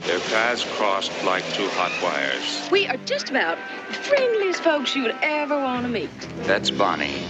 Their 0.00 0.20
paths 0.20 0.64
crossed 0.76 1.12
like 1.24 1.44
two 1.52 1.68
hot 1.70 1.92
wires. 2.02 2.68
We 2.70 2.86
are 2.86 2.96
just 3.04 3.30
about 3.30 3.58
the 3.88 3.94
friendliest 3.94 4.62
folks 4.62 4.96
you 4.96 5.02
would 5.02 5.16
ever 5.22 5.56
want 5.56 5.82
to 5.84 5.88
meet. 5.88 6.10
That's 6.44 6.70
Bonnie. 6.70 7.22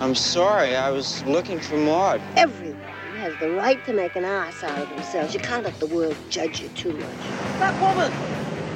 I'm 0.00 0.14
sorry, 0.14 0.76
I 0.76 0.90
was 0.90 1.24
looking 1.24 1.58
for 1.60 1.76
Maud. 1.76 2.20
Everyone 2.36 2.80
has 3.16 3.34
the 3.40 3.50
right 3.50 3.84
to 3.86 3.92
make 3.92 4.16
an 4.16 4.24
ass 4.24 4.62
out 4.62 4.78
of 4.78 4.88
themselves. 4.90 5.34
You 5.34 5.40
can't 5.40 5.64
let 5.64 5.78
the 5.80 5.86
world 5.86 6.16
judge 6.30 6.60
you 6.60 6.68
too 6.70 6.92
much. 6.92 7.18
That 7.58 7.74
woman, 7.80 8.12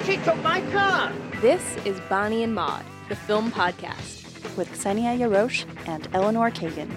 she 0.05 0.17
took 0.19 0.43
my 0.43 0.61
car. 0.73 1.13
This 1.41 1.63
is 1.85 1.99
Bonnie 2.09 2.43
and 2.43 2.55
Maud, 2.55 2.85
the 3.09 3.17
film 3.17 3.51
podcast. 3.53 4.25
with 4.57 4.75
Xenia 4.75 5.11
Yarosh 5.17 5.67
and 5.87 6.09
Eleanor 6.15 6.51
Kagan. 6.51 6.91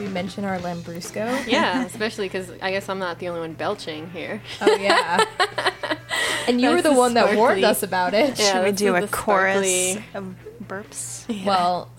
We 0.00 0.08
mention 0.08 0.44
our 0.44 0.58
Lambrusco? 0.58 1.46
Yeah, 1.46 1.84
especially 1.86 2.26
because 2.26 2.50
I 2.62 2.70
guess 2.72 2.88
I'm 2.88 2.98
not 2.98 3.18
the 3.18 3.28
only 3.28 3.40
one 3.40 3.52
belching 3.52 4.10
here. 4.10 4.42
Oh, 4.60 4.74
yeah. 4.76 5.24
and 6.48 6.60
you 6.60 6.70
were 6.70 6.82
the 6.82 6.90
the 6.90 6.94
one 6.94 7.14
that 7.14 7.36
warned 7.36 7.64
us 7.64 7.82
about 7.82 8.14
it. 8.14 8.38
Yeah, 8.38 8.52
Should 8.52 8.64
we 8.64 8.72
do 8.72 8.92
the 8.92 9.04
a 9.04 9.08
chorus 9.08 9.96
of 10.14 10.34
burps? 10.66 11.44
Well, 11.44 11.90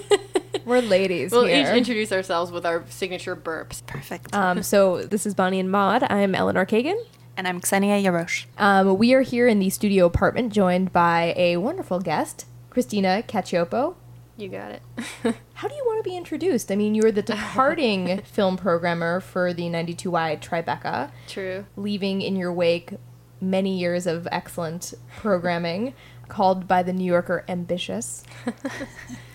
we're 0.64 0.80
ladies 0.80 1.32
We'll 1.32 1.44
here. 1.44 1.62
each 1.62 1.76
introduce 1.76 2.12
ourselves 2.12 2.50
with 2.52 2.64
our 2.64 2.84
signature 2.88 3.36
burps. 3.36 3.84
Perfect. 3.86 4.34
um, 4.34 4.62
so 4.62 5.02
this 5.02 5.26
is 5.26 5.34
Bonnie 5.34 5.60
and 5.60 5.70
Maud. 5.70 6.04
I'm 6.08 6.34
Eleanor 6.34 6.64
Kagan. 6.66 6.98
and 7.36 7.46
I'm 7.48 7.60
Xenia 7.60 8.00
Yarosh. 8.00 8.46
Um, 8.58 8.96
we 8.98 9.12
are 9.14 9.22
here 9.22 9.48
in 9.48 9.58
the 9.58 9.70
studio 9.70 10.06
apartment, 10.06 10.52
joined 10.52 10.92
by 10.92 11.34
a 11.36 11.56
wonderful 11.56 12.00
guest, 12.00 12.46
Christina 12.70 13.22
Cacioppo. 13.26 13.96
You 14.40 14.48
got 14.48 14.72
it. 14.72 14.82
How 15.54 15.68
do 15.68 15.74
you 15.74 15.84
want 15.84 16.02
to 16.02 16.08
be 16.10 16.16
introduced? 16.16 16.72
I 16.72 16.76
mean, 16.76 16.94
you 16.94 17.02
were 17.02 17.12
the 17.12 17.20
departing 17.20 18.22
film 18.24 18.56
programmer 18.56 19.20
for 19.20 19.52
the 19.52 19.64
92Y 19.64 20.40
Tribeca, 20.40 21.10
True. 21.28 21.66
leaving 21.76 22.22
in 22.22 22.36
your 22.36 22.50
wake 22.50 22.94
many 23.40 23.78
years 23.78 24.06
of 24.06 24.26
excellent 24.32 24.94
programming, 25.18 25.92
called 26.28 26.66
by 26.66 26.82
the 26.82 26.92
New 26.94 27.04
Yorker 27.04 27.44
ambitious. 27.48 28.24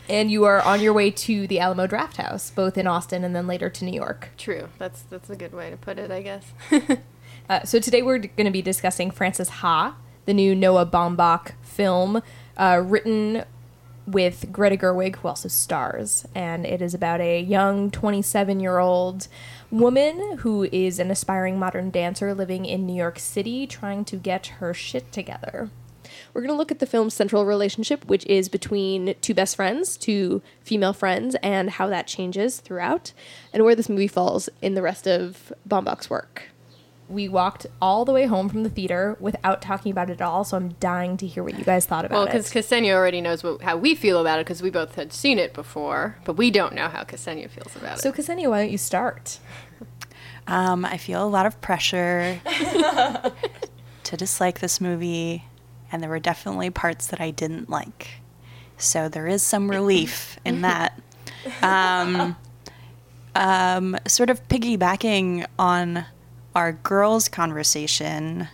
and 0.10 0.32
you 0.32 0.44
are 0.46 0.62
on 0.62 0.82
your 0.82 0.94
way 0.94 1.12
to 1.12 1.46
the 1.46 1.60
Alamo 1.60 1.86
Draft 1.86 2.18
House, 2.18 2.50
both 2.50 2.76
in 2.76 2.88
Austin 2.88 3.24
and 3.24 3.36
then 3.36 3.46
later 3.46 3.70
to 3.70 3.86
New 3.86 3.94
York. 3.94 4.30
True. 4.38 4.70
That's 4.80 5.04
that's 5.04 5.30
a 5.30 5.36
good 5.36 5.54
way 5.54 5.70
to 5.70 5.78
put 5.78 6.00
it, 6.00 6.10
I 6.10 6.22
guess. 6.24 6.52
Uh, 7.48 7.64
so 7.64 7.78
today 7.80 8.02
we're 8.02 8.18
going 8.18 8.46
to 8.46 8.52
be 8.52 8.64
discussing 8.64 9.12
Frances 9.12 9.50
Ha, 9.50 9.96
the 10.26 10.34
new 10.34 10.56
Noah 10.56 10.88
Baumbach 10.88 11.52
film, 11.62 12.24
uh, 12.58 12.82
written 12.84 13.44
with 14.08 14.52
Greta 14.52 14.78
Gerwig, 14.78 15.16
who 15.18 15.28
also 15.28 15.48
stars, 15.48 16.28
and 16.36 16.66
it 16.66 16.82
is 16.82 16.94
about 16.94 17.22
a 17.22 17.42
young 17.42 17.90
27-year-old 17.90 19.28
woman 19.72 20.38
who 20.40 20.64
is 20.72 21.00
an 21.00 21.10
aspiring 21.10 21.58
modern 21.58 21.90
dancer 21.90 22.34
living 22.34 22.66
in 22.66 22.86
New 22.86 22.96
York 22.96 23.20
City, 23.20 23.66
trying 23.66 24.06
to 24.06 24.16
get 24.16 24.48
her 24.48 24.74
shit 24.74 25.12
together. 25.12 25.70
We're 26.34 26.42
going 26.42 26.54
to 26.54 26.58
look 26.58 26.72
at 26.72 26.80
the 26.80 26.86
film's 26.86 27.14
central 27.14 27.46
relationship, 27.46 28.06
which 28.06 28.26
is 28.28 28.48
between 28.48 29.16
two 29.22 29.34
best 29.34 29.56
friends, 29.56 29.98
two 29.98 30.42
female 30.62 30.94
friends, 30.94 31.36
and 31.42 31.72
how 31.72 31.88
that 31.88 32.08
changes 32.08 32.60
throughout, 32.60 33.12
and 33.52 33.64
where 33.64 33.76
this 33.76 33.90
movie 33.90 34.08
falls 34.08 34.50
in 34.62 34.76
the 34.76 34.82
rest 34.82 35.08
of 35.08 35.52
Baumbach's 35.68 36.10
work. 36.10 36.50
We 37.08 37.28
walked 37.30 37.68
all 37.82 38.04
the 38.04 38.12
way 38.12 38.26
home 38.26 38.50
from 38.50 38.64
the 38.64 38.70
theater 38.70 39.16
without 39.20 39.62
talking 39.62 39.92
about 39.92 40.10
it 40.10 40.14
at 40.14 40.22
all, 40.22 40.44
so 40.44 40.58
I'm 40.58 40.70
dying 40.80 41.18
to 41.18 41.28
hear 41.28 41.44
what 41.44 41.58
you 41.58 41.64
guys 41.64 41.86
thought 41.86 42.04
about 42.04 42.16
well, 42.16 42.24
it. 42.24 42.34
Well, 42.34 42.44
because 42.44 42.52
Ksenia 42.52 42.94
already 42.94 43.22
knows 43.22 43.44
what, 43.44 43.62
how 43.62 43.78
we 43.78 43.94
feel 43.94 44.20
about 44.20 44.40
it 44.40 44.46
because 44.46 44.62
we 44.62 44.72
both 44.72 44.96
had 44.96 45.14
seen 45.14 45.38
it 45.38 45.54
before, 45.54 46.18
but 46.26 46.34
we 46.34 46.50
don't 46.50 46.74
know 46.74 46.90
how 46.90 47.04
Ksenia 47.04 47.50
feels 47.50 47.76
about 47.76 48.00
so, 48.00 48.10
it. 48.10 48.16
So 48.16 48.22
Ksenia, 48.22 48.50
why 48.50 48.62
don't 48.62 48.72
you 48.72 48.78
start? 48.78 49.40
Um, 50.48 50.86
I 50.86 50.98
feel 50.98 51.26
a 51.26 51.30
lot 51.30 51.46
of 51.46 51.60
pressure 51.62 52.40
to 54.04 54.18
dislike 54.18 54.60
this 54.60 54.80
movie, 54.80 55.46
and 55.92 56.02
there 56.02 56.10
were 56.10 56.20
definitely 56.20 56.70
parts 56.70 57.08
that 57.08 57.20
I 57.20 57.32
didn't 57.32 57.70
like. 57.70 58.22
So 58.78 59.10
there 59.10 59.28
is 59.28 59.42
some 59.42 59.70
relief 59.70 60.40
in 60.46 60.62
that. 60.62 61.00
Um, 61.62 62.36
um, 63.36 63.98
sort 64.08 64.32
of 64.32 64.48
piggybacking 64.48 65.46
on 65.60 66.06
our 66.56 66.72
girls' 66.72 67.28
conversation, 67.28 68.48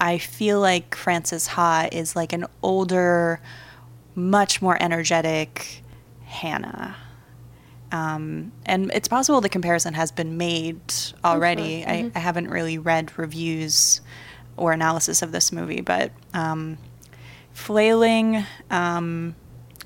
I 0.00 0.18
feel 0.18 0.60
like 0.60 0.94
Frances 0.94 1.48
Ha 1.48 1.88
is 1.90 2.14
like 2.14 2.32
an 2.32 2.46
older, 2.62 3.40
much 4.14 4.60
more 4.62 4.80
energetic 4.80 5.82
Hannah. 6.24 6.96
Um, 7.92 8.52
and 8.66 8.90
it's 8.94 9.08
possible 9.08 9.40
the 9.40 9.48
comparison 9.48 9.94
has 9.94 10.12
been 10.12 10.36
made 10.36 10.80
already. 11.24 11.84
I, 11.84 12.12
I 12.14 12.18
haven't 12.18 12.48
really 12.48 12.78
read 12.78 13.18
reviews 13.18 14.00
or 14.56 14.72
analysis 14.72 15.22
of 15.22 15.32
this 15.32 15.50
movie, 15.50 15.80
but 15.80 16.12
um, 16.34 16.78
flailing, 17.52 18.44
um, 18.70 19.34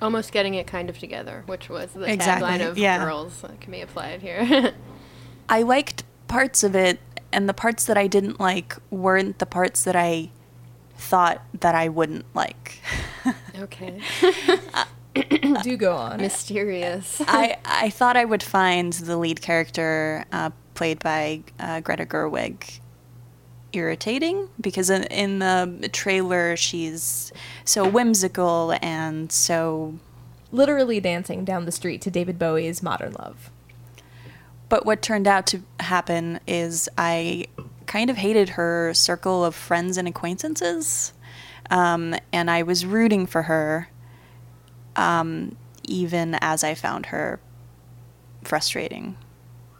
Almost 0.02 0.32
getting 0.32 0.54
it 0.54 0.66
kind 0.66 0.90
of 0.90 0.98
together, 0.98 1.44
which 1.46 1.70
was 1.70 1.92
the 1.92 2.12
Exactly, 2.12 2.48
tagline 2.48 2.68
of 2.68 2.76
yeah. 2.76 3.04
Girls 3.04 3.40
that 3.42 3.60
can 3.60 3.72
be 3.72 3.80
applied 3.80 4.20
here. 4.20 4.74
I 5.48 5.62
liked 5.62 6.02
parts 6.26 6.64
of 6.64 6.74
it, 6.74 6.98
and 7.34 7.48
the 7.48 7.54
parts 7.54 7.84
that 7.86 7.98
I 7.98 8.06
didn't 8.06 8.38
like 8.40 8.76
weren't 8.90 9.38
the 9.40 9.46
parts 9.46 9.84
that 9.84 9.96
I 9.96 10.30
thought 10.96 11.42
that 11.60 11.74
I 11.74 11.88
wouldn't 11.88 12.24
like. 12.34 12.80
okay. 13.58 14.00
Do 15.62 15.76
go 15.76 15.94
on. 15.94 16.20
Mysterious. 16.20 17.20
I, 17.26 17.56
I 17.64 17.90
thought 17.90 18.16
I 18.16 18.24
would 18.24 18.42
find 18.42 18.92
the 18.92 19.16
lead 19.16 19.42
character, 19.42 20.24
uh, 20.32 20.50
played 20.74 21.00
by 21.00 21.42
uh, 21.58 21.80
Greta 21.80 22.06
Gerwig, 22.06 22.80
irritating 23.72 24.48
because 24.60 24.90
in, 24.90 25.04
in 25.04 25.38
the 25.40 25.90
trailer 25.92 26.56
she's 26.56 27.32
so 27.64 27.88
whimsical 27.88 28.76
and 28.80 29.30
so. 29.30 29.94
Literally 30.52 31.00
dancing 31.00 31.44
down 31.44 31.64
the 31.64 31.72
street 31.72 32.00
to 32.02 32.12
David 32.12 32.38
Bowie's 32.38 32.80
Modern 32.80 33.14
Love. 33.14 33.50
But 34.68 34.86
what 34.86 35.02
turned 35.02 35.28
out 35.28 35.46
to 35.48 35.62
happen 35.80 36.40
is 36.46 36.88
I 36.96 37.46
kind 37.86 38.10
of 38.10 38.16
hated 38.16 38.50
her 38.50 38.92
circle 38.94 39.44
of 39.44 39.54
friends 39.54 39.98
and 39.98 40.08
acquaintances, 40.08 41.12
um, 41.70 42.14
and 42.32 42.50
I 42.50 42.62
was 42.62 42.84
rooting 42.86 43.26
for 43.26 43.42
her, 43.42 43.88
um, 44.96 45.56
even 45.84 46.36
as 46.40 46.64
I 46.64 46.74
found 46.74 47.06
her 47.06 47.40
frustrating. 48.42 49.16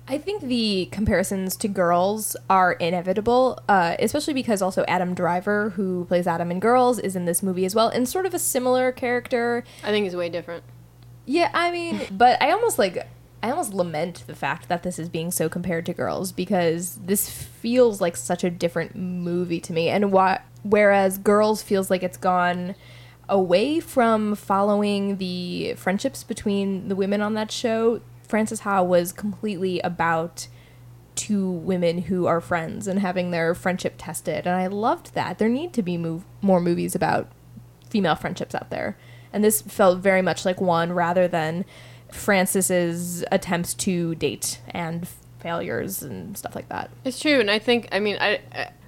I 0.06 0.18
think 0.18 0.42
the 0.42 0.88
comparisons 0.92 1.56
to 1.56 1.68
girls 1.68 2.36
are 2.50 2.72
inevitable, 2.72 3.58
uh, 3.68 3.96
especially 3.98 4.34
because 4.34 4.60
also 4.60 4.84
Adam 4.86 5.14
Driver, 5.14 5.70
who 5.70 6.04
plays 6.04 6.26
Adam 6.26 6.50
in 6.50 6.60
Girls, 6.60 6.98
is 6.98 7.16
in 7.16 7.24
this 7.24 7.42
movie 7.42 7.64
as 7.64 7.74
well, 7.74 7.88
and 7.88 8.06
sort 8.06 8.26
of 8.26 8.34
a 8.34 8.38
similar 8.38 8.92
character. 8.92 9.64
I 9.82 9.90
think 9.90 10.06
it's 10.06 10.14
way 10.14 10.28
different. 10.28 10.62
Yeah, 11.24 11.50
I 11.54 11.70
mean, 11.70 12.02
but 12.10 12.40
I 12.42 12.50
almost 12.50 12.78
like 12.78 13.08
I 13.44 13.50
almost 13.50 13.74
lament 13.74 14.24
the 14.26 14.34
fact 14.34 14.70
that 14.70 14.84
this 14.84 14.98
is 14.98 15.10
being 15.10 15.30
so 15.30 15.50
compared 15.50 15.84
to 15.84 15.92
girls 15.92 16.32
because 16.32 16.96
this 17.04 17.28
feels 17.28 18.00
like 18.00 18.16
such 18.16 18.42
a 18.42 18.48
different 18.48 18.96
movie 18.96 19.60
to 19.60 19.72
me. 19.74 19.90
And 19.90 20.10
why 20.12 20.40
whereas 20.62 21.18
girls 21.18 21.60
feels 21.60 21.90
like 21.90 22.02
it's 22.02 22.16
gone 22.16 22.74
away 23.28 23.80
from 23.80 24.34
following 24.34 25.18
the 25.18 25.74
friendships 25.74 26.24
between 26.24 26.88
the 26.88 26.96
women 26.96 27.20
on 27.20 27.34
that 27.34 27.50
show, 27.50 28.00
Frances 28.26 28.60
Ha 28.60 28.80
was 28.80 29.12
completely 29.12 29.78
about 29.80 30.48
two 31.14 31.50
women 31.50 31.98
who 31.98 32.24
are 32.24 32.40
friends 32.40 32.86
and 32.86 33.00
having 33.00 33.30
their 33.30 33.54
friendship 33.54 33.96
tested. 33.98 34.46
And 34.46 34.56
I 34.56 34.68
loved 34.68 35.12
that. 35.12 35.36
There 35.36 35.50
need 35.50 35.74
to 35.74 35.82
be 35.82 35.98
move, 35.98 36.24
more 36.40 36.62
movies 36.62 36.94
about 36.94 37.30
female 37.90 38.14
friendships 38.14 38.54
out 38.54 38.70
there. 38.70 38.96
And 39.34 39.44
this 39.44 39.60
felt 39.60 39.98
very 39.98 40.22
much 40.22 40.46
like 40.46 40.62
one 40.62 40.92
rather 40.92 41.28
than 41.28 41.66
Frances's 42.14 43.24
attempts 43.30 43.74
to 43.74 44.14
date 44.14 44.60
and 44.68 45.08
failures 45.40 46.02
and 46.02 46.36
stuff 46.38 46.54
like 46.54 46.68
that. 46.68 46.90
It's 47.04 47.20
true, 47.20 47.40
and 47.40 47.50
I 47.50 47.58
think 47.58 47.88
I 47.92 48.00
mean 48.00 48.16
I 48.20 48.40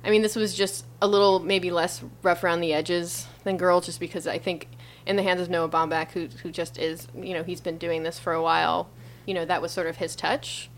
I- 0.04 0.10
mean 0.10 0.22
this 0.22 0.36
was 0.36 0.54
just 0.54 0.84
a 1.02 1.06
little 1.08 1.40
maybe 1.40 1.70
less 1.70 2.02
rough 2.22 2.42
around 2.44 2.60
the 2.60 2.72
edges 2.72 3.26
than 3.44 3.56
Girls, 3.56 3.86
just 3.86 3.98
because 4.00 4.26
I 4.26 4.38
think 4.38 4.68
in 5.04 5.16
the 5.16 5.22
hands 5.22 5.40
of 5.40 5.50
Noah 5.50 5.68
Baumbach, 5.68 6.12
who 6.12 6.28
who 6.42 6.50
just 6.50 6.78
is 6.78 7.08
you 7.14 7.34
know 7.34 7.42
he's 7.42 7.60
been 7.60 7.76
doing 7.78 8.02
this 8.04 8.18
for 8.18 8.32
a 8.32 8.42
while, 8.42 8.88
you 9.26 9.34
know 9.34 9.44
that 9.44 9.60
was 9.60 9.72
sort 9.72 9.86
of 9.86 9.96
his 9.96 10.16
touch. 10.16 10.70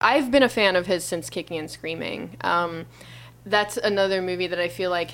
I've 0.00 0.30
been 0.30 0.42
a 0.42 0.48
fan 0.48 0.76
of 0.76 0.86
his 0.86 1.02
since 1.04 1.30
Kicking 1.30 1.58
and 1.58 1.70
Screaming. 1.70 2.36
Um, 2.42 2.86
that's 3.46 3.76
another 3.76 4.20
movie 4.22 4.46
that 4.46 4.58
I 4.58 4.68
feel 4.68 4.90
like 4.90 5.10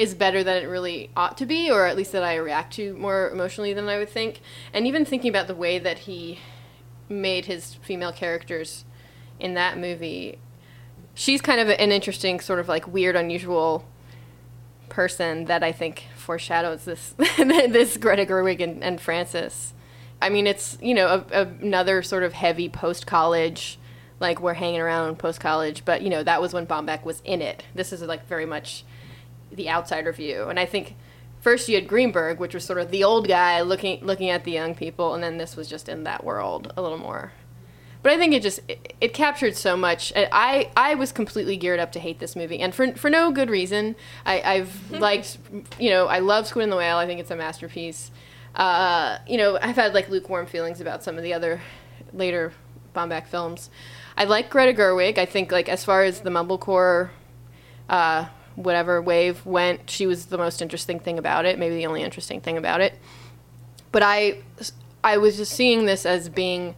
is 0.00 0.14
better 0.14 0.42
than 0.42 0.56
it 0.56 0.66
really 0.66 1.10
ought 1.14 1.36
to 1.36 1.44
be, 1.44 1.70
or 1.70 1.84
at 1.84 1.94
least 1.94 2.12
that 2.12 2.22
I 2.22 2.36
react 2.36 2.72
to 2.76 2.94
more 2.94 3.28
emotionally 3.28 3.74
than 3.74 3.86
I 3.86 3.98
would 3.98 4.08
think. 4.08 4.40
And 4.72 4.86
even 4.86 5.04
thinking 5.04 5.28
about 5.28 5.46
the 5.46 5.54
way 5.54 5.78
that 5.78 6.00
he 6.00 6.38
made 7.10 7.44
his 7.44 7.74
female 7.74 8.10
characters 8.10 8.86
in 9.38 9.52
that 9.54 9.76
movie, 9.76 10.38
she's 11.12 11.42
kind 11.42 11.60
of 11.60 11.68
an 11.68 11.92
interesting, 11.92 12.40
sort 12.40 12.60
of 12.60 12.66
like 12.66 12.88
weird, 12.88 13.14
unusual 13.14 13.84
person 14.88 15.44
that 15.44 15.62
I 15.62 15.70
think 15.70 16.06
foreshadows 16.16 16.86
this 16.86 17.14
this 17.36 17.98
Greta 17.98 18.24
Gerwig 18.24 18.62
and, 18.62 18.82
and 18.82 18.98
Frances. 18.98 19.74
I 20.22 20.30
mean, 20.30 20.46
it's 20.46 20.78
you 20.80 20.94
know 20.94 21.26
a, 21.30 21.42
a- 21.42 21.54
another 21.60 22.02
sort 22.02 22.22
of 22.22 22.32
heavy 22.32 22.70
post 22.70 23.06
college 23.06 23.78
like 24.18 24.40
we're 24.40 24.54
hanging 24.54 24.80
around 24.80 25.18
post 25.18 25.40
college, 25.40 25.84
but 25.84 26.00
you 26.00 26.08
know 26.08 26.22
that 26.22 26.40
was 26.40 26.54
when 26.54 26.66
Baumbach 26.66 27.04
was 27.04 27.20
in 27.22 27.42
it. 27.42 27.64
This 27.74 27.92
is 27.92 28.00
like 28.00 28.26
very 28.26 28.46
much 28.46 28.84
the 29.52 29.68
outsider 29.68 30.12
view, 30.12 30.48
and 30.48 30.58
I 30.58 30.66
think 30.66 30.96
first 31.40 31.68
you 31.68 31.74
had 31.74 31.88
Greenberg, 31.88 32.38
which 32.38 32.54
was 32.54 32.64
sort 32.64 32.78
of 32.78 32.90
the 32.90 33.04
old 33.04 33.28
guy 33.28 33.60
looking 33.62 34.04
looking 34.04 34.30
at 34.30 34.44
the 34.44 34.52
young 34.52 34.74
people, 34.74 35.14
and 35.14 35.22
then 35.22 35.38
this 35.38 35.56
was 35.56 35.68
just 35.68 35.88
in 35.88 36.04
that 36.04 36.24
world 36.24 36.72
a 36.76 36.82
little 36.82 36.98
more. 36.98 37.32
But 38.02 38.12
I 38.12 38.16
think 38.16 38.32
it 38.32 38.42
just 38.42 38.60
it, 38.68 38.94
it 39.00 39.14
captured 39.14 39.56
so 39.56 39.76
much. 39.76 40.12
I 40.16 40.70
I 40.76 40.94
was 40.94 41.12
completely 41.12 41.56
geared 41.56 41.80
up 41.80 41.92
to 41.92 42.00
hate 42.00 42.18
this 42.18 42.34
movie, 42.34 42.58
and 42.60 42.74
for 42.74 42.92
for 42.94 43.10
no 43.10 43.30
good 43.30 43.50
reason. 43.50 43.96
I, 44.24 44.40
I've 44.40 44.90
liked 45.00 45.38
you 45.78 45.90
know 45.90 46.06
I 46.06 46.20
love 46.20 46.46
Squid 46.46 46.64
and 46.64 46.72
the 46.72 46.76
Whale. 46.76 46.96
I 46.96 47.06
think 47.06 47.20
it's 47.20 47.30
a 47.30 47.36
masterpiece. 47.36 48.10
Uh, 48.54 49.18
you 49.26 49.36
know 49.36 49.58
I've 49.60 49.76
had 49.76 49.94
like 49.94 50.08
lukewarm 50.08 50.46
feelings 50.46 50.80
about 50.80 51.02
some 51.02 51.16
of 51.16 51.22
the 51.22 51.34
other 51.34 51.60
later 52.12 52.52
Baumbach 52.94 53.26
films. 53.26 53.70
I 54.16 54.24
like 54.24 54.50
Greta 54.50 54.72
Gerwig. 54.72 55.18
I 55.18 55.26
think 55.26 55.52
like 55.52 55.68
as 55.68 55.84
far 55.84 56.02
as 56.02 56.20
the 56.20 56.30
mumblecore, 56.30 57.10
uh, 57.88 58.26
whatever 58.62 59.00
wave 59.02 59.44
went, 59.46 59.88
she 59.90 60.06
was 60.06 60.26
the 60.26 60.38
most 60.38 60.62
interesting 60.62 61.00
thing 61.00 61.18
about 61.18 61.44
it. 61.44 61.58
Maybe 61.58 61.76
the 61.76 61.86
only 61.86 62.02
interesting 62.02 62.40
thing 62.40 62.56
about 62.56 62.80
it. 62.80 62.94
But 63.92 64.02
I, 64.02 64.42
I 65.02 65.16
was 65.16 65.36
just 65.36 65.52
seeing 65.52 65.86
this 65.86 66.06
as 66.06 66.28
being, 66.28 66.74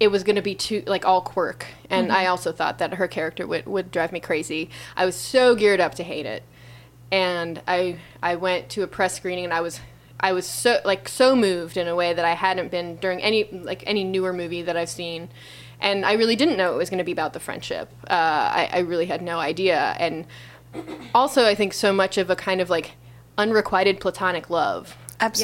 it 0.00 0.08
was 0.08 0.24
going 0.24 0.36
to 0.36 0.42
be 0.42 0.54
too 0.54 0.82
like 0.86 1.04
all 1.06 1.20
quirk, 1.20 1.66
and 1.88 2.10
I 2.10 2.26
also 2.26 2.52
thought 2.52 2.78
that 2.78 2.94
her 2.94 3.08
character 3.08 3.46
would 3.46 3.66
would 3.66 3.90
drive 3.90 4.12
me 4.12 4.20
crazy. 4.20 4.68
I 4.96 5.06
was 5.06 5.14
so 5.14 5.54
geared 5.54 5.80
up 5.80 5.94
to 5.94 6.02
hate 6.02 6.26
it, 6.26 6.42
and 7.12 7.62
I 7.66 7.98
I 8.20 8.34
went 8.34 8.68
to 8.70 8.82
a 8.82 8.86
press 8.86 9.14
screening 9.14 9.44
and 9.44 9.54
I 9.54 9.60
was. 9.60 9.80
I 10.20 10.32
was 10.32 10.46
so 10.46 10.80
like 10.84 11.08
so 11.08 11.36
moved 11.36 11.76
in 11.76 11.86
a 11.86 11.94
way 11.94 12.14
that 12.14 12.24
I 12.24 12.32
hadn't 12.32 12.70
been 12.70 12.96
during 12.96 13.20
any 13.20 13.44
like 13.52 13.82
any 13.86 14.04
newer 14.04 14.32
movie 14.32 14.62
that 14.62 14.76
I've 14.76 14.88
seen, 14.88 15.28
and 15.80 16.04
I 16.06 16.14
really 16.14 16.36
didn't 16.36 16.56
know 16.56 16.72
it 16.72 16.78
was 16.78 16.88
going 16.88 16.98
to 16.98 17.04
be 17.04 17.12
about 17.12 17.32
the 17.32 17.40
friendship. 17.40 17.90
Uh, 18.08 18.14
I, 18.14 18.70
I 18.72 18.78
really 18.80 19.06
had 19.06 19.22
no 19.22 19.38
idea, 19.38 19.94
and 19.98 20.24
also 21.14 21.46
I 21.46 21.54
think 21.54 21.72
so 21.72 21.92
much 21.92 22.18
of 22.18 22.30
a 22.30 22.36
kind 22.36 22.60
of 22.60 22.70
like 22.70 22.92
unrequited 23.38 24.00
platonic 24.00 24.50
love. 24.50 24.96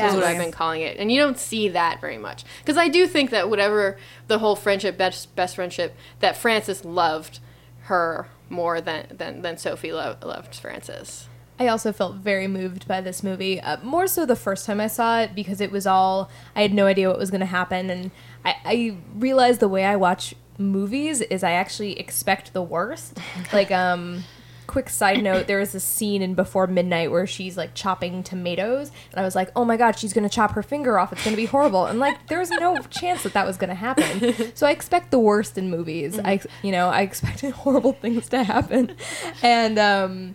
Is 0.08 0.14
what 0.14 0.24
I've 0.24 0.38
been 0.38 0.52
calling 0.52 0.82
it, 0.82 0.96
and 0.98 1.10
you 1.12 1.20
don't 1.20 1.38
see 1.38 1.68
that 1.68 2.00
very 2.00 2.18
much 2.18 2.44
because 2.58 2.76
I 2.76 2.88
do 2.88 3.06
think 3.06 3.30
that 3.30 3.48
whatever 3.48 3.96
the 4.26 4.38
whole 4.40 4.56
friendship, 4.56 4.98
best 4.98 5.34
best 5.36 5.54
friendship, 5.54 5.94
that 6.18 6.36
Frances 6.36 6.84
loved 6.84 7.38
her 7.82 8.28
more 8.48 8.80
than 8.80 9.06
than 9.16 9.42
than 9.42 9.56
Sophie 9.56 9.92
lo- 9.92 10.16
loved 10.22 10.54
Frances. 10.56 11.28
I 11.58 11.68
also 11.68 11.92
felt 11.92 12.16
very 12.16 12.48
moved 12.48 12.88
by 12.88 13.00
this 13.02 13.22
movie. 13.22 13.60
Uh, 13.60 13.76
more 13.82 14.06
so 14.06 14.24
the 14.24 14.34
first 14.34 14.64
time 14.64 14.80
I 14.80 14.86
saw 14.86 15.20
it 15.20 15.34
because 15.34 15.60
it 15.60 15.70
was 15.70 15.86
all 15.86 16.30
I 16.56 16.62
had 16.62 16.72
no 16.72 16.86
idea 16.86 17.08
what 17.08 17.18
was 17.18 17.30
going 17.30 17.40
to 17.40 17.46
happen, 17.46 17.90
and 17.90 18.10
I, 18.44 18.54
I 18.64 18.96
realized 19.14 19.60
the 19.60 19.68
way 19.68 19.84
I 19.84 19.94
watch 19.96 20.34
movies 20.58 21.20
is 21.20 21.44
I 21.44 21.52
actually 21.52 21.98
expect 21.98 22.52
the 22.52 22.62
worst. 22.62 23.18
like, 23.52 23.70
um, 23.70 24.24
quick 24.70 24.88
side 24.88 25.22
note: 25.22 25.48
there 25.48 25.60
is 25.60 25.74
a 25.74 25.80
scene 25.80 26.22
in 26.22 26.34
Before 26.34 26.66
Midnight 26.68 27.10
where 27.10 27.26
she's 27.26 27.56
like 27.56 27.74
chopping 27.74 28.22
tomatoes, 28.22 28.92
and 29.10 29.20
I 29.20 29.24
was 29.24 29.34
like, 29.34 29.50
"Oh 29.56 29.64
my 29.64 29.76
god, 29.76 29.98
she's 29.98 30.12
going 30.12 30.28
to 30.28 30.34
chop 30.34 30.52
her 30.52 30.62
finger 30.62 30.98
off! 30.98 31.12
It's 31.12 31.24
going 31.24 31.34
to 31.34 31.40
be 31.40 31.46
horrible!" 31.46 31.86
And 31.86 31.98
like, 31.98 32.28
there 32.28 32.38
was 32.38 32.50
no 32.50 32.78
chance 32.82 33.24
that 33.24 33.32
that 33.32 33.46
was 33.46 33.56
going 33.56 33.70
to 33.70 33.74
happen. 33.74 34.54
So 34.54 34.66
I 34.66 34.70
expect 34.70 35.10
the 35.10 35.18
worst 35.18 35.58
in 35.58 35.70
movies. 35.70 36.18
I, 36.18 36.40
you 36.62 36.70
know, 36.70 36.88
I 36.88 37.02
expected 37.02 37.52
horrible 37.64 37.92
things 37.92 38.28
to 38.30 38.44
happen, 38.44 38.96
and 39.42 39.78
um. 39.78 40.34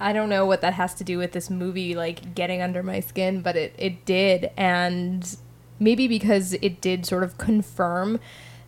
I 0.00 0.12
don't 0.12 0.28
know 0.28 0.46
what 0.46 0.60
that 0.60 0.74
has 0.74 0.94
to 0.94 1.02
do 1.02 1.18
with 1.18 1.32
this 1.32 1.50
movie 1.50 1.96
like 1.96 2.36
getting 2.36 2.62
under 2.62 2.84
my 2.84 3.00
skin, 3.00 3.40
but 3.40 3.56
it 3.56 3.74
it 3.76 4.04
did 4.04 4.52
and 4.56 5.36
maybe 5.80 6.06
because 6.06 6.52
it 6.54 6.80
did 6.80 7.04
sort 7.04 7.24
of 7.24 7.36
confirm 7.36 8.20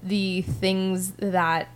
the 0.03 0.43
things 0.43 1.13
that 1.13 1.69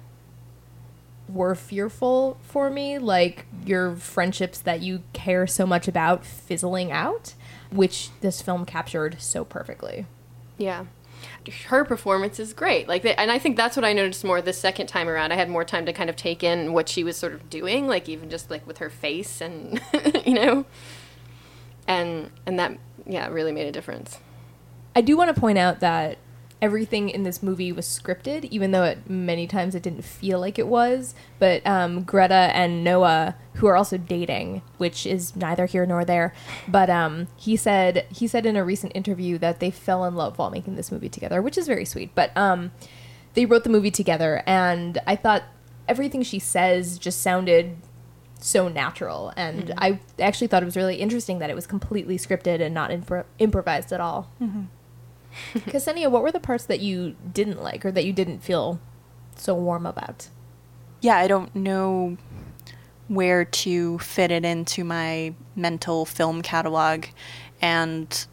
were 1.28 1.54
fearful 1.54 2.38
for 2.42 2.70
me, 2.70 2.98
like 2.98 3.46
your 3.64 3.96
friendships 3.96 4.58
that 4.60 4.80
you 4.80 5.02
care 5.12 5.46
so 5.46 5.66
much 5.66 5.88
about 5.88 6.24
fizzling 6.24 6.92
out, 6.92 7.34
which 7.70 8.10
this 8.20 8.42
film 8.42 8.64
captured 8.64 9.16
so 9.20 9.44
perfectly. 9.44 10.06
Yeah. 10.58 10.86
Her 11.68 11.84
performance 11.84 12.38
is 12.38 12.52
great. 12.52 12.88
Like, 12.88 13.02
they, 13.02 13.14
and 13.14 13.30
I 13.30 13.38
think 13.38 13.56
that's 13.56 13.76
what 13.76 13.84
I 13.84 13.92
noticed 13.92 14.24
more 14.24 14.42
the 14.42 14.52
second 14.52 14.86
time 14.86 15.08
around. 15.08 15.32
I 15.32 15.36
had 15.36 15.48
more 15.48 15.64
time 15.64 15.86
to 15.86 15.92
kind 15.92 16.10
of 16.10 16.16
take 16.16 16.42
in 16.42 16.72
what 16.72 16.88
she 16.88 17.02
was 17.02 17.16
sort 17.16 17.32
of 17.32 17.48
doing, 17.48 17.86
like 17.86 18.08
even 18.08 18.28
just 18.28 18.50
like 18.50 18.66
with 18.66 18.78
her 18.78 18.90
face 18.90 19.40
and 19.40 19.80
you 20.26 20.34
know, 20.34 20.66
and 21.86 22.30
and 22.46 22.58
that 22.58 22.78
yeah 23.06 23.28
really 23.28 23.52
made 23.52 23.66
a 23.66 23.72
difference. 23.72 24.18
I 24.96 25.00
do 25.00 25.16
want 25.16 25.34
to 25.34 25.40
point 25.40 25.58
out 25.58 25.80
that 25.80 26.18
everything 26.64 27.11
in 27.11 27.25
this 27.25 27.43
movie 27.43 27.72
was 27.72 27.87
scripted, 27.87 28.44
even 28.46 28.70
though 28.70 28.84
it 28.84 29.11
many 29.11 29.46
times 29.46 29.75
it 29.75 29.82
didn't 29.82 30.02
feel 30.02 30.40
like 30.40 30.58
it 30.58 30.66
was. 30.66 31.14
But 31.38 31.64
um, 31.66 32.05
Greta 32.05 32.50
and 32.55 32.82
Noah, 32.82 33.37
who 33.56 33.66
are 33.66 33.76
also 33.76 33.99
dating, 33.99 34.62
which 34.78 35.05
is 35.05 35.37
neither 35.37 35.66
here 35.66 35.84
nor 35.84 36.06
there, 36.06 36.32
but 36.66 36.88
um, 36.88 37.28
he 37.37 37.55
said 37.55 38.06
he 38.11 38.26
said 38.26 38.46
in 38.46 38.56
a 38.56 38.64
recent 38.64 38.93
interview 38.94 39.37
that 39.38 39.61
they 39.61 39.70
fell 39.70 40.06
in 40.06 40.14
love 40.14 40.38
while 40.38 40.49
making 40.49 40.76
this 40.76 40.90
movie 40.90 41.11
together, 41.11 41.43
which 41.43 41.58
is 41.58 41.66
very 41.66 41.84
sweet. 41.84 42.14
But 42.14 42.34
um, 42.34 42.72
they 43.34 43.44
wrote 43.44 43.64
the 43.64 43.70
movie 43.70 43.90
together, 43.90 44.43
and 44.46 44.99
I 45.06 45.17
thought 45.17 45.43
everything 45.87 46.22
she 46.22 46.38
says 46.38 46.96
just 46.96 47.20
sounded 47.20 47.76
so 48.40 48.69
natural 48.69 49.32
and 49.38 49.72
i 49.78 49.99
actually 50.19 50.46
thought 50.46 50.62
it 50.62 50.67
was 50.67 50.76
really 50.76 50.96
interesting 50.96 51.38
that 51.38 51.49
it 51.49 51.55
was 51.55 51.67
completely 51.67 52.19
scripted 52.19 52.60
and 52.60 52.75
not 52.75 52.90
impro- 52.90 53.25
improvised 53.38 53.90
at 53.90 54.00
all 54.00 54.31
Ksenia, 55.54 56.10
what 56.10 56.22
were 56.22 56.32
the 56.32 56.40
parts 56.40 56.64
that 56.66 56.81
you 56.81 57.16
didn't 57.32 57.62
like 57.62 57.84
or 57.84 57.90
that 57.92 58.04
you 58.04 58.12
didn't 58.12 58.40
feel 58.40 58.81
so 59.36 59.54
warm 59.54 59.86
about? 59.86 60.28
yeah, 61.04 61.19
I 61.19 61.28
don't 61.28 61.54
know 61.54 62.16
where 63.08 63.44
to 63.44 63.98
fit 63.98 64.31
it 64.31 64.42
into 64.42 64.82
my 64.84 65.34
mental 65.54 66.06
film 66.06 66.40
catalog. 66.40 67.04
And 67.60 68.26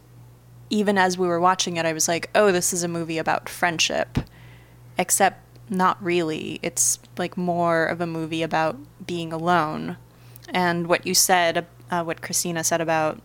even 0.70 0.96
as 0.96 1.18
we 1.18 1.26
were 1.26 1.38
watching 1.38 1.76
it, 1.76 1.84
I 1.84 1.92
was 1.92 2.08
like, 2.08 2.30
oh, 2.34 2.50
this 2.50 2.72
is 2.72 2.82
a 2.82 2.88
movie 2.88 3.18
about 3.18 3.50
friendship. 3.50 4.20
Except 4.96 5.38
not 5.68 6.02
really. 6.02 6.60
It's 6.62 6.98
like 7.18 7.36
more 7.36 7.84
of 7.84 8.00
a 8.00 8.06
movie 8.06 8.42
about 8.42 8.78
being 9.06 9.34
alone. 9.34 9.98
And 10.48 10.86
what 10.86 11.06
you 11.06 11.12
said, 11.12 11.66
uh, 11.90 12.02
what 12.04 12.22
Christina 12.22 12.64
said 12.64 12.80
about 12.80 13.20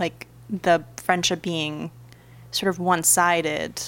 like 0.00 0.26
the 0.50 0.84
friendship 0.96 1.40
being 1.40 1.92
sort 2.50 2.68
of 2.68 2.78
one 2.78 3.02
sided, 3.02 3.82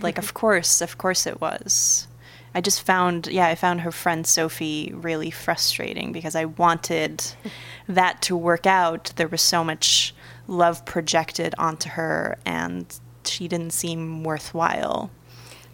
like, 0.00 0.18
of 0.18 0.26
mm-hmm. 0.26 0.36
course, 0.36 0.80
of 0.80 0.98
course 0.98 1.26
it 1.26 1.40
was. 1.40 2.08
I 2.54 2.60
just 2.62 2.82
found, 2.82 3.26
yeah, 3.26 3.48
I 3.48 3.54
found 3.54 3.82
her 3.82 3.92
friend 3.92 4.26
Sophie 4.26 4.90
really 4.94 5.30
frustrating 5.30 6.12
because 6.12 6.34
I 6.34 6.46
wanted 6.46 7.22
that 7.88 8.22
to 8.22 8.36
work 8.36 8.66
out. 8.66 9.12
There 9.16 9.28
was 9.28 9.42
so 9.42 9.62
much 9.62 10.14
love 10.48 10.84
projected 10.86 11.54
onto 11.58 11.90
her, 11.90 12.38
and 12.46 12.98
she 13.24 13.46
didn't 13.46 13.72
seem 13.72 14.24
worthwhile. 14.24 15.10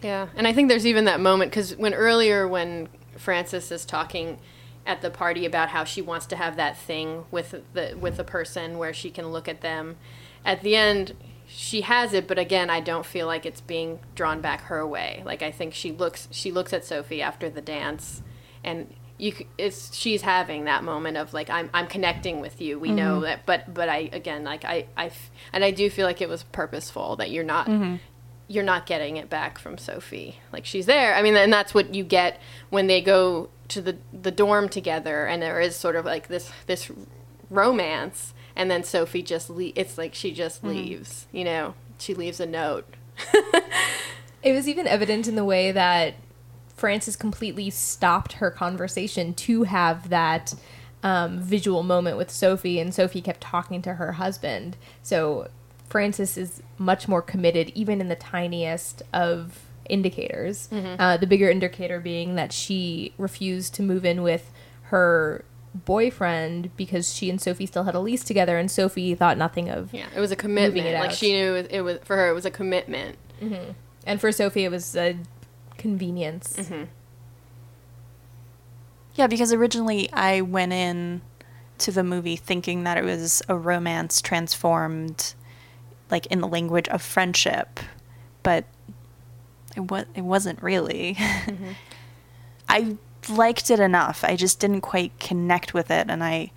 Yeah, 0.01 0.27
and 0.35 0.45
I 0.45 0.53
think 0.53 0.67
there's 0.67 0.85
even 0.85 1.05
that 1.05 1.21
moment 1.21 1.51
because 1.51 1.75
when 1.77 1.93
earlier 1.93 2.47
when 2.47 2.89
Frances 3.17 3.71
is 3.71 3.85
talking 3.85 4.39
at 4.85 5.01
the 5.01 5.09
party 5.09 5.45
about 5.45 5.69
how 5.69 5.85
she 5.85 6.01
wants 6.01 6.25
to 6.25 6.35
have 6.35 6.57
that 6.57 6.77
thing 6.77 7.23
with 7.31 7.63
the 7.73 7.95
with 7.97 8.17
the 8.17 8.23
person 8.23 8.77
where 8.77 8.93
she 8.93 9.09
can 9.09 9.27
look 9.31 9.47
at 9.47 9.61
them, 9.61 9.95
at 10.43 10.61
the 10.61 10.75
end 10.75 11.15
she 11.55 11.81
has 11.81 12.13
it, 12.13 12.27
but 12.27 12.39
again, 12.39 12.71
I 12.71 12.79
don't 12.79 13.05
feel 13.05 13.27
like 13.27 13.45
it's 13.45 13.61
being 13.61 13.99
drawn 14.15 14.41
back 14.41 14.61
her 14.61 14.85
way. 14.87 15.21
Like 15.23 15.43
I 15.43 15.51
think 15.51 15.75
she 15.75 15.91
looks 15.91 16.27
she 16.31 16.51
looks 16.51 16.73
at 16.73 16.83
Sophie 16.83 17.21
after 17.21 17.47
the 17.47 17.61
dance, 17.61 18.23
and 18.63 18.91
you 19.19 19.35
it's 19.59 19.95
she's 19.95 20.23
having 20.23 20.65
that 20.65 20.83
moment 20.83 21.17
of 21.17 21.31
like 21.31 21.51
I'm 21.51 21.69
I'm 21.71 21.85
connecting 21.85 22.41
with 22.41 22.59
you. 22.59 22.79
We 22.79 22.91
know 22.91 23.15
mm-hmm. 23.15 23.23
that, 23.25 23.45
but 23.45 23.71
but 23.71 23.87
I 23.87 24.09
again 24.11 24.43
like 24.43 24.65
I 24.65 24.87
I 24.97 25.11
and 25.51 25.63
I 25.63 25.69
do 25.69 25.91
feel 25.91 26.07
like 26.07 26.21
it 26.21 26.29
was 26.29 26.41
purposeful 26.41 27.17
that 27.17 27.29
you're 27.29 27.43
not 27.43 27.67
mm-hmm. 27.67 27.97
you're 28.47 28.63
not 28.63 28.87
getting 28.87 29.17
it 29.17 29.29
back 29.29 29.59
from 29.59 29.77
Sophie. 29.77 30.39
Like 30.51 30.65
she's 30.65 30.87
there. 30.87 31.13
I 31.13 31.21
mean, 31.21 31.35
and 31.35 31.53
that's 31.53 31.75
what 31.75 31.93
you 31.93 32.03
get 32.03 32.41
when 32.71 32.87
they 32.87 32.99
go 32.99 33.49
to 33.67 33.79
the 33.79 33.97
the 34.11 34.31
dorm 34.31 34.69
together, 34.69 35.27
and 35.27 35.39
there 35.39 35.61
is 35.61 35.75
sort 35.75 35.95
of 35.95 36.03
like 36.03 36.29
this 36.29 36.51
this 36.65 36.91
romance, 37.51 38.33
and 38.55 38.69
then 38.69 38.83
Sophie 38.83 39.21
just 39.23 39.49
le- 39.49 39.71
it's 39.75 39.97
like 39.97 40.13
she 40.13 40.31
just 40.31 40.63
leaves. 40.63 41.27
You 41.31 41.43
know, 41.43 41.73
she 41.97 42.13
leaves 42.13 42.39
a 42.39 42.45
note. 42.45 42.85
It 44.43 44.51
was 44.51 44.67
even 44.67 44.87
evident 44.87 45.27
in 45.29 45.35
the 45.35 45.45
way 45.45 45.71
that 45.71 46.15
Frances 46.75 47.15
completely 47.15 47.69
stopped 47.69 48.33
her 48.33 48.51
conversation 48.51 49.33
to 49.35 49.63
have 49.63 50.09
that 50.09 50.53
um, 51.01 51.39
visual 51.39 51.81
moment 51.81 52.17
with 52.17 52.29
Sophie, 52.29 52.77
and 52.77 52.93
Sophie 52.93 53.21
kept 53.21 53.39
talking 53.39 53.81
to 53.83 53.93
her 53.93 54.13
husband. 54.13 54.75
So 55.01 55.47
Frances 55.87 56.37
is 56.37 56.61
much 56.77 57.07
more 57.07 57.21
committed, 57.21 57.69
even 57.73 58.01
in 58.01 58.09
the 58.09 58.15
tiniest 58.17 59.01
of 59.13 59.61
indicators. 59.89 60.67
Uh, 60.99 61.15
the 61.15 61.27
bigger 61.27 61.49
indicator 61.49 62.01
being 62.01 62.35
that 62.35 62.51
she 62.51 63.13
refused 63.17 63.73
to 63.75 63.81
move 63.83 64.03
in 64.03 64.23
with 64.23 64.51
her 64.83 65.45
boyfriend 65.73 66.75
because 66.77 67.13
she 67.13 67.29
and 67.29 67.41
Sophie 67.41 67.65
still 67.65 67.83
had 67.83 67.95
a 67.95 67.99
lease 67.99 68.23
together, 68.23 68.57
and 68.57 68.69
Sophie 68.69 69.15
thought 69.15 69.37
nothing 69.37 69.69
of. 69.69 69.93
Yeah, 69.93 70.07
it 70.15 70.19
was 70.19 70.31
a 70.31 70.35
commitment. 70.35 70.85
it 70.85 70.93
like 70.93 71.11
out. 71.11 71.15
she 71.15 71.33
knew 71.33 71.55
it 71.55 71.81
was 71.81 71.99
for 72.03 72.15
her. 72.15 72.29
It 72.29 72.33
was 72.33 72.45
a 72.45 72.51
commitment. 72.51 73.17
Mm-hmm. 73.41 73.71
And 74.05 74.21
for 74.21 74.31
Sophie, 74.31 74.65
it 74.65 74.71
was 74.71 74.95
a 74.95 75.17
convenience. 75.77 76.55
Mm-hmm. 76.57 76.83
Yeah, 79.15 79.27
because 79.27 79.53
originally 79.53 80.11
I 80.11 80.41
went 80.41 80.73
in 80.73 81.21
to 81.79 81.91
the 81.91 82.03
movie 82.03 82.35
thinking 82.35 82.83
that 82.83 82.97
it 82.97 83.03
was 83.03 83.41
a 83.47 83.55
romance 83.55 84.21
transformed 84.21 85.33
like 86.09 86.25
in 86.27 86.41
the 86.41 86.47
language 86.47 86.87
of 86.89 87.01
friendship, 87.01 87.79
but 88.43 88.65
it 89.75 89.91
was 89.91 90.05
it 90.15 90.21
wasn't 90.21 90.61
really. 90.61 91.15
Mm-hmm. 91.15 91.71
I 92.69 92.97
liked 93.29 93.69
it 93.69 93.79
enough. 93.79 94.23
I 94.23 94.35
just 94.35 94.59
didn't 94.59 94.81
quite 94.81 95.17
connect 95.19 95.73
with 95.73 95.91
it 95.91 96.07
and 96.09 96.23
I 96.23 96.51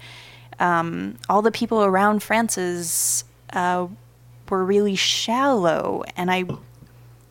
um, 0.58 1.18
all 1.28 1.42
the 1.42 1.52
people 1.52 1.84
around 1.84 2.22
Frances 2.22 3.24
uh, 3.52 3.88
were 4.48 4.64
really 4.64 4.96
shallow 4.96 6.02
and 6.16 6.30
I 6.30 6.44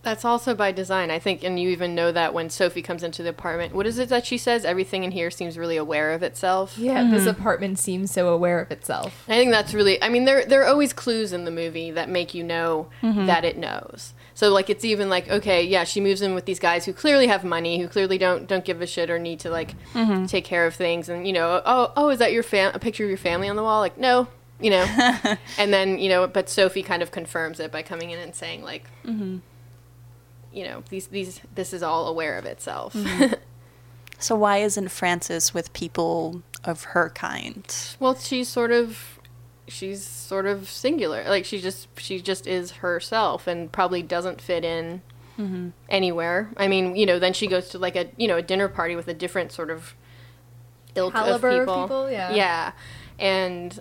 That's 0.04 0.24
also 0.24 0.54
by 0.54 0.72
design, 0.72 1.10
I 1.10 1.18
think, 1.18 1.44
and 1.44 1.60
you 1.60 1.70
even 1.70 1.96
know 1.96 2.12
that 2.12 2.34
when 2.36 2.52
Sophie 2.52 2.84
comes 2.84 3.02
into 3.02 3.24
the 3.24 3.30
apartment. 3.30 3.74
What 3.74 3.88
is 3.88 3.98
it 3.98 4.10
that 4.10 4.28
she 4.28 4.38
says? 4.38 4.64
Everything 4.64 5.04
in 5.04 5.10
here 5.10 5.32
seems 5.32 5.58
really 5.58 5.78
aware 5.78 6.12
of 6.12 6.22
itself. 6.22 6.78
Yeah, 6.78 7.10
this 7.10 7.26
apartment 7.26 7.80
seems 7.80 8.12
so 8.12 8.28
aware 8.30 8.60
of 8.60 8.70
itself. 8.72 9.24
I 9.28 9.38
think 9.38 9.52
that's 9.52 9.74
really. 9.74 10.02
I 10.04 10.10
mean, 10.10 10.26
there 10.26 10.46
there 10.46 10.62
are 10.62 10.68
always 10.68 10.94
clues 10.94 11.34
in 11.34 11.46
the 11.46 11.52
movie 11.52 11.90
that 11.90 12.08
make 12.10 12.36
you 12.36 12.44
know 12.44 12.88
that 13.02 13.44
it 13.44 13.58
knows. 13.58 14.14
So 14.36 14.52
like, 14.52 14.70
it's 14.70 14.84
even 14.84 15.10
like, 15.10 15.30
okay, 15.30 15.64
yeah, 15.64 15.86
she 15.86 16.02
moves 16.02 16.22
in 16.22 16.36
with 16.36 16.44
these 16.44 16.60
guys 16.60 16.84
who 16.84 16.92
clearly 16.92 17.28
have 17.28 17.46
money, 17.46 17.80
who 17.80 17.88
clearly 17.88 18.18
don't 18.18 18.48
don't 18.48 18.66
give 18.66 18.82
a 18.82 18.86
shit 18.86 19.10
or 19.10 19.18
need 19.18 19.40
to 19.40 19.50
like 19.50 19.76
take 20.28 20.44
care 20.44 20.68
of 20.68 20.76
things, 20.76 21.08
and 21.08 21.26
you 21.26 21.32
know, 21.32 21.62
oh 21.66 21.94
oh, 21.96 22.10
is 22.10 22.20
that 22.20 22.34
your 22.34 22.44
fam- 22.44 22.76
a 22.76 22.80
picture 22.80 23.06
of 23.06 23.10
your 23.10 23.18
family 23.18 23.48
on 23.48 23.56
the 23.56 23.64
wall? 23.64 23.80
Like, 23.80 23.98
no, 23.98 24.28
you 24.60 24.72
know, 24.72 24.86
and 25.58 25.74
then 25.74 26.00
you 26.00 26.10
know, 26.10 26.28
but 26.28 26.50
Sophie 26.50 26.84
kind 26.84 27.02
of 27.02 27.12
confirms 27.12 27.62
it 27.62 27.72
by 27.72 27.82
coming 27.82 28.12
in 28.12 28.20
and 28.20 28.36
saying 28.36 28.62
like, 28.62 28.84
mm-hmm. 29.06 29.38
you 30.52 30.64
know, 30.66 30.84
these 30.90 31.08
these 31.08 31.40
this 31.56 31.72
is 31.72 31.82
all 31.82 32.10
aware 32.10 32.38
of 32.38 32.44
itself. 32.44 32.94
so 34.20 34.36
why 34.36 34.58
isn't 34.58 34.90
Frances 34.90 35.54
with 35.54 35.72
people 35.72 36.44
of 36.66 36.84
her 36.84 37.10
kind? 37.10 37.74
Well, 38.02 38.16
she's 38.16 38.50
sort 38.50 38.72
of 38.72 39.15
she's 39.68 40.04
sort 40.04 40.46
of 40.46 40.70
singular. 40.70 41.24
Like 41.28 41.46
she 41.46 41.60
just 41.60 41.88
she 42.00 42.22
just 42.22 42.48
is 42.48 42.72
herself 42.72 43.48
and 43.48 43.72
probably 43.72 44.02
doesn't 44.02 44.42
fit 44.42 44.64
in 44.64 45.02
mm-hmm. 45.38 45.70
anywhere. 45.90 46.52
I 46.58 46.68
mean, 46.68 46.96
you 46.96 47.06
know, 47.06 47.20
then 47.20 47.34
she 47.34 47.48
goes 47.48 47.70
to 47.70 47.80
like 47.80 47.96
a 47.96 48.08
you 48.18 48.28
know 48.28 48.38
a 48.38 48.42
dinner 48.42 48.68
party 48.68 48.96
with 48.96 49.08
a 49.08 49.14
different 49.14 49.52
sort 49.52 49.70
of 49.70 49.94
ilk 50.96 51.14
Caliber 51.14 51.50
of 51.50 51.60
people. 51.60 51.82
people, 51.84 52.12
yeah. 52.12 52.34
yeah, 52.34 52.72
and 53.20 53.80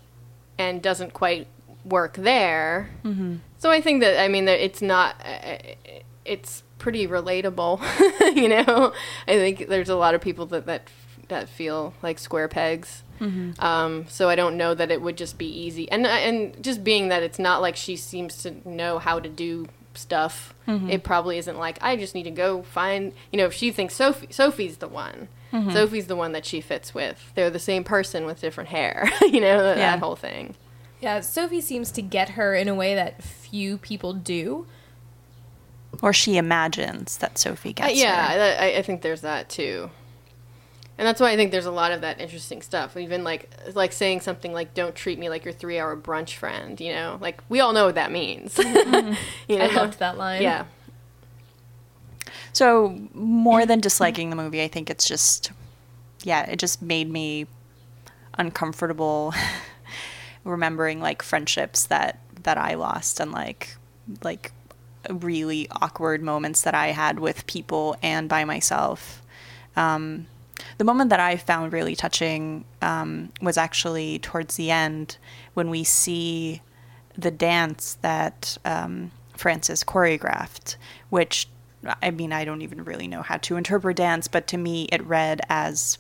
and 0.59 0.83
doesn't 0.83 1.13
quite 1.13 1.47
work 1.85 2.15
there. 2.15 2.91
Mm-hmm. 3.05 3.37
So 3.59 3.71
I 3.71 3.81
think 3.81 4.01
that 4.01 4.21
I 4.21 4.29
mean 4.29 4.45
that 4.47 4.65
it's 4.65 4.83
not. 4.83 5.17
Uh, 5.25 5.29
uh 5.29 5.59
it's 6.25 6.63
pretty 6.79 7.07
relatable, 7.07 7.81
you 8.35 8.49
know. 8.49 8.95
I 9.29 9.35
think 9.35 9.69
there's 9.69 9.91
a 9.91 9.95
lot 9.95 10.15
of 10.15 10.21
people 10.21 10.47
that 10.47 10.67
that 10.67 10.89
that 11.29 11.49
feel 11.49 11.95
like 12.03 12.19
square 12.19 12.49
pegs. 12.49 13.04
Um, 13.59 14.07
so 14.09 14.29
I 14.29 14.35
don't 14.35 14.57
know 14.57 14.75
that 14.75 14.91
it 14.91 15.01
would 15.03 15.17
just 15.17 15.39
be 15.39 15.47
easy, 15.47 15.91
and 15.91 16.07
and 16.07 16.63
just 16.63 16.83
being 16.85 17.09
that 17.09 17.23
it's 17.23 17.39
not 17.39 17.61
like 17.61 17.77
she 17.77 17.97
seems 17.97 18.43
to 18.43 18.55
know 18.69 18.99
how 18.99 19.21
to 19.21 19.29
do 19.29 19.67
stuff. 19.95 20.55
It 20.67 21.03
probably 21.05 21.39
isn't 21.39 21.59
like 21.59 21.79
I 21.83 21.97
just 21.97 22.15
need 22.15 22.25
to 22.25 22.31
go 22.31 22.63
find. 22.63 23.13
You 23.33 23.39
know, 23.39 23.47
if 23.47 23.53
she 23.55 23.71
thinks 23.71 23.95
Sophie 23.95 24.29
Sophie's 24.31 24.79
the 24.79 24.89
one. 24.89 25.29
Sophie's 25.73 26.09
the 26.09 26.17
one 26.17 26.33
that 26.33 26.45
she 26.45 26.61
fits 26.61 26.93
with. 26.95 27.31
They're 27.37 27.49
the 27.49 27.61
same 27.61 27.85
person 27.85 28.27
with 28.27 28.41
different 28.41 28.71
hair. 28.71 29.09
you 29.21 29.41
know 29.41 29.63
that, 29.63 29.77
Yeah. 29.79 29.91
that 29.93 30.01
whole 30.01 30.17
thing. 30.17 30.57
Yeah, 31.01 31.21
Sophie 31.21 31.61
seems 31.61 31.93
to 31.93 32.03
get 32.03 32.31
her 32.31 32.55
in 32.57 32.67
a 32.67 32.75
way 32.75 32.97
that 32.97 33.23
few 33.23 33.79
people 33.79 34.15
do. 34.15 34.67
Or 36.03 36.13
she 36.13 36.37
imagines 36.39 37.19
that 37.19 37.39
Sophie 37.39 37.71
Uh, 37.71 37.87
gets 37.87 38.01
yeah, 38.01 38.33
her. 38.33 38.39
that, 38.39 38.61
I, 38.63 38.77
I 38.79 38.83
think 38.83 39.03
there's 39.03 39.21
that 39.21 39.49
too, 39.49 39.91
and 40.97 41.07
that's 41.07 41.21
why 41.21 41.33
I 41.33 41.37
think 41.37 41.51
there's 41.51 41.67
a 41.67 41.73
lot 41.73 41.93
of 41.93 42.03
that 42.03 42.21
interesting 42.21 42.63
stuff. 42.63 42.97
Even 42.97 43.25
like 43.25 43.51
like 43.75 43.93
saying 43.93 44.21
something 44.21 44.53
like 44.53 44.75
"Don't 44.75 44.95
treat 44.95 45.19
me 45.19 45.29
like 45.29 45.45
your 45.45 45.55
three-hour 45.55 45.97
brunch 45.97 46.35
friend." 46.35 46.81
You 46.81 46.95
know, 46.95 47.19
like 47.21 47.43
we 47.49 47.61
all 47.61 47.73
know 47.73 47.87
what 47.87 47.97
that 47.97 48.13
means. 48.13 48.55
Mm-hmm. 48.55 48.95
Mm-hmm. 48.95 49.15
you 49.49 49.59
know, 49.59 49.65
I 49.65 49.75
loved 49.75 49.99
that 49.99 50.17
line. 50.17 50.41
Yeah, 50.43 50.67
So 52.53 52.97
more 53.13 53.67
than 53.67 53.81
disliking 53.81 54.29
mm-hmm. 54.29 54.39
the 54.39 54.45
movie, 54.45 54.63
I 54.63 54.69
think 54.69 54.89
it's 54.89 55.07
just 55.07 55.51
yeah, 56.23 56.49
it 56.49 56.59
just 56.59 56.81
made 56.81 57.11
me 57.11 57.47
uncomfortable 58.39 59.35
remembering 60.45 61.01
like 61.01 61.23
friendships 61.23 61.87
that 61.87 62.21
that 62.45 62.57
I 62.57 62.75
lost 62.75 63.21
and 63.21 63.33
like 63.33 63.77
like 64.23 64.53
really 65.11 65.69
awkward 65.71 66.23
moments 66.23 66.63
that 66.63 66.75
I 66.75 66.89
had 66.89 67.19
with 67.19 67.47
people 67.47 67.97
and 68.03 68.29
by 68.29 68.45
myself. 68.45 69.23
Um, 69.77 70.27
the 70.79 70.85
moment 70.85 71.11
that 71.11 71.21
I 71.21 71.37
found 71.37 71.73
really 71.73 71.97
touching 71.97 72.65
um, 72.83 73.33
was 73.41 73.57
actually 73.57 74.19
towards 74.19 74.57
the 74.57 74.71
end 74.71 75.17
when 75.55 75.71
we 75.71 75.85
see 75.85 76.63
the 77.17 77.31
dance 77.31 77.99
that 78.03 78.59
um, 78.65 79.11
Frances 79.37 79.85
choreographed, 79.85 80.77
which 81.11 81.49
I 82.03 82.11
mean, 82.11 82.33
I 82.33 82.45
don't 82.45 82.63
even 82.63 82.85
really 82.85 83.09
know 83.09 83.23
how 83.23 83.37
to 83.39 83.57
interpret 83.57 83.97
dance, 83.97 84.29
but 84.29 84.47
to 84.49 84.57
me, 84.57 84.89
it 84.91 85.05
read 85.05 85.41
as 85.49 85.99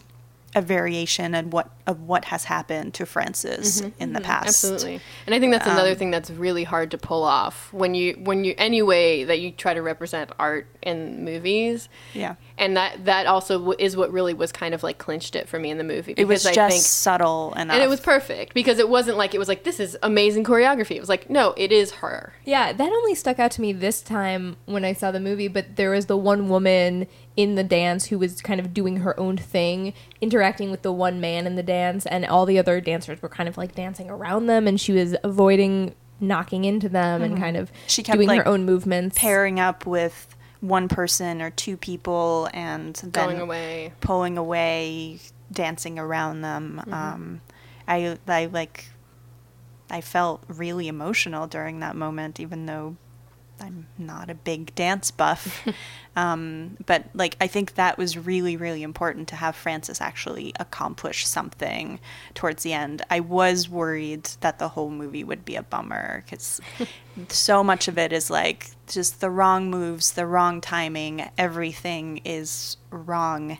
a 0.54 0.62
variation 0.62 1.34
and 1.34 1.52
what 1.52 1.70
of 1.86 2.02
what 2.02 2.26
has 2.26 2.44
happened 2.44 2.94
to 2.94 3.04
Frances 3.04 3.82
in 3.98 4.12
the 4.12 4.20
past. 4.20 4.48
absolutely. 4.48 5.00
And 5.26 5.34
I 5.34 5.40
think 5.40 5.52
that's 5.52 5.66
another 5.66 5.94
thing 5.94 6.10
that's 6.10 6.30
really 6.30 6.64
hard 6.64 6.92
to 6.92 6.98
pull 6.98 7.24
off 7.24 7.72
when 7.72 7.94
you 7.94 8.14
when 8.22 8.44
you 8.44 8.54
any 8.56 8.80
way 8.80 9.24
that 9.24 9.40
you 9.40 9.50
try 9.50 9.74
to 9.74 9.82
represent 9.82 10.30
art 10.38 10.66
in 10.82 11.24
movies. 11.24 11.88
Yeah. 12.12 12.36
And 12.56 12.76
that 12.76 13.04
that 13.06 13.26
also 13.26 13.58
w- 13.58 13.76
is 13.80 13.96
what 13.96 14.12
really 14.12 14.32
was 14.32 14.52
kind 14.52 14.74
of 14.74 14.84
like 14.84 14.96
clinched 14.98 15.34
it 15.34 15.48
for 15.48 15.58
me 15.58 15.70
in 15.70 15.78
the 15.78 15.82
movie. 15.84 16.14
It 16.16 16.26
was 16.26 16.44
because 16.44 16.54
just 16.54 16.58
I 16.58 16.70
think 16.70 16.82
subtle 16.84 17.52
enough. 17.54 17.74
and 17.74 17.82
it 17.82 17.88
was 17.88 17.98
perfect 18.00 18.54
because 18.54 18.78
it 18.78 18.88
wasn't 18.88 19.16
like 19.18 19.34
it 19.34 19.38
was 19.38 19.48
like 19.48 19.64
this 19.64 19.80
is 19.80 19.96
amazing 20.04 20.44
choreography. 20.44 20.92
It 20.92 21.00
was 21.00 21.08
like 21.08 21.28
no, 21.28 21.52
it 21.56 21.72
is 21.72 21.90
her. 21.92 22.32
Yeah, 22.44 22.72
that 22.72 22.92
only 22.92 23.16
stuck 23.16 23.40
out 23.40 23.50
to 23.52 23.60
me 23.60 23.72
this 23.72 24.00
time 24.02 24.56
when 24.66 24.84
I 24.84 24.92
saw 24.92 25.10
the 25.10 25.18
movie, 25.18 25.48
but 25.48 25.74
there 25.74 25.90
was 25.90 26.06
the 26.06 26.16
one 26.16 26.48
woman 26.48 27.08
in 27.36 27.56
the 27.56 27.64
dance 27.64 28.06
who 28.06 28.18
was 28.18 28.40
kind 28.40 28.60
of 28.60 28.72
doing 28.72 28.98
her 28.98 29.18
own 29.18 29.36
thing, 29.36 29.92
interacting 30.20 30.70
with 30.70 30.82
the 30.82 30.92
one 30.92 31.20
man 31.20 31.48
in 31.48 31.56
the 31.56 31.62
dance, 31.64 32.06
and 32.06 32.24
all 32.24 32.46
the 32.46 32.58
other 32.60 32.80
dancers 32.80 33.20
were 33.20 33.28
kind 33.28 33.48
of 33.48 33.58
like 33.58 33.74
dancing 33.74 34.08
around 34.08 34.46
them, 34.46 34.68
and 34.68 34.80
she 34.80 34.92
was 34.92 35.16
avoiding 35.24 35.94
knocking 36.20 36.64
into 36.64 36.88
them 36.88 37.20
and 37.22 37.36
kind 37.36 37.56
of 37.56 37.68
Mm-hmm. 37.72 37.86
She 37.88 38.02
kept, 38.04 38.16
doing 38.16 38.28
like, 38.28 38.38
her 38.42 38.48
own 38.48 38.64
movements. 38.64 39.18
pairing 39.18 39.58
up 39.58 39.84
with 39.86 40.28
one 40.64 40.88
person 40.88 41.42
or 41.42 41.50
two 41.50 41.76
people 41.76 42.48
and 42.54 42.94
then 42.96 43.10
Going 43.10 43.40
away. 43.40 43.92
pulling 44.00 44.38
away, 44.38 45.18
dancing 45.52 45.98
around 45.98 46.40
them. 46.40 46.80
Mm-hmm. 46.80 46.92
Um, 46.94 47.40
I 47.86 48.18
I 48.26 48.46
like 48.46 48.86
I 49.90 50.00
felt 50.00 50.42
really 50.48 50.88
emotional 50.88 51.46
during 51.46 51.80
that 51.80 51.94
moment, 51.96 52.40
even 52.40 52.64
though 52.66 52.96
I'm 53.60 53.86
not 53.98 54.30
a 54.30 54.34
big 54.34 54.74
dance 54.74 55.10
buff. 55.10 55.66
um, 56.16 56.76
but 56.86 57.04
like 57.14 57.36
I 57.40 57.46
think 57.46 57.74
that 57.74 57.98
was 57.98 58.18
really 58.18 58.56
really 58.56 58.82
important 58.82 59.28
to 59.28 59.36
have 59.36 59.56
Frances 59.56 60.00
actually 60.00 60.52
accomplish 60.58 61.26
something 61.26 62.00
towards 62.34 62.62
the 62.62 62.72
end. 62.72 63.02
I 63.10 63.20
was 63.20 63.68
worried 63.68 64.24
that 64.40 64.58
the 64.58 64.68
whole 64.68 64.90
movie 64.90 65.24
would 65.24 65.44
be 65.44 65.56
a 65.56 65.62
bummer 65.62 66.22
because 66.24 66.60
so 67.28 67.64
much 67.64 67.88
of 67.88 67.98
it 67.98 68.12
is 68.12 68.30
like 68.30 68.70
just 68.88 69.20
the 69.20 69.30
wrong 69.30 69.70
moves, 69.70 70.12
the 70.12 70.26
wrong 70.26 70.60
timing, 70.60 71.28
everything 71.38 72.18
is 72.24 72.76
wrong. 72.90 73.58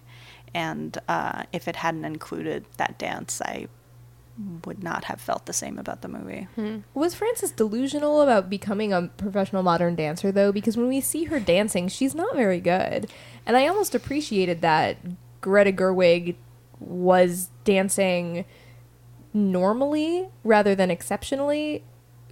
And 0.55 0.97
uh, 1.09 1.45
if 1.53 1.67
it 1.67 1.77
hadn't 1.77 2.05
included 2.05 2.65
that 2.77 2.97
dance, 2.97 3.43
I 3.43 3.67
would 4.65 4.83
not 4.83 5.05
have 5.05 5.21
felt 5.21 5.47
the 5.47 5.53
same 5.53 5.79
about 5.79 6.03
the 6.03 6.09
movie. 6.09 6.49
Hmm. 6.57 6.79
Was 6.93 7.15
Frances 7.15 7.53
delusional 7.53 8.21
about 8.21 8.51
becoming 8.51 8.93
a 8.93 9.11
professional 9.17 9.63
modern 9.63 9.95
dancer, 9.95 10.33
though? 10.33 10.51
Because 10.51 10.77
when 10.77 10.89
we 10.89 11.01
see 11.01 11.25
her 11.25 11.39
dancing, 11.39 11.89
she's 11.89 12.15
not 12.15 12.35
very 12.35 12.61
good. 12.61 13.11
And 13.47 13.57
I 13.57 13.69
almost 13.69 13.95
appreciated 13.95 14.61
that 14.63 14.97
Greta 15.41 15.73
Gerwig 15.73 16.35
was 16.81 17.51
dancing 17.65 18.45
normally 19.33 20.29
rather 20.43 20.75
than 20.75 20.91
exceptionally 20.91 21.85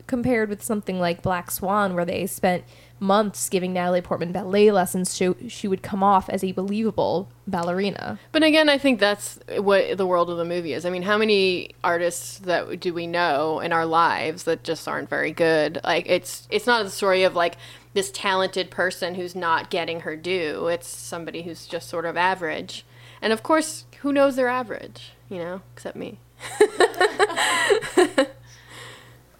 compared 0.07 0.49
with 0.49 0.63
something 0.63 0.99
like 0.99 1.23
Black 1.23 1.51
Swan, 1.51 1.95
where 1.95 2.05
they 2.05 2.27
spent 2.27 2.65
months 3.03 3.49
giving 3.49 3.73
Natalie 3.73 4.01
Portman 4.01 4.31
ballet 4.31 4.71
lessons 4.71 5.11
so 5.11 5.35
she 5.49 5.67
would 5.67 5.83
come 5.83 6.03
off 6.03 6.29
as 6.31 6.45
a 6.45 6.53
believable 6.53 7.29
ballerina. 7.47 8.19
But 8.31 8.45
again, 8.45 8.69
I 8.69 8.79
think 8.79 9.01
that's 9.01 9.41
what 9.59 9.99
the 9.99 10.07
world 10.07 10.31
of 10.31 10.39
the 10.39 10.45
movie 10.45 10.73
is. 10.73 10.87
I 10.87 10.91
mean, 10.91 11.03
how 11.03 11.19
many 11.19 11.75
artists 11.83 12.39
that 12.39 12.79
do 12.79 12.95
we 12.95 13.09
know 13.09 13.59
in 13.59 13.73
our 13.73 13.85
lives 13.85 14.45
that 14.45 14.63
just 14.63 14.87
aren't 14.87 15.11
very 15.11 15.33
good? 15.33 15.81
Like 15.83 16.07
it's 16.09 16.47
it's 16.49 16.67
not 16.67 16.87
a 16.87 16.91
story 16.91 17.25
of 17.25 17.35
like 17.35 17.57
this 17.93 18.11
talented 18.13 18.71
person 18.71 19.17
who's 19.17 19.35
not 19.35 19.69
getting 19.69 20.01
her 20.01 20.17
due. 20.17 20.69
It's 20.69 20.89
somebody 20.89 21.43
who's 21.43 21.67
just 21.67 21.89
sort 21.89 22.07
of 22.07 22.17
average. 22.17 22.87
And 23.21 23.33
of 23.33 23.43
course, 23.43 23.85
who 24.01 24.13
knows 24.13 24.37
they're 24.37 24.49
average, 24.49 25.13
you 25.29 25.39
know, 25.39 25.61
except 25.75 25.97
me. 25.97 26.19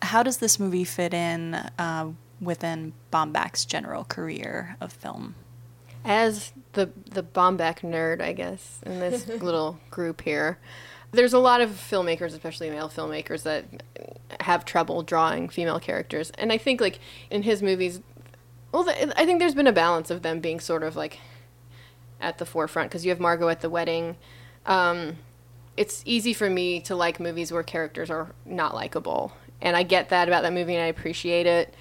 How 0.03 0.23
does 0.23 0.39
this 0.39 0.59
movie 0.61 0.85
fit 0.85 1.15
in 1.15 1.55
uh, 1.55 2.11
within 2.41 2.93
Baumbach's 3.13 3.65
general 3.65 4.05
career 4.05 4.77
of 4.81 4.93
film? 4.93 5.35
as 6.05 6.53
the 6.73 6.91
the 7.11 7.23
Baumbach 7.23 7.81
nerd, 7.81 8.21
I 8.21 8.33
guess, 8.33 8.81
in 8.85 9.01
this 9.01 9.27
little 9.43 9.79
group 9.91 10.23
here. 10.23 10.59
There's 11.13 11.33
a 11.33 11.39
lot 11.39 11.61
of 11.61 11.71
filmmakers, 11.71 12.29
especially 12.29 12.71
male 12.71 12.89
filmmakers, 12.89 13.43
that 13.43 13.65
have 14.41 14.65
trouble 14.65 15.03
drawing 15.03 15.49
female 15.49 15.79
characters, 15.79 16.31
and 16.39 16.53
I 16.53 16.59
think 16.59 16.81
like 16.81 16.99
in 17.31 17.43
his 17.43 17.63
movies, 17.63 18.01
well, 18.73 18.85
th- 18.85 19.13
I 19.17 19.27
think 19.27 19.39
there's 19.39 19.55
been 19.55 19.67
a 19.67 19.73
balance 19.73 20.11
of 20.11 20.23
them 20.23 20.41
being 20.41 20.59
sort 20.61 20.83
of 20.83 20.97
like 20.97 21.19
at 22.21 22.39
the 22.39 22.47
forefront 22.47 22.91
because 22.91 23.05
you 23.05 23.11
have 23.11 23.21
Margot 23.21 23.49
at 23.49 23.61
the 23.61 23.71
wedding. 23.71 24.17
Um, 24.65 25.17
it's 25.77 26.03
easy 26.05 26.33
for 26.33 26.49
me 26.51 26.81
to 26.81 26.95
like 26.95 27.19
movies 27.19 27.51
where 27.51 27.63
characters 27.63 28.11
are 28.11 28.35
not 28.45 28.75
likable, 28.75 29.33
and 29.63 29.77
I 29.77 29.85
get 29.85 30.11
that 30.11 30.29
about 30.29 30.43
that 30.43 30.53
movie, 30.53 30.75
and 30.75 30.83
I 30.83 30.89
appreciate 30.89 31.47
it. 31.47 31.75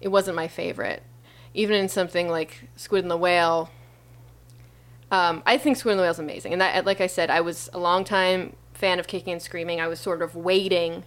It 0.00 0.08
wasn't 0.08 0.36
my 0.36 0.48
favorite, 0.48 1.02
even 1.54 1.76
in 1.76 1.88
something 1.88 2.28
like 2.28 2.68
Squid 2.74 3.04
and 3.04 3.10
the 3.10 3.16
Whale. 3.16 3.70
Um, 5.10 5.42
I 5.46 5.58
think 5.58 5.76
Squid 5.76 5.92
and 5.92 6.00
the 6.00 6.02
Whale 6.02 6.12
is 6.12 6.18
amazing, 6.18 6.52
and 6.52 6.60
that, 6.60 6.84
like 6.84 7.00
I 7.00 7.06
said, 7.06 7.30
I 7.30 7.40
was 7.40 7.68
a 7.72 7.78
long 7.78 8.04
time 8.04 8.56
fan 8.72 8.98
of 8.98 9.06
Kicking 9.06 9.32
and 9.32 9.42
Screaming. 9.42 9.80
I 9.80 9.86
was 9.86 10.00
sort 10.00 10.22
of 10.22 10.34
waiting 10.34 11.04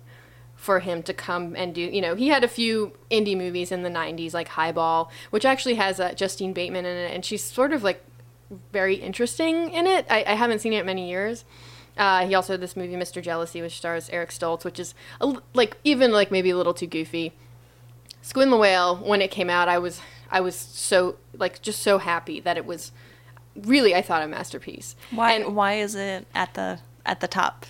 for 0.56 0.80
him 0.80 1.02
to 1.04 1.14
come 1.14 1.56
and 1.56 1.74
do. 1.74 1.82
You 1.82 2.02
know, 2.02 2.16
he 2.16 2.28
had 2.28 2.44
a 2.44 2.48
few 2.48 2.94
indie 3.10 3.38
movies 3.38 3.72
in 3.72 3.82
the 3.82 3.90
'90s, 3.90 4.34
like 4.34 4.50
Highball, 4.50 5.12
which 5.32 5.44
actually 5.44 5.76
has 5.76 6.00
uh, 6.00 6.14
Justine 6.14 6.54
Bateman 6.54 6.86
in 6.86 6.98
it, 6.98 7.14
and 7.14 7.26
she's 7.26 7.44
sort 7.44 7.74
of 7.74 7.84
like 7.84 8.04
very 8.72 8.96
interesting 8.96 9.72
in 9.72 9.88
it. 9.88 10.06
I, 10.10 10.24
I 10.28 10.34
haven't 10.34 10.60
seen 10.60 10.74
it 10.74 10.82
in 10.82 10.86
many 10.86 11.10
years. 11.10 11.46
Uh, 11.98 12.26
he 12.26 12.34
also 12.34 12.54
had 12.54 12.62
this 12.62 12.76
movie, 12.76 12.94
Mr. 12.94 13.22
Jealousy, 13.22 13.62
which 13.62 13.78
stars 13.78 14.10
Eric 14.12 14.30
Stoltz, 14.30 14.64
which 14.64 14.80
is 14.80 14.94
a 15.20 15.36
like 15.54 15.78
even 15.84 16.12
like 16.12 16.32
maybe 16.32 16.50
a 16.50 16.58
little 16.58 16.74
too 16.74 16.88
goofy. 16.88 17.34
Squid 18.22 18.44
and 18.44 18.54
the 18.54 18.58
Whale, 18.58 18.98
when 18.98 19.22
it 19.22 19.32
came 19.32 19.50
out, 19.50 19.68
I 19.68 19.78
was 19.78 20.02
I 20.30 20.42
was 20.42 20.56
so 20.56 21.18
like 21.34 21.62
just 21.62 21.82
so 21.82 21.98
happy 21.98 22.40
that 22.40 22.58
it 22.58 22.66
was 22.66 22.92
really 23.56 23.94
I 23.94 24.02
thought 24.02 24.22
a 24.22 24.28
masterpiece. 24.28 24.96
Why? 25.12 25.34
And 25.34 25.56
why 25.56 25.76
is 25.76 25.96
it 25.96 26.28
at 26.34 26.54
the 26.54 26.80
at 27.06 27.20
the 27.20 27.28
top? 27.28 27.66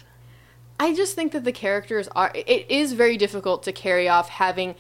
I 0.79 0.93
just 0.93 1.15
think 1.15 1.31
that 1.31 1.43
the 1.43 1.51
characters 1.51 2.07
are. 2.15 2.31
It 2.33 2.69
is 2.69 2.93
very 2.93 3.17
difficult 3.17 3.63
to 3.63 3.71
carry 3.71 4.07
off 4.07 4.29
having 4.29 4.75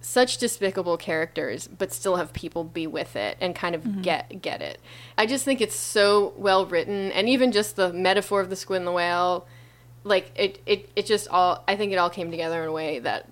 such 0.00 0.38
despicable 0.38 0.96
characters, 0.96 1.68
but 1.68 1.92
still 1.92 2.16
have 2.16 2.32
people 2.32 2.64
be 2.64 2.86
with 2.86 3.16
it 3.16 3.36
and 3.40 3.54
kind 3.54 3.74
of 3.74 3.82
mm-hmm. 3.82 4.02
get 4.02 4.40
get 4.40 4.62
it. 4.62 4.80
I 5.16 5.26
just 5.26 5.44
think 5.44 5.60
it's 5.60 5.76
so 5.76 6.32
well 6.36 6.66
written, 6.66 7.12
and 7.12 7.28
even 7.28 7.52
just 7.52 7.76
the 7.76 7.92
metaphor 7.92 8.40
of 8.40 8.50
the 8.50 8.56
squid 8.56 8.78
and 8.78 8.86
the 8.86 8.92
whale, 8.92 9.46
like 10.04 10.30
it, 10.36 10.62
it, 10.66 10.90
it 10.96 11.06
just 11.06 11.28
all. 11.28 11.64
I 11.66 11.76
think 11.76 11.92
it 11.92 11.96
all 11.96 12.10
came 12.10 12.30
together 12.30 12.62
in 12.62 12.68
a 12.68 12.72
way 12.72 12.98
that 13.00 13.30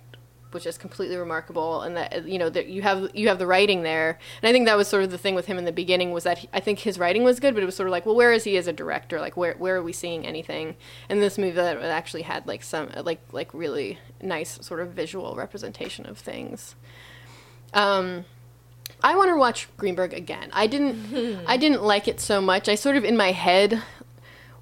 was 0.56 0.66
is 0.66 0.78
completely 0.78 1.16
remarkable, 1.16 1.82
and 1.82 1.96
that 1.96 2.26
you 2.26 2.38
know 2.38 2.48
that 2.48 2.66
you 2.66 2.82
have 2.82 3.10
you 3.14 3.28
have 3.28 3.38
the 3.38 3.46
writing 3.46 3.82
there, 3.82 4.18
and 4.42 4.48
I 4.48 4.52
think 4.52 4.66
that 4.66 4.76
was 4.76 4.88
sort 4.88 5.04
of 5.04 5.10
the 5.10 5.18
thing 5.18 5.34
with 5.34 5.46
him 5.46 5.58
in 5.58 5.64
the 5.64 5.72
beginning 5.72 6.12
was 6.12 6.24
that 6.24 6.38
he, 6.38 6.48
I 6.52 6.60
think 6.60 6.80
his 6.80 6.98
writing 6.98 7.22
was 7.22 7.38
good, 7.40 7.54
but 7.54 7.62
it 7.62 7.66
was 7.66 7.76
sort 7.76 7.88
of 7.88 7.92
like, 7.92 8.06
well, 8.06 8.16
where 8.16 8.32
is 8.32 8.44
he 8.44 8.56
as 8.56 8.66
a 8.66 8.72
director? 8.72 9.20
Like 9.20 9.36
where 9.36 9.54
where 9.54 9.76
are 9.76 9.82
we 9.82 9.92
seeing 9.92 10.26
anything? 10.26 10.76
And 11.08 11.22
this 11.22 11.38
movie 11.38 11.52
that 11.52 11.82
actually 11.82 12.22
had 12.22 12.46
like 12.46 12.62
some 12.62 12.90
like 13.04 13.20
like 13.32 13.52
really 13.52 13.98
nice 14.22 14.58
sort 14.64 14.80
of 14.80 14.90
visual 14.90 15.34
representation 15.36 16.06
of 16.06 16.18
things. 16.18 16.74
Um, 17.74 18.24
I 19.02 19.14
want 19.16 19.30
to 19.30 19.36
watch 19.36 19.68
Greenberg 19.76 20.14
again. 20.14 20.50
I 20.52 20.66
didn't 20.66 21.44
I 21.46 21.56
didn't 21.56 21.82
like 21.82 22.08
it 22.08 22.20
so 22.20 22.40
much. 22.40 22.68
I 22.68 22.74
sort 22.74 22.96
of 22.96 23.04
in 23.04 23.16
my 23.16 23.32
head 23.32 23.82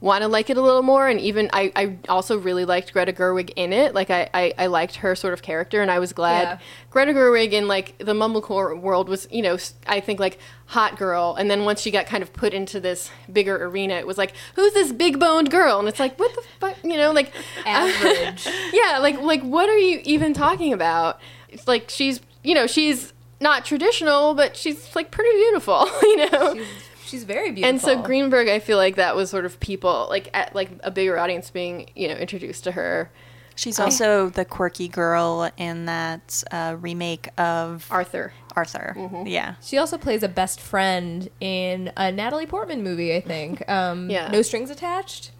want 0.04 0.20
to 0.20 0.28
like 0.28 0.50
it 0.50 0.58
a 0.58 0.60
little 0.60 0.82
more 0.82 1.08
and 1.08 1.18
even 1.18 1.48
I, 1.54 1.72
I 1.74 1.96
also 2.10 2.36
really 2.38 2.66
liked 2.66 2.92
Greta 2.92 3.10
Gerwig 3.12 3.50
in 3.56 3.72
it. 3.72 3.94
Like 3.94 4.10
I, 4.10 4.28
I, 4.34 4.52
I 4.58 4.66
liked 4.66 4.96
her 4.96 5.16
sort 5.16 5.32
of 5.32 5.40
character 5.40 5.80
and 5.80 5.90
I 5.90 5.98
was 5.98 6.12
glad 6.12 6.42
Yeah. 6.42 6.58
Greta 6.90 7.12
Gerwig 7.14 7.52
in 7.52 7.68
like 7.68 7.96
the 7.96 8.12
mumblecore 8.12 8.78
world 8.78 9.08
was, 9.08 9.26
you 9.30 9.40
know, 9.40 9.56
I 9.86 10.00
think 10.00 10.20
like 10.20 10.38
hot 10.66 10.98
girl 10.98 11.34
and 11.38 11.50
then 11.50 11.64
once 11.64 11.80
she 11.80 11.90
got 11.90 12.04
kind 12.06 12.22
of 12.22 12.34
put 12.34 12.52
into 12.52 12.80
this 12.80 13.10
bigger 13.32 13.64
arena 13.64 13.94
it 13.94 14.06
was 14.06 14.18
like 14.18 14.34
who's 14.56 14.74
this 14.74 14.92
big 14.92 15.18
boned 15.18 15.50
girl 15.50 15.78
and 15.78 15.88
it's 15.88 15.98
like 15.98 16.18
what 16.18 16.34
the 16.34 16.42
fuck, 16.60 16.76
you 16.84 16.98
know, 16.98 17.10
like 17.10 17.32
Average. 17.64 18.46
yeah, 18.74 18.98
like 18.98 19.18
like 19.22 19.42
what 19.42 19.70
are 19.70 19.78
you 19.78 20.02
even 20.04 20.34
talking 20.34 20.74
about? 20.74 21.18
It's 21.48 21.66
like 21.66 21.88
she's 21.88 22.20
you 22.42 22.54
know 22.54 22.66
she's 22.66 23.14
not 23.40 23.64
traditional, 23.64 24.34
but 24.34 24.54
she's 24.54 24.94
like 24.94 25.10
pretty 25.10 25.30
beautiful, 25.32 25.86
you 26.02 26.30
know. 26.30 26.54
she's, 26.54 26.66
she's 27.14 27.24
very 27.24 27.50
beautiful. 27.52 27.68
and 27.70 27.80
so 27.80 28.02
Greenberg, 28.02 28.48
I 28.48 28.58
feel 28.58 28.76
like 28.78 28.96
that 28.96 29.14
was 29.16 29.30
sort 29.30 29.44
of 29.44 29.60
people 29.60 30.06
like 30.10 30.28
at 30.34 30.54
like 30.54 30.70
a 30.82 30.90
bigger 30.90 31.18
audience 31.18 31.50
being 31.50 31.90
you 31.94 32.08
know 32.08 32.14
introduced 32.14 32.64
to 32.64 32.72
her. 32.72 33.10
She's 33.56 33.78
also 33.78 34.30
the 34.30 34.44
quirky 34.44 34.88
girl 34.88 35.48
in 35.56 35.84
that 35.84 36.42
uh, 36.50 36.76
remake 36.80 37.28
of 37.38 37.86
Arthur. 37.88 38.32
Arthur. 38.56 38.96
Yeah. 39.24 39.54
She 39.62 39.78
also 39.78 39.96
plays 39.96 40.24
a 40.24 40.28
best 40.28 40.60
friend 40.60 41.28
in 41.40 41.92
a 41.96 42.10
Natalie 42.10 42.46
Portman 42.46 42.82
movie, 42.82 43.14
I 43.14 43.20
think. 43.20 43.62
Um, 43.68 44.10
Yeah. 44.10 44.28
No 44.28 44.42
Strings 44.42 44.70
Attached. 44.70 45.30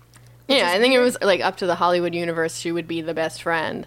Yeah, 0.47 0.71
I 0.73 0.79
think 0.79 0.95
it 0.95 1.01
was 1.01 1.17
like 1.23 1.41
up 1.41 1.57
to 1.57 1.67
the 1.67 1.75
Hollywood 1.75 2.15
universe, 2.15 2.59
she 2.59 2.71
would 2.71 2.87
be 2.87 3.01
the 3.01 3.15
best 3.15 3.43
friend. 3.43 3.87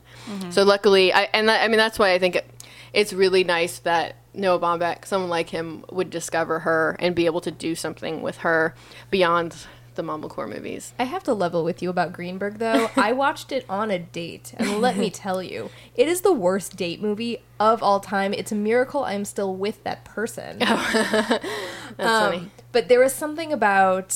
So 0.49 0.63
luckily, 0.63 1.13
I 1.13 1.29
and 1.33 1.47
that, 1.47 1.63
I 1.63 1.67
mean 1.69 1.77
that's 1.77 1.97
why 1.99 2.11
I 2.13 2.19
think 2.19 2.35
it, 2.35 2.49
it's 2.93 3.13
really 3.13 3.43
nice 3.45 3.79
that 3.79 4.15
Noah 4.37 4.59
Baumbach, 4.59 5.05
someone 5.05 5.29
like 5.29 5.49
him, 5.49 5.83
would 5.91 6.09
discover 6.09 6.59
her 6.59 6.95
and 6.99 7.15
be 7.15 7.25
able 7.25 7.41
to 7.41 7.51
do 7.51 7.75
something 7.75 8.21
with 8.21 8.37
her 8.37 8.75
beyond 9.09 9.55
the 9.95 10.03
mumblecore 10.03 10.47
movies. 10.47 10.93
I 10.97 11.03
have 11.03 11.23
to 11.23 11.33
level 11.33 11.63
with 11.63 11.81
you 11.81 11.89
about 11.89 12.13
Greenberg, 12.13 12.59
though. 12.59 12.89
I 12.95 13.11
watched 13.11 13.51
it 13.51 13.65
on 13.67 13.91
a 13.91 13.99
date, 13.99 14.53
and 14.55 14.79
let 14.79 14.95
me 14.95 15.09
tell 15.09 15.43
you, 15.43 15.69
it 15.95 16.07
is 16.07 16.21
the 16.21 16.31
worst 16.31 16.77
date 16.77 17.01
movie 17.01 17.39
of 17.59 17.83
all 17.83 17.99
time. 17.99 18.33
It's 18.33 18.51
a 18.51 18.55
miracle 18.55 19.03
I'm 19.03 19.25
still 19.25 19.55
with 19.55 19.83
that 19.83 20.05
person. 20.05 20.59
Oh. 20.61 21.39
That's 21.97 21.97
funny. 21.97 22.37
Um, 22.37 22.51
but 22.71 22.87
there 22.87 22.99
was 22.99 23.13
something 23.13 23.51
about 23.51 24.15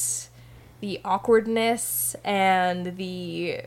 the 0.79 1.01
awkwardness 1.03 2.15
and 2.23 2.97
the 2.97 3.61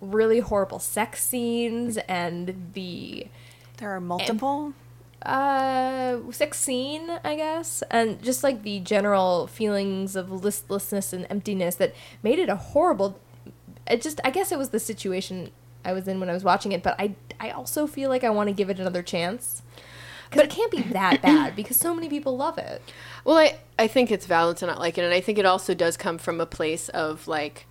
really 0.00 0.40
horrible 0.40 0.78
sex 0.78 1.22
scenes 1.22 1.98
and 2.08 2.70
the 2.74 3.26
There 3.78 3.90
are 3.90 4.00
multiple. 4.00 4.72
Uh 5.22 6.18
sex 6.30 6.58
scene 6.58 7.10
i 7.24 7.34
guess 7.34 7.82
and 7.90 8.22
just 8.22 8.44
like 8.44 8.62
the 8.62 8.78
general 8.80 9.46
feelings 9.48 10.14
of 10.14 10.30
listlessness 10.30 11.12
and 11.12 11.26
emptiness 11.28 11.74
that 11.74 11.92
made 12.22 12.38
it 12.38 12.48
a 12.48 12.56
horrible 12.56 13.18
it 13.88 14.00
just 14.00 14.20
i 14.24 14.30
guess 14.30 14.52
it 14.52 14.58
was 14.58 14.68
the 14.70 14.78
situation 14.78 15.50
i 15.84 15.92
was 15.92 16.06
in 16.06 16.20
when 16.20 16.30
i 16.30 16.32
was 16.32 16.44
watching 16.44 16.70
it 16.70 16.84
but 16.84 16.94
i 17.00 17.14
i 17.40 17.50
also 17.50 17.86
feel 17.86 18.08
like 18.08 18.22
i 18.22 18.30
want 18.30 18.48
to 18.48 18.52
give 18.52 18.70
it 18.70 18.78
another 18.78 19.02
chance. 19.02 19.62
Because 20.30 20.44
it 20.44 20.50
can't 20.50 20.70
be 20.70 20.82
that 20.82 21.22
bad 21.22 21.56
because 21.56 21.76
so 21.76 21.94
many 21.94 22.08
people 22.08 22.36
love 22.36 22.58
it. 22.58 22.82
Well, 23.24 23.38
I, 23.38 23.58
I 23.78 23.86
think 23.88 24.10
it's 24.10 24.26
valid 24.26 24.58
to 24.58 24.66
not 24.66 24.78
like 24.78 24.98
it, 24.98 25.04
and 25.04 25.14
I 25.14 25.20
think 25.20 25.38
it 25.38 25.46
also 25.46 25.74
does 25.74 25.96
come 25.96 26.18
from 26.18 26.40
a 26.40 26.46
place 26.46 26.88
of 26.90 27.26
like 27.28 27.66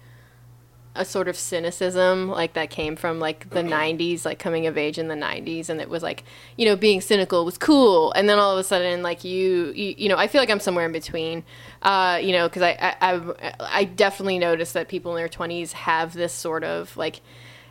a 0.97 1.05
sort 1.05 1.27
of 1.27 1.37
cynicism, 1.37 2.29
like 2.29 2.53
that 2.53 2.69
came 2.69 2.95
from 2.95 3.19
like 3.19 3.49
the 3.49 3.61
'90s, 3.61 4.25
like 4.25 4.39
coming 4.39 4.67
of 4.67 4.77
age 4.77 4.97
in 4.97 5.07
the 5.07 5.15
'90s, 5.15 5.69
and 5.69 5.79
it 5.79 5.89
was 5.89 6.03
like 6.03 6.23
you 6.57 6.65
know 6.65 6.75
being 6.75 7.01
cynical 7.01 7.45
was 7.45 7.57
cool, 7.57 8.11
and 8.13 8.27
then 8.27 8.39
all 8.39 8.51
of 8.51 8.59
a 8.59 8.63
sudden 8.63 9.03
like 9.03 9.23
you 9.23 9.71
you, 9.75 9.95
you 9.97 10.09
know 10.09 10.17
I 10.17 10.27
feel 10.27 10.41
like 10.41 10.49
I'm 10.49 10.59
somewhere 10.59 10.85
in 10.85 10.91
between, 10.91 11.43
uh, 11.81 12.19
you 12.21 12.31
know, 12.31 12.47
because 12.47 12.61
I, 12.61 12.95
I 13.01 13.15
I 13.15 13.53
I 13.59 13.83
definitely 13.85 14.39
noticed 14.39 14.73
that 14.73 14.87
people 14.87 15.15
in 15.15 15.17
their 15.17 15.29
20s 15.29 15.71
have 15.73 16.13
this 16.13 16.33
sort 16.33 16.63
of 16.63 16.95
like 16.97 17.21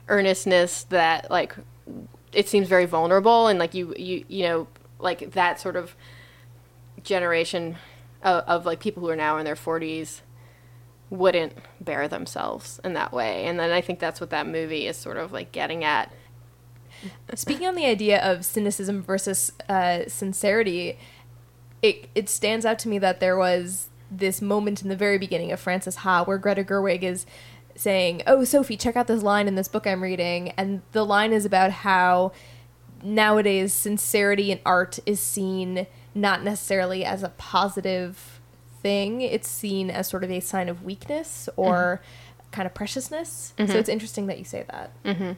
earnestness 0.09 0.85
that 0.85 1.31
like 1.31 1.55
it 2.33 2.49
seems 2.49 2.69
very 2.69 2.87
vulnerable 2.87 3.49
and 3.49 3.59
like 3.59 3.75
you 3.75 3.95
you 3.97 4.25
you 4.29 4.43
know 4.45 4.69
like 4.99 5.33
that 5.33 5.61
sort 5.61 5.77
of 5.77 5.97
generation 7.03 7.77
of, 8.23 8.45
of 8.45 8.67
like 8.67 8.81
people 8.81 9.03
who 9.03 9.09
are 9.09 9.17
now 9.17 9.39
in 9.39 9.45
their 9.45 9.55
40s 9.55 10.21
wouldn't 11.11 11.53
bear 11.81 12.09
themselves 12.09 12.81
in 12.85 12.95
that 12.95 13.12
way. 13.12 13.45
And 13.45 13.59
then 13.59 13.71
i 13.71 13.81
think 13.81 13.99
that's 13.99 14.21
what 14.21 14.31
that 14.31 14.47
movie 14.47 14.87
is 14.87 14.97
sort 14.97 15.16
of 15.16 15.33
like 15.33 15.53
getting 15.53 15.85
at. 15.85 16.12
Speaking 17.35 17.66
on 17.66 17.75
the 17.75 17.87
idea 17.87 18.21
of 18.23 18.45
cynicism 18.45 19.03
versus 19.03 19.53
uh, 19.69 20.01
sincerity, 20.09 20.99
it 21.83 22.09
it 22.14 22.29
stands 22.29 22.64
out 22.64 22.79
to 22.81 22.88
me 22.88 22.99
that 22.99 23.21
there 23.21 23.37
was 23.37 23.88
this 24.11 24.40
moment 24.40 24.83
in 24.83 24.88
the 24.88 24.97
very 24.97 25.19
beginning 25.19 25.53
of 25.53 25.61
Frances 25.61 25.97
Ha 25.97 26.25
where 26.25 26.38
Greta 26.38 26.64
Gerwig 26.64 27.03
is 27.03 27.27
saying, 27.75 28.23
"Oh, 28.27 28.45
Sophie, 28.45 28.77
check 28.77 28.97
out 28.97 29.07
this 29.09 29.23
line 29.23 29.47
in 29.47 29.57
this 29.57 29.69
book 29.69 29.87
I'm 29.87 30.03
reading," 30.03 30.53
and 30.57 30.81
the 30.92 31.05
line 31.05 31.33
is 31.33 31.45
about 31.45 31.71
how 31.71 32.33
nowadays 33.03 33.73
sincerity 33.73 34.51
in 34.51 34.61
art 34.64 34.99
is 35.05 35.21
seen 35.21 35.87
not 36.14 36.42
necessarily 36.42 37.05
as 37.05 37.23
a 37.23 37.29
positive 37.29 38.36
thing; 38.83 39.21
it's 39.21 39.49
seen 39.49 39.91
as 39.91 40.09
sort 40.09 40.25
of 40.25 40.31
a 40.31 40.41
sign 40.41 40.69
of 40.69 40.83
weakness 40.83 41.49
or 41.57 42.01
kind 42.53 42.67
of 42.67 42.73
preciousness. 42.73 43.53
So 43.59 43.65
mm-hmm. 43.65 43.77
it's 43.77 43.89
interesting 43.89 44.27
that 44.29 44.39
you 44.39 44.45
say 44.45 44.65
that. 44.71 44.91
Mm-hmm. 45.05 45.33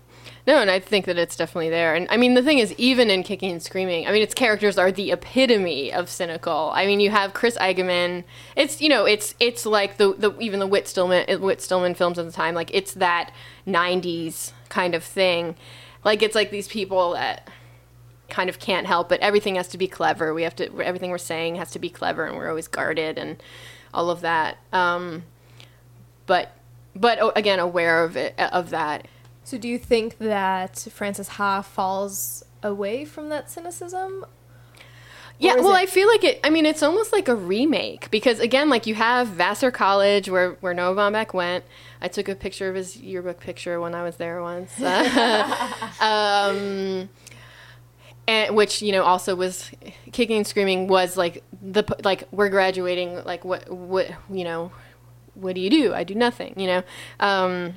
no 0.46 0.61
and 0.61 0.70
i 0.70 0.79
think 0.79 1.07
that 1.07 1.18
it's 1.18 1.37
definitely 1.37 1.68
there. 1.68 1.94
And 1.94 2.07
i 2.11 2.16
mean 2.16 2.35
the 2.35 2.42
thing 2.42 2.59
is 2.59 2.72
even 2.74 3.11
in 3.11 3.22
kicking 3.22 3.51
and 3.51 3.62
screaming 3.62 4.07
i 4.07 4.12
mean 4.12 4.22
its 4.22 4.35
characters 4.35 4.79
are 4.79 4.92
the 4.92 5.11
epitome 5.11 5.92
of 5.92 6.09
cynical. 6.09 6.70
I 6.74 6.87
mean 6.87 7.01
you 7.01 7.11
have 7.11 7.35
chris 7.35 7.57
eigeman. 7.59 8.24
It's 8.55 8.81
you 8.81 8.88
know 8.88 9.05
it's 9.05 9.35
it's 9.40 9.66
like 9.66 9.96
the, 9.96 10.14
the 10.14 10.38
even 10.38 10.61
the 10.61 10.66
whit 10.66 10.87
stillman 10.87 11.24
uh, 11.29 11.38
whit 11.38 11.61
stillman 11.61 11.94
films 11.94 12.18
at 12.18 12.27
the 12.27 12.33
time 12.33 12.55
like 12.55 12.70
it's 12.72 12.94
that 12.94 13.33
90s 13.66 14.53
kind 14.68 14.94
of 14.94 15.03
thing. 15.03 15.57
Like 16.05 16.22
it's 16.22 16.35
like 16.35 16.51
these 16.51 16.68
people 16.68 17.12
that 17.12 17.48
kind 18.28 18.50
of 18.50 18.58
can't 18.58 18.86
help 18.86 19.08
but 19.08 19.20
everything 19.20 19.54
has 19.56 19.68
to 19.68 19.78
be 19.78 19.86
clever. 19.88 20.34
We 20.34 20.42
have 20.42 20.54
to 20.56 20.64
everything 20.82 21.10
we're 21.10 21.18
saying 21.18 21.56
has 21.56 21.70
to 21.72 21.78
be 21.78 21.88
clever, 21.90 22.24
and 22.26 22.36
we're 22.36 22.48
always 22.48 22.68
guarded 22.68 23.18
and 23.18 23.42
all 23.94 24.10
of 24.10 24.20
that. 24.20 24.58
Um, 24.72 25.24
but 26.26 26.52
but 26.94 27.18
again, 27.36 27.58
aware 27.58 28.04
of 28.04 28.16
it 28.16 28.34
of 28.38 28.70
that. 28.70 29.06
So 29.44 29.56
do 29.56 29.66
you 29.68 29.78
think 29.78 30.18
that 30.18 30.86
Frances 30.92 31.28
Ha 31.28 31.62
falls 31.62 32.44
away 32.62 33.04
from 33.06 33.28
that 33.30 33.50
cynicism? 33.50 34.26
Yeah, 35.40 35.54
well, 35.54 35.70
it- 35.74 35.78
I 35.82 35.86
feel 35.86 36.08
like 36.08 36.24
it. 36.24 36.40
I 36.42 36.50
mean, 36.50 36.66
it's 36.66 36.82
almost 36.82 37.12
like 37.12 37.28
a 37.28 37.34
remake 37.36 38.10
because 38.10 38.40
again, 38.40 38.68
like 38.68 38.86
you 38.86 38.96
have 38.96 39.28
Vassar 39.28 39.70
College 39.70 40.28
where 40.28 40.52
where 40.60 40.74
Noah 40.74 40.96
Baumbach 40.96 41.32
went. 41.32 41.64
I 42.02 42.08
took 42.08 42.28
a 42.28 42.34
picture 42.34 42.68
of 42.68 42.74
his 42.74 42.96
yearbook 42.96 43.40
picture 43.40 43.80
when 43.80 43.94
I 43.94 44.02
was 44.02 44.16
there 44.16 44.42
once, 44.42 44.72
um, 46.00 47.08
and 48.28 48.54
which 48.54 48.82
you 48.82 48.92
know 48.92 49.02
also 49.02 49.34
was 49.34 49.70
kicking 50.12 50.36
and 50.36 50.46
screaming 50.46 50.86
was 50.86 51.16
like 51.16 51.42
the 51.62 51.82
like 52.04 52.28
we're 52.30 52.50
graduating. 52.50 53.24
Like 53.24 53.44
what 53.44 53.68
what 53.70 54.10
you 54.30 54.44
know, 54.44 54.70
what 55.34 55.54
do 55.54 55.60
you 55.60 55.70
do? 55.70 55.94
I 55.94 56.04
do 56.04 56.14
nothing. 56.14 56.54
You 56.56 56.66
know. 56.66 56.82
Um, 57.18 57.74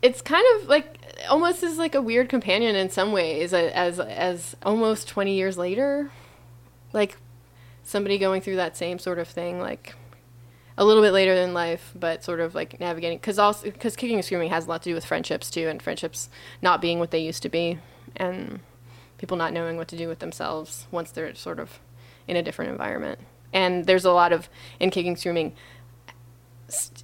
it's 0.00 0.22
kind 0.22 0.46
of 0.56 0.68
like 0.68 0.96
almost 1.28 1.64
is 1.64 1.76
like 1.76 1.96
a 1.96 2.00
weird 2.00 2.28
companion 2.28 2.76
in 2.76 2.88
some 2.88 3.10
ways 3.10 3.52
as 3.52 3.98
as 3.98 4.54
almost 4.62 5.08
20 5.08 5.34
years 5.34 5.58
later 5.58 6.12
like 6.92 7.16
somebody 7.82 8.16
going 8.16 8.40
through 8.40 8.54
that 8.54 8.76
same 8.76 9.00
sort 9.00 9.18
of 9.18 9.26
thing 9.26 9.58
like 9.58 9.96
a 10.76 10.84
little 10.84 11.02
bit 11.02 11.10
later 11.10 11.32
in 11.32 11.52
life 11.52 11.92
but 11.98 12.22
sort 12.22 12.38
of 12.38 12.54
like 12.54 12.78
navigating 12.78 13.18
because 13.18 13.40
also 13.40 13.68
because 13.68 13.96
kicking 13.96 14.14
and 14.14 14.24
screaming 14.24 14.50
has 14.50 14.66
a 14.66 14.68
lot 14.68 14.80
to 14.80 14.90
do 14.90 14.94
with 14.94 15.04
friendships 15.04 15.50
too 15.50 15.66
and 15.66 15.82
friendships 15.82 16.30
not 16.62 16.80
being 16.80 17.00
what 17.00 17.10
they 17.10 17.18
used 17.18 17.42
to 17.42 17.48
be 17.48 17.76
and 18.14 18.60
people 19.18 19.36
not 19.36 19.52
knowing 19.52 19.76
what 19.76 19.88
to 19.88 19.96
do 19.96 20.08
with 20.08 20.20
themselves 20.20 20.86
once 20.90 21.10
they're 21.10 21.34
sort 21.34 21.58
of 21.58 21.80
in 22.26 22.36
a 22.36 22.42
different 22.42 22.70
environment. 22.70 23.20
And 23.52 23.86
there's 23.86 24.04
a 24.04 24.12
lot 24.12 24.32
of 24.32 24.48
in 24.80 24.90
kicking 24.90 25.16
screaming 25.16 25.54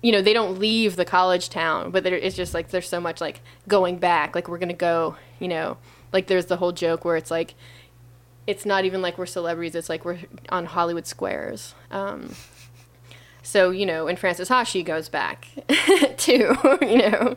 you 0.02 0.12
know 0.12 0.20
they 0.20 0.34
don't 0.34 0.58
leave 0.58 0.96
the 0.96 1.04
college 1.04 1.48
town 1.48 1.90
but 1.90 2.04
it's 2.04 2.36
just 2.36 2.52
like 2.52 2.68
there's 2.68 2.88
so 2.88 3.00
much 3.00 3.18
like 3.20 3.40
going 3.66 3.96
back 3.96 4.34
like 4.34 4.46
we're 4.46 4.58
gonna 4.58 4.74
go 4.74 5.16
you 5.38 5.48
know 5.48 5.78
like 6.12 6.26
there's 6.26 6.46
the 6.46 6.56
whole 6.56 6.72
joke 6.72 7.04
where 7.04 7.16
it's 7.16 7.30
like 7.30 7.54
it's 8.46 8.66
not 8.66 8.84
even 8.84 9.00
like 9.00 9.16
we're 9.16 9.26
celebrities 9.26 9.74
it's 9.74 9.88
like 9.88 10.04
we're 10.04 10.18
on 10.50 10.66
hollywood 10.66 11.06
squares. 11.06 11.74
Um, 11.90 12.34
so 13.42 13.70
you 13.70 13.86
know 13.86 14.06
and 14.06 14.18
frances 14.18 14.48
ha 14.48 14.64
she 14.64 14.82
goes 14.82 15.08
back 15.08 15.48
too 16.16 16.54
you 16.82 16.98
know. 16.98 17.36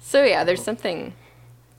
So 0.00 0.24
yeah 0.24 0.44
there's 0.44 0.62
something 0.62 1.14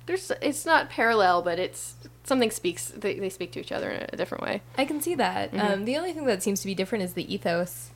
there's 0.07 0.31
it's 0.41 0.65
not 0.65 0.89
parallel 0.89 1.41
but 1.41 1.59
it's 1.59 1.95
something 2.29 2.51
speaks 2.51 2.85
they, 2.87 3.19
they 3.19 3.29
speak 3.29 3.51
to 3.51 3.59
each 3.59 3.73
other 3.73 3.89
in 3.89 4.05
a 4.13 4.15
different 4.15 4.43
way 4.43 4.61
I 4.77 4.85
can 4.85 5.01
see 5.01 5.15
that. 5.15 5.53
Um, 5.53 5.83
the 5.83 5.97
only 5.97 6.13
thing 6.13 6.25
that 6.25 6.41
seems 6.41 6.61
to 6.61 6.67
be 6.67 6.73
different 6.73 7.03
is 7.03 7.13
the 7.13 7.33
ethos, 7.33 7.89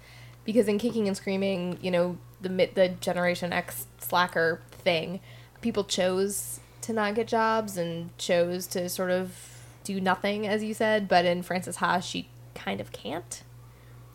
because 0.43 0.67
in 0.67 0.77
Kicking 0.77 1.07
and 1.07 1.15
Screaming, 1.15 1.77
you 1.81 1.91
know, 1.91 2.17
the 2.41 2.49
the 2.49 2.89
Generation 2.99 3.53
X 3.53 3.87
slacker 3.99 4.61
thing, 4.71 5.21
people 5.61 5.85
chose 5.85 6.59
to 6.81 6.91
not 6.91 7.15
get 7.15 7.27
jobs 7.27 7.77
and 7.77 8.15
chose 8.17 8.67
to 8.67 8.89
sort 8.89 9.11
of 9.11 9.61
do 9.85 10.01
nothing, 10.01 10.45
as 10.45 10.63
you 10.63 10.73
said. 10.73 11.07
But 11.07 11.23
in 11.23 11.43
Frances 11.43 11.77
Ha, 11.77 11.99
she 12.01 12.27
kind 12.55 12.81
of 12.81 12.91
can't. 12.91 13.43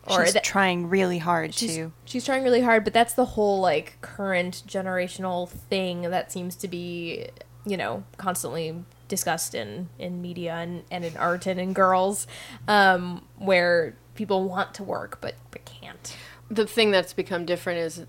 She's 0.08 0.32
that- 0.32 0.44
trying 0.44 0.88
really 0.88 1.18
hard 1.18 1.54
she's, 1.54 1.76
to. 1.76 1.92
she's 2.04 2.24
trying 2.24 2.42
really 2.42 2.62
hard, 2.62 2.84
but 2.84 2.92
that's 2.92 3.14
the 3.14 3.24
whole 3.24 3.60
like 3.60 3.98
current 4.00 4.62
generational 4.66 5.48
thing 5.48 6.02
that 6.02 6.32
seems 6.32 6.56
to 6.56 6.68
be, 6.68 7.28
you 7.66 7.76
know, 7.76 8.04
constantly 8.16 8.84
discussed 9.08 9.54
in 9.54 9.88
in 9.98 10.22
media 10.22 10.54
and, 10.54 10.84
and 10.90 11.04
in 11.04 11.16
art 11.16 11.46
and 11.46 11.58
in 11.58 11.72
girls, 11.72 12.26
um, 12.66 13.24
where 13.36 13.96
people 14.14 14.48
want 14.48 14.74
to 14.74 14.84
work 14.84 15.18
but 15.20 15.34
but 15.50 15.64
can't. 15.64 16.16
the 16.50 16.66
thing 16.66 16.90
that's 16.90 17.12
become 17.12 17.44
different 17.44 17.78
is 17.78 18.06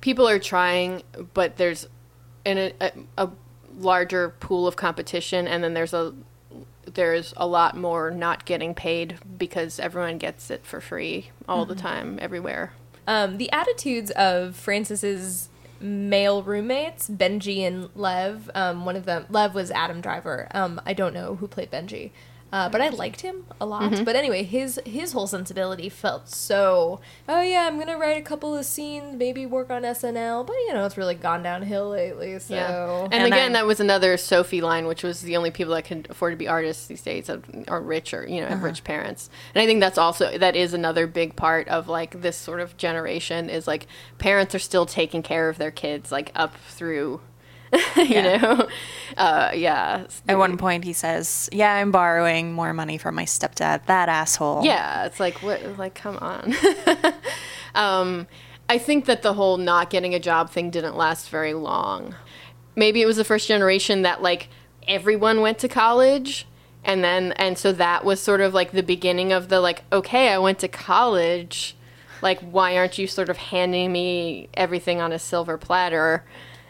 people 0.00 0.28
are 0.28 0.38
trying, 0.38 1.02
but 1.32 1.56
there's 1.56 1.88
in 2.44 2.58
a, 2.58 2.72
a, 2.80 2.92
a 3.18 3.30
larger 3.78 4.28
pool 4.28 4.66
of 4.66 4.76
competition, 4.76 5.48
and 5.48 5.64
then 5.64 5.74
there's 5.74 5.94
a 5.94 6.14
there's 6.92 7.32
a 7.36 7.46
lot 7.46 7.76
more 7.76 8.10
not 8.10 8.44
getting 8.44 8.74
paid 8.74 9.18
because 9.38 9.80
everyone 9.80 10.18
gets 10.18 10.50
it 10.50 10.64
for 10.66 10.80
free 10.80 11.30
all 11.48 11.64
the 11.64 11.74
time 11.74 12.18
everywhere. 12.20 12.72
Um, 13.06 13.38
the 13.38 13.50
attitudes 13.52 14.10
of 14.12 14.54
Frances's 14.54 15.48
male 15.84 16.42
roommates, 16.42 17.08
Benji 17.08 17.58
and 17.58 17.90
Lev. 17.94 18.50
Um, 18.54 18.84
one 18.86 18.96
of 18.96 19.04
them, 19.04 19.26
Lev 19.28 19.54
was 19.54 19.70
Adam 19.70 20.00
Driver. 20.00 20.48
Um, 20.52 20.80
I 20.86 20.94
don't 20.94 21.12
know 21.12 21.36
who 21.36 21.46
played 21.46 21.70
Benji, 21.70 22.10
uh, 22.54 22.68
but 22.68 22.80
I 22.80 22.88
liked 22.90 23.20
him 23.22 23.44
a 23.60 23.66
lot. 23.66 24.04
But 24.04 24.14
anyway, 24.14 24.44
his 24.44 24.80
his 24.86 25.12
whole 25.12 25.26
sensibility 25.26 25.88
felt 25.88 26.28
so. 26.28 27.00
Oh 27.28 27.40
yeah, 27.42 27.66
I'm 27.66 27.78
gonna 27.80 27.98
write 27.98 28.16
a 28.16 28.22
couple 28.22 28.56
of 28.56 28.64
scenes, 28.64 29.16
maybe 29.16 29.44
work 29.44 29.70
on 29.70 29.82
SNL. 29.82 30.46
But 30.46 30.54
you 30.66 30.72
know, 30.72 30.86
it's 30.86 30.96
really 30.96 31.16
gone 31.16 31.42
downhill 31.42 31.88
lately. 31.88 32.38
So 32.38 32.54
Yeah, 32.54 33.04
and, 33.06 33.14
And 33.14 33.26
again, 33.26 33.50
I- 33.50 33.52
that 33.60 33.66
was 33.66 33.80
another 33.80 34.16
Sophie 34.16 34.60
line, 34.60 34.86
which 34.86 35.02
was 35.02 35.20
the 35.22 35.36
only 35.36 35.50
people 35.50 35.74
that 35.74 35.84
could 35.84 36.06
afford 36.10 36.32
to 36.32 36.36
be 36.36 36.46
artists 36.46 36.86
these 36.86 37.02
days 37.02 37.28
are, 37.28 37.42
are 37.66 37.80
rich 37.80 38.14
or 38.14 38.26
you 38.28 38.40
know 38.40 38.46
have 38.46 38.62
rich 38.62 38.84
parents. 38.84 39.28
And 39.54 39.60
I 39.62 39.66
think 39.66 39.80
that's 39.80 39.98
also 39.98 40.38
that 40.38 40.54
is 40.54 40.74
another 40.74 41.06
big 41.08 41.34
part 41.36 41.66
of 41.68 41.88
like 41.88 42.20
this 42.22 42.36
sort 42.36 42.60
of 42.60 42.76
generation 42.76 43.50
is 43.50 43.66
like 43.66 43.86
parents 44.18 44.54
are 44.54 44.60
still 44.60 44.86
taking 44.86 45.22
care 45.22 45.48
of 45.48 45.58
their 45.58 45.72
kids 45.72 46.12
like 46.12 46.30
up 46.36 46.54
through, 46.68 47.20
you 47.96 48.04
Yeah. 48.04 48.36
know, 48.36 48.68
uh, 49.16 49.50
yeah. 49.54 50.06
At 50.28 50.38
one 50.38 50.56
point, 50.56 50.84
he 50.84 50.92
says, 50.92 51.48
"Yeah, 51.52 51.72
I'm 51.74 51.90
borrowing 51.90 52.52
more 52.52 52.72
money 52.72 52.98
from 52.98 53.14
my 53.14 53.24
stepdad. 53.24 53.86
That 53.86 54.08
asshole." 54.08 54.64
Yeah, 54.64 55.04
it's 55.06 55.20
like 55.20 55.42
what? 55.42 55.78
Like, 55.78 55.94
come 55.94 56.16
on. 56.18 56.54
um, 57.74 58.26
I 58.68 58.78
think 58.78 59.04
that 59.06 59.22
the 59.22 59.34
whole 59.34 59.56
not 59.56 59.90
getting 59.90 60.14
a 60.14 60.18
job 60.20 60.50
thing 60.50 60.70
didn't 60.70 60.96
last 60.96 61.28
very 61.30 61.54
long. 61.54 62.14
Maybe 62.76 63.02
it 63.02 63.06
was 63.06 63.16
the 63.16 63.24
first 63.24 63.46
generation 63.48 64.02
that 64.02 64.22
like 64.22 64.48
everyone 64.88 65.40
went 65.40 65.58
to 65.60 65.68
college, 65.68 66.46
and 66.84 67.04
then 67.04 67.32
and 67.32 67.58
so 67.58 67.72
that 67.72 68.04
was 68.04 68.20
sort 68.20 68.40
of 68.40 68.54
like 68.54 68.72
the 68.72 68.82
beginning 68.82 69.32
of 69.32 69.48
the 69.48 69.60
like, 69.60 69.82
okay, 69.92 70.28
I 70.30 70.38
went 70.38 70.58
to 70.60 70.68
college. 70.68 71.76
Like, 72.22 72.40
why 72.40 72.76
aren't 72.78 72.96
you 72.96 73.06
sort 73.06 73.28
of 73.28 73.36
handing 73.36 73.92
me 73.92 74.48
everything 74.54 74.98
on 75.00 75.12
a 75.12 75.18
silver 75.18 75.58
platter? 75.58 76.24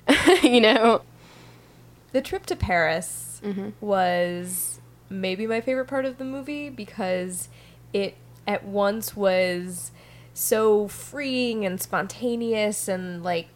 you 0.42 0.60
know? 0.60 1.02
The 2.12 2.22
trip 2.22 2.46
to 2.46 2.56
Paris 2.56 3.40
mm-hmm. 3.44 3.70
was 3.80 4.80
maybe 5.10 5.46
my 5.46 5.60
favorite 5.60 5.86
part 5.86 6.04
of 6.04 6.18
the 6.18 6.24
movie 6.24 6.70
because 6.70 7.48
it 7.92 8.16
at 8.46 8.64
once 8.64 9.16
was 9.16 9.90
so 10.32 10.88
freeing 10.88 11.64
and 11.64 11.80
spontaneous 11.80 12.88
and 12.88 13.22
like 13.22 13.48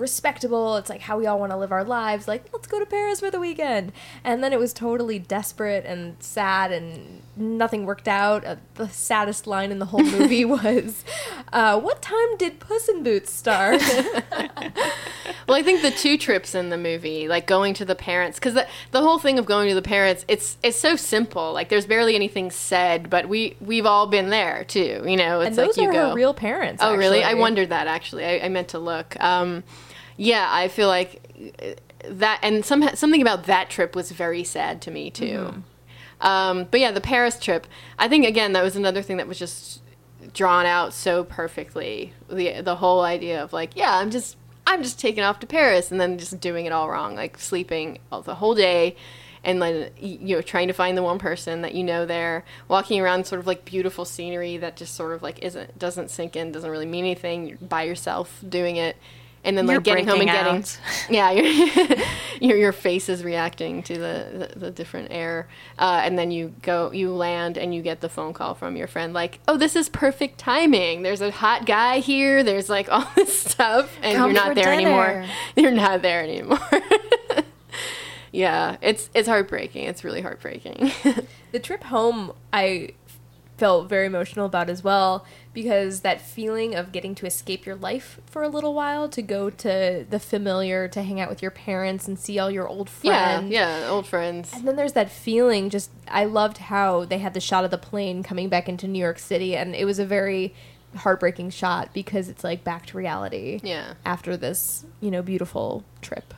respectable. 0.00 0.76
It's 0.76 0.88
like 0.88 1.02
how 1.02 1.18
we 1.18 1.26
all 1.26 1.38
want 1.38 1.52
to 1.52 1.56
live 1.56 1.72
our 1.72 1.84
lives. 1.84 2.26
Like, 2.26 2.44
let's 2.52 2.66
go 2.66 2.78
to 2.78 2.86
Paris 2.86 3.20
for 3.20 3.30
the 3.30 3.40
weekend. 3.40 3.92
And 4.24 4.42
then 4.42 4.52
it 4.52 4.58
was 4.58 4.72
totally 4.72 5.18
desperate 5.18 5.84
and 5.84 6.16
sad 6.22 6.72
and 6.72 7.22
nothing 7.36 7.86
worked 7.86 8.08
out. 8.08 8.44
Uh, 8.44 8.56
the 8.74 8.88
saddest 8.88 9.46
line 9.46 9.70
in 9.70 9.78
the 9.78 9.86
whole 9.86 10.02
movie 10.18 10.44
was, 10.44 11.04
uh, 11.52 11.78
What 11.78 12.02
time 12.02 12.36
did 12.36 12.58
Puss 12.58 12.88
in 12.88 13.02
Boots 13.02 13.32
start? 13.32 13.82
Well, 15.50 15.58
I 15.58 15.64
think 15.64 15.82
the 15.82 15.90
two 15.90 16.16
trips 16.16 16.54
in 16.54 16.68
the 16.68 16.78
movie, 16.78 17.26
like 17.26 17.48
going 17.48 17.74
to 17.74 17.84
the 17.84 17.96
parents, 17.96 18.38
because 18.38 18.54
the, 18.54 18.68
the 18.92 19.00
whole 19.00 19.18
thing 19.18 19.36
of 19.36 19.46
going 19.46 19.68
to 19.68 19.74
the 19.74 19.82
parents, 19.82 20.24
it's 20.28 20.56
it's 20.62 20.78
so 20.78 20.94
simple. 20.94 21.52
Like 21.52 21.70
there's 21.70 21.86
barely 21.86 22.14
anything 22.14 22.52
said, 22.52 23.10
but 23.10 23.28
we 23.28 23.56
we've 23.60 23.84
all 23.84 24.06
been 24.06 24.30
there 24.30 24.62
too. 24.62 25.02
You 25.04 25.16
know, 25.16 25.40
it's 25.40 25.48
and 25.48 25.56
like 25.56 25.66
those 25.66 25.76
you 25.76 25.88
are 25.88 25.92
go. 25.92 26.08
her 26.10 26.14
real 26.14 26.34
parents. 26.34 26.80
oh, 26.84 26.94
really? 26.94 27.24
I 27.24 27.34
wondered 27.34 27.70
that 27.70 27.88
actually. 27.88 28.24
I, 28.24 28.46
I 28.46 28.48
meant 28.48 28.68
to 28.68 28.78
look. 28.78 29.20
Um, 29.20 29.64
yeah, 30.20 30.48
I 30.50 30.68
feel 30.68 30.86
like 30.86 31.22
uh, 31.62 31.68
that, 32.06 32.40
and 32.42 32.62
some 32.62 32.86
something 32.94 33.22
about 33.22 33.44
that 33.44 33.70
trip 33.70 33.96
was 33.96 34.12
very 34.12 34.44
sad 34.44 34.82
to 34.82 34.90
me 34.90 35.10
too. 35.10 35.64
Um, 36.20 36.66
but 36.70 36.78
yeah, 36.78 36.90
the 36.90 37.00
Paris 37.00 37.38
trip. 37.38 37.66
I 37.98 38.06
think 38.06 38.26
again 38.26 38.52
that 38.52 38.62
was 38.62 38.76
another 38.76 39.00
thing 39.00 39.16
that 39.16 39.26
was 39.26 39.38
just 39.38 39.80
drawn 40.34 40.66
out 40.66 40.92
so 40.92 41.24
perfectly. 41.24 42.12
The 42.28 42.60
the 42.60 42.76
whole 42.76 43.00
idea 43.00 43.42
of 43.42 43.54
like, 43.54 43.74
yeah, 43.74 43.96
I'm 43.96 44.10
just 44.10 44.36
I'm 44.66 44.82
just 44.82 45.00
taking 45.00 45.24
off 45.24 45.40
to 45.40 45.46
Paris 45.46 45.90
and 45.90 45.98
then 45.98 46.18
just 46.18 46.38
doing 46.38 46.66
it 46.66 46.72
all 46.72 46.90
wrong, 46.90 47.14
like 47.14 47.38
sleeping 47.38 47.98
all 48.12 48.20
the 48.20 48.34
whole 48.34 48.54
day 48.54 48.96
and 49.42 49.62
then 49.62 49.90
you 49.98 50.36
know 50.36 50.42
trying 50.42 50.68
to 50.68 50.74
find 50.74 50.98
the 50.98 51.02
one 51.02 51.18
person 51.18 51.62
that 51.62 51.74
you 51.74 51.82
know 51.82 52.04
there, 52.04 52.44
walking 52.68 53.00
around 53.00 53.26
sort 53.26 53.38
of 53.38 53.46
like 53.46 53.64
beautiful 53.64 54.04
scenery 54.04 54.58
that 54.58 54.76
just 54.76 54.94
sort 54.94 55.12
of 55.12 55.22
like 55.22 55.38
isn't 55.38 55.78
doesn't 55.78 56.10
sink 56.10 56.36
in, 56.36 56.52
doesn't 56.52 56.70
really 56.70 56.84
mean 56.84 57.06
anything. 57.06 57.46
You're 57.46 57.56
by 57.56 57.84
yourself 57.84 58.44
doing 58.46 58.76
it. 58.76 58.96
And 59.42 59.56
then 59.56 59.66
You're 59.66 59.76
like 59.76 59.84
getting 59.84 60.06
home 60.06 60.20
and 60.20 60.28
getting 60.28 60.56
out. 60.56 60.80
yeah, 61.10 61.30
your, 61.30 61.96
your 62.40 62.58
your 62.58 62.72
face 62.72 63.08
is 63.08 63.24
reacting 63.24 63.82
to 63.84 63.94
the, 63.94 64.48
the, 64.52 64.58
the 64.58 64.70
different 64.70 65.08
air, 65.10 65.48
uh, 65.78 66.02
and 66.04 66.18
then 66.18 66.30
you 66.30 66.54
go, 66.60 66.92
you 66.92 67.10
land, 67.10 67.56
and 67.56 67.74
you 67.74 67.80
get 67.80 68.02
the 68.02 68.08
phone 68.10 68.34
call 68.34 68.54
from 68.54 68.76
your 68.76 68.86
friend, 68.86 69.14
like, 69.14 69.38
"Oh, 69.48 69.56
this 69.56 69.76
is 69.76 69.88
perfect 69.88 70.38
timing. 70.38 71.02
There's 71.02 71.22
a 71.22 71.30
hot 71.30 71.64
guy 71.64 72.00
here. 72.00 72.42
There's 72.42 72.68
like 72.68 72.88
all 72.92 73.10
this 73.14 73.40
stuff, 73.40 73.96
and 74.02 74.16
Come 74.16 74.32
you're 74.32 74.44
not 74.44 74.54
there 74.54 74.72
anymore. 74.72 75.24
You're 75.56 75.70
not 75.70 76.02
there 76.02 76.22
anymore." 76.22 76.58
yeah, 78.32 78.76
it's 78.82 79.08
it's 79.14 79.28
heartbreaking. 79.28 79.86
It's 79.86 80.04
really 80.04 80.20
heartbreaking. 80.20 80.92
The 81.52 81.58
trip 81.58 81.82
home, 81.84 82.32
I 82.52 82.90
felt 83.60 83.88
very 83.88 84.06
emotional 84.06 84.46
about 84.46 84.68
as 84.70 84.82
well 84.82 85.24
because 85.52 86.00
that 86.00 86.20
feeling 86.20 86.74
of 86.74 86.90
getting 86.92 87.14
to 87.14 87.26
escape 87.26 87.66
your 87.66 87.76
life 87.76 88.18
for 88.26 88.42
a 88.42 88.48
little 88.48 88.72
while 88.74 89.08
to 89.08 89.20
go 89.22 89.50
to 89.50 90.04
the 90.08 90.18
familiar, 90.18 90.88
to 90.88 91.02
hang 91.02 91.20
out 91.20 91.28
with 91.28 91.42
your 91.42 91.50
parents 91.50 92.08
and 92.08 92.18
see 92.18 92.38
all 92.38 92.50
your 92.50 92.66
old 92.66 92.88
friends. 92.88 93.50
yeah, 93.52 93.80
yeah 93.82 93.88
old 93.90 94.06
friends. 94.06 94.52
And 94.54 94.66
then 94.66 94.76
there's 94.76 94.94
that 94.94 95.10
feeling 95.10 95.70
just 95.70 95.90
I 96.08 96.24
loved 96.24 96.58
how 96.58 97.04
they 97.04 97.18
had 97.18 97.34
the 97.34 97.40
shot 97.40 97.64
of 97.64 97.70
the 97.70 97.78
plane 97.78 98.22
coming 98.22 98.48
back 98.48 98.68
into 98.68 98.88
New 98.88 98.98
York 98.98 99.18
City 99.18 99.54
and 99.56 99.74
it 99.74 99.84
was 99.84 99.98
a 99.98 100.06
very 100.06 100.54
heartbreaking 100.96 101.50
shot 101.50 101.92
because 101.94 102.28
it's 102.28 102.42
like 102.42 102.64
back 102.64 102.86
to 102.86 102.96
reality 102.98 103.60
Yeah. 103.62 103.94
after 104.04 104.36
this, 104.36 104.84
you 105.00 105.10
know, 105.10 105.22
beautiful 105.22 105.84
trip. 106.02 106.34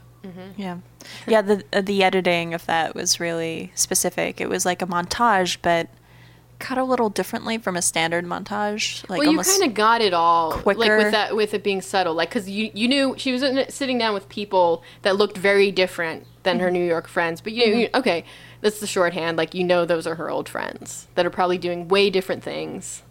Yeah, 0.56 0.78
yeah. 1.26 1.42
The 1.42 1.64
uh, 1.72 1.80
the 1.80 2.04
editing 2.04 2.54
of 2.54 2.64
that 2.66 2.94
was 2.94 3.18
really 3.18 3.72
specific. 3.74 4.40
It 4.40 4.48
was 4.48 4.64
like 4.64 4.80
a 4.80 4.86
montage, 4.86 5.56
but 5.62 5.88
cut 6.62 6.78
a 6.78 6.84
little 6.84 7.10
differently 7.10 7.58
from 7.58 7.76
a 7.76 7.82
standard 7.82 8.24
montage. 8.24 9.06
Like 9.10 9.18
well, 9.18 9.32
you 9.32 9.38
kind 9.40 9.64
of 9.64 9.74
got 9.74 10.00
it 10.00 10.14
all, 10.14 10.50
like 10.64 10.76
quicker. 10.76 10.96
with 10.96 11.10
that, 11.10 11.34
with 11.34 11.52
it 11.52 11.62
being 11.64 11.82
subtle, 11.82 12.14
like 12.14 12.30
because 12.30 12.48
you 12.48 12.70
you 12.72 12.86
knew 12.88 13.14
she 13.18 13.32
was 13.32 13.42
sitting 13.68 13.98
down 13.98 14.14
with 14.14 14.28
people 14.28 14.82
that 15.02 15.16
looked 15.16 15.36
very 15.36 15.70
different 15.72 16.26
than 16.44 16.56
Mm-hmm. 16.56 16.64
her 16.64 16.70
New 16.70 16.84
York 16.84 17.08
friends, 17.08 17.40
but 17.40 17.52
you, 17.52 17.64
you 17.64 17.88
okay, 17.94 18.24
that's 18.60 18.78
the 18.80 18.86
shorthand. 18.86 19.36
Like 19.36 19.54
you 19.54 19.64
know, 19.64 19.84
those 19.84 20.06
are 20.06 20.14
her 20.14 20.30
old 20.30 20.48
friends 20.48 21.08
that 21.16 21.26
are 21.26 21.30
probably 21.30 21.58
doing 21.58 21.88
way 21.88 22.10
different 22.10 22.42
things, 22.44 23.02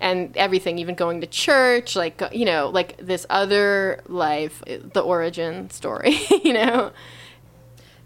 and 0.00 0.36
everything, 0.36 0.78
even 0.78 0.94
going 0.94 1.20
to 1.22 1.26
church, 1.26 1.96
like 1.96 2.22
you 2.32 2.44
know, 2.44 2.68
like 2.68 2.96
this 2.98 3.24
other 3.30 4.02
life, 4.06 4.62
the 4.66 5.00
origin 5.00 5.70
story, 5.70 6.18
you 6.44 6.52
know. 6.52 6.92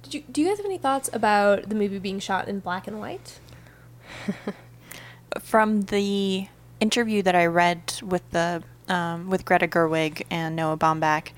Did 0.04 0.14
you 0.14 0.22
do 0.30 0.40
you 0.42 0.48
guys 0.48 0.58
have 0.58 0.66
any 0.66 0.78
thoughts 0.78 1.10
about 1.12 1.68
the 1.68 1.74
movie 1.74 1.98
being 1.98 2.20
shot 2.20 2.46
in 2.48 2.60
black 2.60 2.86
and 2.86 3.00
white? 3.00 3.40
from 5.40 5.82
the 5.82 6.48
interview 6.80 7.22
that 7.22 7.34
I 7.34 7.46
read 7.46 7.94
with 8.02 8.28
the 8.30 8.62
um, 8.88 9.30
with 9.30 9.44
Greta 9.44 9.68
Gerwig 9.68 10.22
and 10.30 10.56
Noah 10.56 10.76
Baumbach 10.76 11.28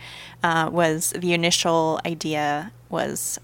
uh, 0.43 0.71
was 0.73 1.13
the 1.17 1.35
initial 1.35 2.01
idea 2.05 2.73
was 2.89 3.39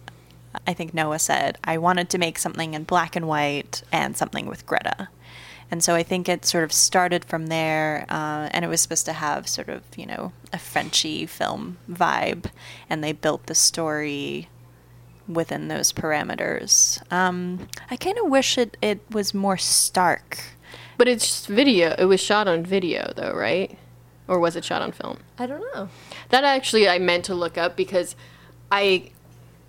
I 0.67 0.73
think 0.73 0.95
Noah 0.95 1.19
said 1.19 1.59
I 1.63 1.79
wanted 1.79 2.09
to 2.11 2.19
make 2.19 2.39
something 2.39 2.75
in 2.75 2.85
black 2.85 3.15
and 3.15 3.29
white 3.29 3.83
and 3.93 4.17
something 4.17 4.47
with 4.47 4.67
Greta. 4.67 5.09
And 5.71 5.85
so 5.85 5.95
I 5.95 6.03
think 6.03 6.29
it 6.29 6.45
sort 6.45 6.65
of 6.65 6.73
started 6.73 7.25
from 7.25 7.47
there, 7.47 8.05
uh, 8.09 8.49
and 8.51 8.65
it 8.65 8.69
was 8.69 8.81
supposed 8.81 9.07
to 9.07 9.13
have 9.13 9.47
sort 9.47 9.69
of, 9.69 9.83
you 9.97 10.05
know, 10.05 10.33
a 10.53 10.59
Frenchy 10.59 11.27
film 11.27 11.79
vibe, 11.89 12.47
and 12.89 13.05
they 13.05 13.13
built 13.13 13.47
the 13.47 13.55
story 13.55 14.49
within 15.35 15.69
those 15.69 15.93
parameters. 15.93 17.01
Um, 17.13 17.69
I 17.91 17.97
kind 17.97 18.19
of 18.19 18.27
wish 18.29 18.59
it, 18.59 18.77
it 18.83 19.01
was 19.11 19.33
more 19.35 19.57
stark. 19.57 20.39
But 20.99 21.09
it's 21.09 21.27
just 21.27 21.47
video. 21.47 21.95
It 21.99 22.05
was 22.05 22.21
shot 22.21 22.47
on 22.47 22.65
video, 22.65 23.13
though, 23.17 23.33
right? 23.33 23.79
Or 24.29 24.39
was 24.39 24.55
it 24.55 24.65
shot 24.65 24.83
on 24.83 24.93
film? 24.93 25.19
I 25.39 25.47
don't 25.47 25.65
know. 25.75 25.89
That 26.29 26.45
actually 26.45 26.89
I 26.89 26.99
meant 26.99 27.25
to 27.27 27.35
look 27.35 27.57
up 27.57 27.77
because 27.77 28.15
I 28.71 29.11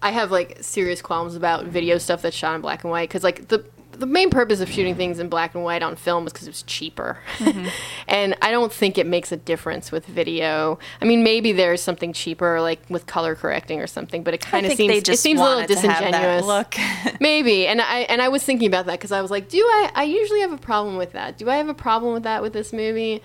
I 0.02 0.12
have 0.12 0.32
like 0.32 0.58
serious 0.62 1.02
qualms 1.02 1.36
about 1.36 1.65
video 1.65 1.97
stuff 1.97 2.21
that's 2.21 2.36
shot 2.36 2.56
in 2.56 2.62
black 2.62 2.84
and 2.84 2.91
white 2.91 3.10
because 3.10 3.24
like 3.24 3.47
the 3.47 3.65
the 4.02 4.08
main 4.08 4.30
purpose 4.30 4.60
of 4.60 4.70
shooting 4.70 4.96
things 4.96 5.20
in 5.20 5.30
black 5.30 5.56
and 5.56 5.64
white 5.64 5.82
on 5.84 5.96
film 5.96 6.26
was 6.26 6.34
because 6.34 6.48
it 6.48 6.50
was 6.50 6.64
cheaper, 6.64 7.20
and 8.08 8.36
I 8.42 8.52
don't 8.52 8.74
think 8.74 8.98
it 8.98 9.08
makes 9.08 9.32
a 9.32 9.38
difference 9.38 9.92
with 9.92 10.06
video. 10.06 10.80
I 11.02 11.06
mean, 11.06 11.24
maybe 11.24 11.52
there's 11.52 11.82
something 11.82 12.12
cheaper 12.12 12.60
like 12.60 12.82
with 12.90 13.06
color 13.06 13.36
correcting 13.36 13.80
or 13.80 13.88
something, 13.88 14.24
but 14.24 14.34
it 14.34 14.42
kind 14.42 14.66
of 14.66 14.74
seems 14.74 15.08
it 15.08 15.20
seems 15.20 15.40
a 15.40 15.44
little 15.44 15.60
wanted 15.60 15.76
to 15.78 15.88
have 15.88 16.12
that 16.12 16.12
disingenuous. 16.12 16.46
look. 16.46 16.76
maybe, 17.22 17.68
and 17.68 17.80
I 17.80 18.00
and 18.02 18.22
I 18.22 18.30
was 18.30 18.44
thinking 18.44 18.68
about 18.68 18.88
that 18.88 18.94
because 19.00 19.12
I 19.12 19.22
was 19.22 19.32
like, 19.32 19.48
do 19.48 19.60
I? 19.60 19.92
I 19.96 20.04
usually 20.04 20.42
have 20.42 20.52
a 20.52 20.58
problem 20.58 20.98
with 20.98 21.14
that. 21.14 21.38
Do 21.38 21.50
I 21.50 21.56
have 21.56 21.70
a 21.70 21.74
problem 21.74 22.14
with 22.14 22.24
that 22.24 22.42
with 22.42 22.54
this 22.54 22.74
movie? 22.74 23.22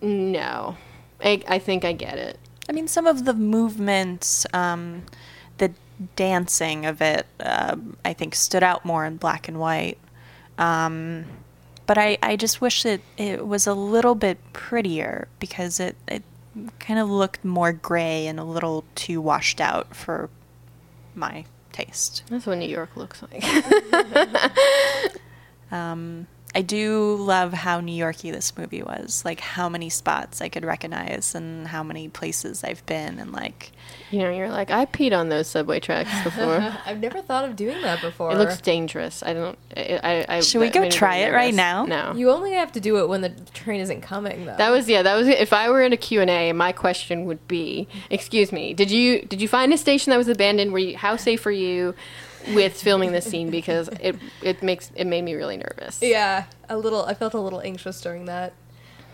No, 0.00 0.76
I, 1.22 1.42
I 1.48 1.58
think 1.58 1.84
I 1.84 1.92
get 1.92 2.18
it. 2.18 2.38
I 2.68 2.72
mean, 2.72 2.88
some 2.88 3.06
of 3.06 3.24
the 3.24 3.34
movements, 3.34 4.46
um, 4.52 5.02
dancing 6.16 6.86
of 6.86 7.00
it, 7.00 7.26
uh, 7.40 7.76
I 8.04 8.12
think 8.12 8.34
stood 8.34 8.62
out 8.62 8.84
more 8.84 9.04
in 9.04 9.16
black 9.16 9.48
and 9.48 9.58
white. 9.58 9.98
Um, 10.58 11.26
but 11.86 11.98
I, 11.98 12.18
I 12.22 12.36
just 12.36 12.60
wish 12.60 12.82
that 12.82 13.00
it 13.16 13.46
was 13.46 13.66
a 13.66 13.74
little 13.74 14.14
bit 14.14 14.38
prettier 14.52 15.28
because 15.38 15.78
it, 15.78 15.96
it 16.08 16.22
kind 16.78 16.98
of 16.98 17.08
looked 17.10 17.44
more 17.44 17.72
gray 17.72 18.26
and 18.26 18.40
a 18.40 18.44
little 18.44 18.84
too 18.94 19.20
washed 19.20 19.60
out 19.60 19.94
for 19.94 20.30
my 21.14 21.44
taste. 21.72 22.24
That's 22.28 22.46
what 22.46 22.58
New 22.58 22.68
York 22.68 22.96
looks 22.96 23.22
like. 23.22 23.44
Um, 25.70 26.26
I 26.54 26.62
do 26.62 27.16
love 27.16 27.52
how 27.52 27.80
New 27.80 27.94
Yorky 27.94 28.30
this 28.30 28.56
movie 28.56 28.82
was. 28.82 29.24
Like 29.24 29.40
how 29.40 29.68
many 29.68 29.90
spots 29.90 30.40
I 30.40 30.48
could 30.48 30.64
recognize 30.64 31.34
and 31.34 31.68
how 31.68 31.82
many 31.82 32.08
places 32.08 32.64
I've 32.64 32.84
been 32.86 33.18
and 33.18 33.32
like 33.32 33.72
You 34.10 34.20
know, 34.20 34.30
you're 34.30 34.48
like, 34.50 34.70
I 34.70 34.86
peed 34.86 35.12
on 35.16 35.28
those 35.30 35.48
subway 35.48 35.80
tracks 35.80 36.10
before. 36.24 36.72
I've 36.86 37.00
never 37.00 37.20
thought 37.20 37.44
of 37.44 37.56
doing 37.56 37.82
that 37.82 38.00
before. 38.00 38.30
it 38.32 38.38
looks 38.38 38.60
dangerous. 38.60 39.22
I 39.22 39.32
don't. 39.34 39.58
I. 39.76 40.00
I, 40.28 40.36
I 40.36 40.40
Should 40.40 40.60
we 40.60 40.70
go 40.70 40.88
try 40.88 41.16
it 41.16 41.32
right 41.32 41.52
now? 41.52 41.86
No. 41.86 42.14
You 42.14 42.30
only 42.30 42.52
have 42.52 42.70
to 42.72 42.80
do 42.80 42.98
it 42.98 43.08
when 43.08 43.20
the 43.22 43.30
train 43.52 43.80
isn't 43.80 44.02
coming, 44.02 44.44
though. 44.46 44.56
that 44.56 44.70
was 44.70 44.88
yeah. 44.88 45.02
That 45.02 45.16
was 45.16 45.26
if 45.26 45.52
I 45.52 45.70
were 45.70 45.82
in 45.82 45.92
a 45.92 45.96
Q 45.96 46.20
and 46.20 46.30
A, 46.30 46.52
my 46.52 46.70
question 46.72 47.24
would 47.24 47.46
be, 47.48 47.88
excuse 48.10 48.52
me, 48.52 48.74
did 48.74 48.90
you 48.90 49.22
did 49.22 49.40
you 49.40 49.48
find 49.48 49.72
a 49.72 49.78
station 49.78 50.10
that 50.10 50.18
was 50.18 50.28
abandoned? 50.28 50.72
Were 50.72 50.78
you 50.78 50.96
how 50.96 51.16
safe 51.16 51.44
were 51.44 51.50
you 51.50 51.94
with 52.54 52.80
filming 52.80 53.10
this 53.10 53.24
scene? 53.24 53.50
Because 53.50 53.88
it 54.00 54.14
it 54.40 54.62
makes 54.62 54.92
it 54.94 55.06
made 55.08 55.22
me 55.22 55.34
really 55.34 55.56
nervous. 55.56 55.98
yeah, 56.00 56.44
a 56.68 56.76
little. 56.78 57.04
I 57.04 57.14
felt 57.14 57.34
a 57.34 57.40
little 57.40 57.60
anxious 57.60 58.00
during 58.00 58.26
that. 58.26 58.52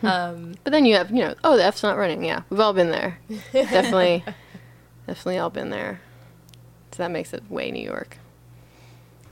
Um, 0.03 0.55
But 0.65 0.73
then 0.73 0.85
you 0.85 0.97
have 0.97 1.11
you 1.11 1.19
know, 1.21 1.35
oh 1.45 1.57
the 1.57 1.65
F's 1.65 1.83
not 1.83 1.97
running. 1.97 2.25
Yeah, 2.25 2.43
we've 2.51 2.61
all 2.61 2.73
been 2.75 2.91
there. 2.91 3.19
definitely, 3.53 4.25
definitely 5.07 5.39
all 5.39 5.51
been 5.51 5.71
there. 5.71 6.01
So 6.93 7.03
that 7.03 7.11
makes 7.11 7.33
it 7.33 7.43
way 7.51 7.71
New 7.71 7.83
York. 7.83 8.19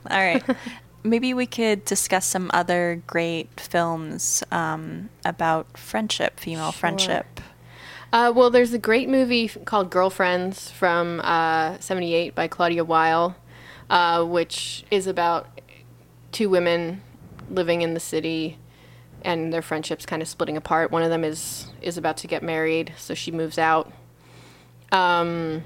All 0.09 0.17
right. 0.17 0.43
Maybe 1.03 1.33
we 1.33 1.47
could 1.47 1.85
discuss 1.85 2.25
some 2.25 2.51
other 2.53 3.01
great 3.07 3.59
films 3.59 4.43
um, 4.51 5.09
about 5.25 5.77
friendship, 5.77 6.39
female 6.39 6.71
friendship. 6.71 7.41
Uh, 8.13 8.31
well, 8.35 8.49
there's 8.49 8.73
a 8.73 8.77
great 8.77 9.09
movie 9.09 9.47
called 9.47 9.89
Girlfriends 9.89 10.69
from 10.69 11.21
uh, 11.21 11.79
78 11.79 12.35
by 12.35 12.47
Claudia 12.47 12.83
Weill, 12.83 13.35
uh, 13.89 14.23
which 14.23 14.83
is 14.91 15.07
about 15.07 15.47
two 16.31 16.49
women 16.49 17.01
living 17.49 17.81
in 17.81 17.93
the 17.93 17.99
city 17.99 18.57
and 19.23 19.53
their 19.53 19.61
friendships 19.61 20.05
kind 20.05 20.21
of 20.21 20.27
splitting 20.27 20.57
apart. 20.57 20.91
One 20.91 21.03
of 21.03 21.09
them 21.09 21.23
is, 21.23 21.67
is 21.81 21.97
about 21.97 22.17
to 22.17 22.27
get 22.27 22.43
married, 22.43 22.93
so 22.97 23.13
she 23.13 23.31
moves 23.31 23.57
out. 23.57 23.91
Um, 24.91 25.63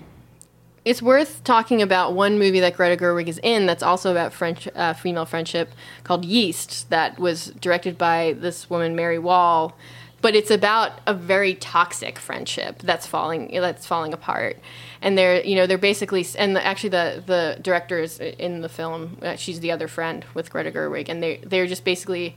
it's 0.85 1.01
worth 1.01 1.43
talking 1.43 1.81
about 1.81 2.13
one 2.13 2.37
movie 2.37 2.59
that 2.59 2.75
Greta 2.77 2.95
Gerwig 3.03 3.27
is 3.27 3.39
in 3.41 3.65
that's 3.65 3.81
also 3.81 4.11
about 4.11 4.33
French, 4.33 4.67
uh, 4.75 4.93
female 4.93 5.25
friendship 5.25 5.71
called 6.03 6.23
Yeast 6.23 6.89
that 6.91 7.19
was 7.19 7.47
directed 7.47 7.97
by 7.97 8.35
this 8.37 8.69
woman 8.69 8.95
Mary 8.95 9.17
Wall, 9.17 9.75
but 10.21 10.35
it's 10.35 10.51
about 10.51 11.01
a 11.07 11.13
very 11.13 11.55
toxic 11.55 12.19
friendship 12.19 12.79
that's 12.83 13.07
falling 13.07 13.49
that's 13.59 13.87
falling 13.87 14.13
apart. 14.13 14.59
And 15.01 15.17
they're 15.17 15.43
you 15.43 15.55
know 15.55 15.65
they're 15.65 15.79
basically 15.79 16.25
and 16.37 16.55
the, 16.55 16.63
actually 16.63 16.89
the 16.89 17.23
the 17.25 17.57
director 17.61 17.99
is 17.99 18.19
in 18.19 18.61
the 18.61 18.69
film. 18.69 19.17
Uh, 19.23 19.35
she's 19.35 19.61
the 19.61 19.71
other 19.71 19.87
friend 19.87 20.23
with 20.35 20.51
Greta 20.51 20.71
Gerwig, 20.71 21.09
and 21.09 21.21
they 21.21 21.37
they're 21.37 21.67
just 21.67 21.83
basically. 21.83 22.35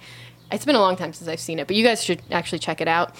It's 0.51 0.65
been 0.65 0.77
a 0.77 0.81
long 0.81 0.97
time 0.97 1.13
since 1.13 1.29
I've 1.29 1.41
seen 1.41 1.59
it, 1.59 1.67
but 1.67 1.77
you 1.77 1.85
guys 1.85 2.03
should 2.03 2.23
actually 2.31 2.61
check 2.61 2.81
it 2.81 2.89
out 2.89 3.15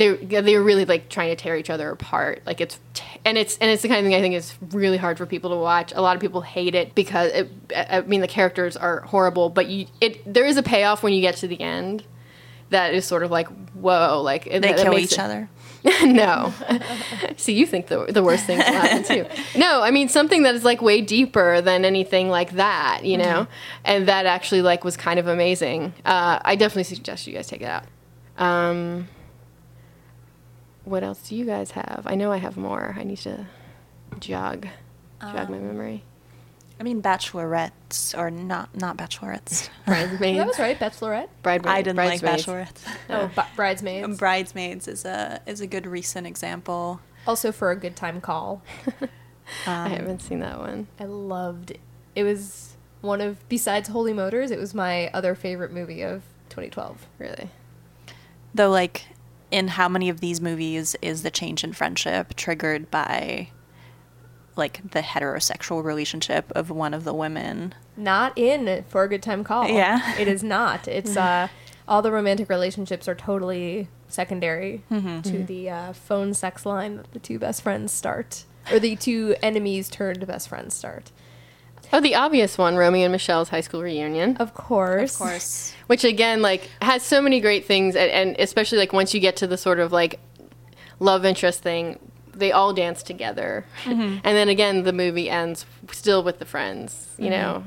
they're 0.00 0.16
they're 0.42 0.62
really 0.62 0.84
like 0.84 1.08
trying 1.08 1.28
to 1.28 1.36
tear 1.36 1.56
each 1.56 1.70
other 1.70 1.90
apart. 1.90 2.42
Like 2.46 2.60
it's 2.60 2.80
t- 2.94 3.04
and 3.24 3.38
it's 3.38 3.56
and 3.58 3.70
it's 3.70 3.82
the 3.82 3.88
kind 3.88 4.00
of 4.00 4.04
thing 4.04 4.14
I 4.14 4.20
think 4.20 4.34
is 4.34 4.54
really 4.70 4.96
hard 4.96 5.18
for 5.18 5.26
people 5.26 5.50
to 5.50 5.56
watch. 5.56 5.92
A 5.94 6.00
lot 6.00 6.16
of 6.16 6.20
people 6.22 6.40
hate 6.40 6.74
it 6.74 6.94
because 6.94 7.30
it, 7.32 7.50
I 7.76 8.00
mean 8.00 8.20
the 8.20 8.28
characters 8.28 8.76
are 8.76 9.00
horrible, 9.02 9.50
but 9.50 9.68
you 9.68 9.86
it 10.00 10.20
there 10.32 10.44
is 10.46 10.56
a 10.56 10.62
payoff 10.62 11.02
when 11.02 11.12
you 11.12 11.20
get 11.20 11.36
to 11.36 11.46
the 11.48 11.60
end 11.60 12.04
that 12.70 12.94
is 12.94 13.04
sort 13.04 13.22
of 13.22 13.30
like 13.30 13.46
whoa, 13.74 14.20
like 14.22 14.46
it- 14.46 14.62
They 14.62 14.72
that 14.72 14.78
kill 14.78 14.92
makes 14.94 15.12
each 15.12 15.18
it- 15.18 15.20
other. 15.20 15.48
no. 16.04 16.52
See, 17.38 17.54
you 17.54 17.66
think 17.66 17.86
the 17.86 18.04
the 18.06 18.22
worst 18.22 18.44
things 18.44 18.58
will 18.64 18.72
happen 18.72 19.02
too. 19.02 19.26
No, 19.58 19.80
I 19.82 19.90
mean 19.90 20.08
something 20.10 20.42
that 20.42 20.54
is 20.54 20.62
like 20.64 20.82
way 20.82 21.00
deeper 21.00 21.60
than 21.62 21.84
anything 21.86 22.28
like 22.28 22.52
that, 22.52 23.00
you 23.04 23.16
know, 23.16 23.46
and 23.84 24.06
that 24.08 24.26
actually 24.26 24.60
like 24.62 24.84
was 24.84 24.96
kind 24.98 25.18
of 25.18 25.26
amazing. 25.26 25.94
Uh, 26.04 26.38
I 26.42 26.56
definitely 26.56 26.84
suggest 26.84 27.26
you 27.26 27.32
guys 27.32 27.46
take 27.46 27.62
it 27.62 27.64
out. 27.64 27.84
Um, 28.36 29.08
what 30.90 31.04
else 31.04 31.28
do 31.28 31.36
you 31.36 31.44
guys 31.44 31.70
have? 31.70 32.02
I 32.04 32.16
know 32.16 32.32
I 32.32 32.38
have 32.38 32.56
more. 32.56 32.94
I 32.98 33.04
need 33.04 33.18
to 33.18 33.46
jog 34.18 34.66
jog 35.20 35.48
my 35.48 35.56
um, 35.56 35.66
memory. 35.66 36.02
I 36.80 36.82
mean, 36.82 37.00
bachelorettes 37.00 38.18
or 38.18 38.30
not 38.30 38.74
not 38.76 38.96
bachelorettes. 38.96 39.68
Bridesmaids. 39.86 40.38
that 40.38 40.46
was 40.46 40.58
right, 40.58 40.78
Bachelorette. 40.78 41.28
Bridesmaids. 41.42 41.72
I 41.72 41.82
didn't 41.82 41.96
like 41.96 42.20
Bridesmaids. 42.20 42.82
bachelorettes. 42.82 42.96
Oh, 43.08 43.30
b- 43.34 43.42
bridesmaids. 43.54 44.18
Bridesmaids 44.18 44.88
is 44.88 45.04
a 45.04 45.40
is 45.46 45.60
a 45.60 45.66
good 45.66 45.86
recent 45.86 46.26
example. 46.26 47.00
also 47.26 47.52
for 47.52 47.70
a 47.70 47.76
good 47.76 47.94
time 47.94 48.20
call. 48.20 48.62
I 49.66 49.84
um, 49.84 49.90
haven't 49.90 50.22
seen 50.22 50.40
that 50.40 50.58
one. 50.58 50.88
I 50.98 51.04
loved 51.04 51.70
it. 51.70 51.80
It 52.16 52.24
was 52.24 52.76
one 53.00 53.20
of 53.20 53.48
besides 53.48 53.88
Holy 53.88 54.12
Motors, 54.12 54.50
it 54.50 54.58
was 54.58 54.74
my 54.74 55.08
other 55.08 55.36
favorite 55.36 55.72
movie 55.72 56.02
of 56.02 56.22
2012. 56.48 57.06
Really. 57.18 57.50
Though, 58.52 58.70
like, 58.70 59.04
in 59.50 59.68
how 59.68 59.88
many 59.88 60.08
of 60.08 60.20
these 60.20 60.40
movies 60.40 60.96
is 61.02 61.22
the 61.22 61.30
change 61.30 61.64
in 61.64 61.72
friendship 61.72 62.34
triggered 62.34 62.90
by, 62.90 63.48
like, 64.56 64.80
the 64.92 65.00
heterosexual 65.00 65.82
relationship 65.84 66.52
of 66.54 66.70
one 66.70 66.94
of 66.94 67.04
the 67.04 67.14
women? 67.14 67.74
Not 67.96 68.36
in 68.36 68.84
For 68.88 69.04
a 69.04 69.08
Good 69.08 69.22
Time 69.22 69.44
Call. 69.44 69.68
Yeah. 69.68 70.18
It 70.18 70.28
is 70.28 70.42
not. 70.42 70.88
It's 70.88 71.16
uh 71.16 71.48
all 71.88 72.02
the 72.02 72.12
romantic 72.12 72.48
relationships 72.48 73.08
are 73.08 73.16
totally 73.16 73.88
secondary 74.06 74.84
to 74.90 75.44
the 75.44 75.68
uh, 75.68 75.92
phone 75.92 76.32
sex 76.34 76.64
line 76.64 76.96
that 76.98 77.10
the 77.12 77.18
two 77.18 77.36
best 77.36 77.62
friends 77.62 77.90
start 77.92 78.44
or 78.70 78.78
the 78.78 78.94
two 78.94 79.34
enemies 79.42 79.88
turned 79.88 80.24
best 80.24 80.48
friends 80.48 80.72
start. 80.72 81.10
Oh, 81.92 82.00
the 82.00 82.14
obvious 82.14 82.56
one, 82.56 82.76
Romy 82.76 83.02
and 83.02 83.12
Michele's 83.12 83.48
high 83.48 83.60
school 83.60 83.82
reunion. 83.82 84.36
Of 84.36 84.54
course. 84.54 85.14
Of 85.14 85.18
course. 85.18 85.74
which 85.86 86.04
again 86.04 86.40
like 86.40 86.70
has 86.82 87.02
so 87.02 87.20
many 87.20 87.40
great 87.40 87.66
things 87.66 87.96
and, 87.96 88.10
and 88.10 88.36
especially 88.38 88.78
like 88.78 88.92
once 88.92 89.12
you 89.12 89.20
get 89.20 89.36
to 89.36 89.46
the 89.46 89.56
sort 89.56 89.80
of 89.80 89.92
like 89.92 90.20
love 91.00 91.24
interest 91.24 91.62
thing 91.62 91.98
they 92.32 92.52
all 92.52 92.72
dance 92.72 93.02
together 93.02 93.66
mm-hmm. 93.84 94.18
and 94.22 94.36
then 94.36 94.48
again 94.48 94.84
the 94.84 94.92
movie 94.92 95.28
ends 95.28 95.66
still 95.90 96.22
with 96.22 96.38
the 96.38 96.44
friends 96.44 97.14
you 97.18 97.24
mm-hmm. 97.24 97.32
know 97.32 97.64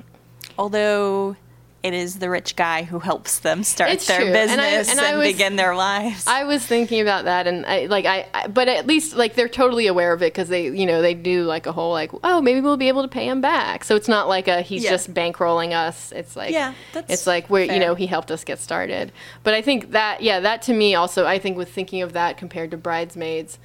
Although 0.58 1.36
it 1.84 1.94
is 1.94 2.20
the 2.20 2.30
rich 2.30 2.56
guy 2.56 2.84
who 2.84 3.00
helps 3.00 3.40
them 3.40 3.62
start 3.64 3.92
It's 3.92 4.08
their 4.08 4.20
true. 4.22 4.28
And 4.28 4.38
I- 4.38 4.46
business 4.72 4.90
and 4.90 5.00
and, 5.00 5.08
I 5.08 5.18
was- 5.18 5.28
begin 5.28 5.56
their 5.58 5.76
lives. 5.76 6.26
i 6.28 6.44
was 6.46 6.66
thinking 6.66 7.02
about 7.02 7.26
that 7.26 7.46
and 7.46 7.66
I, 7.66 7.86
like 7.88 8.06
I, 8.06 8.26
I 8.34 8.48
but 8.48 8.68
at 8.70 8.88
least 8.88 9.16
like 9.16 9.36
they're 9.36 9.50
totally 9.50 9.88
aware 9.88 10.14
of 10.14 10.22
it 10.24 10.34
because 10.34 10.48
they 10.48 10.70
you 10.70 10.86
know 10.86 11.02
they 11.02 11.14
do 11.14 11.44
like 11.44 11.66
a 11.66 11.72
whole 11.74 11.92
like 11.92 12.12
oh 12.24 12.42
maybe 12.42 12.62
we'll 12.62 12.78
be 12.78 12.88
able 12.88 13.02
to 13.02 13.08
pay 13.10 13.28
him 13.28 13.42
back 13.42 13.84
so 13.84 13.96
it's 13.96 14.08
not 14.08 14.28
like 14.30 14.48
a 14.48 14.62
he's 14.62 14.84
Yeah. 14.84 14.92
just 14.92 15.14
bankrolling 15.14 15.74
us 15.74 16.12
it's 16.14 16.36
like 16.36 16.52
Yeah, 16.54 16.74
that's 16.94 17.12
it's 17.12 17.28
like 17.28 17.50
where 17.50 17.66
you 17.66 17.80
know 17.80 17.96
he 17.96 18.08
helped 18.08 18.32
us 18.32 18.44
get 18.44 18.60
started 18.60 19.12
but 19.44 19.54
i 19.54 19.62
think 19.62 19.92
that 19.92 20.22
yeah 20.24 20.40
that 20.40 20.62
to 20.64 20.74
me 20.74 20.96
also 20.96 21.26
i 21.26 21.38
think 21.38 21.58
with 21.58 21.70
thinking 21.70 22.02
of 22.02 22.14
that 22.14 22.38
compared 22.38 22.72
to 22.72 22.78
bridesmaids 22.78 23.60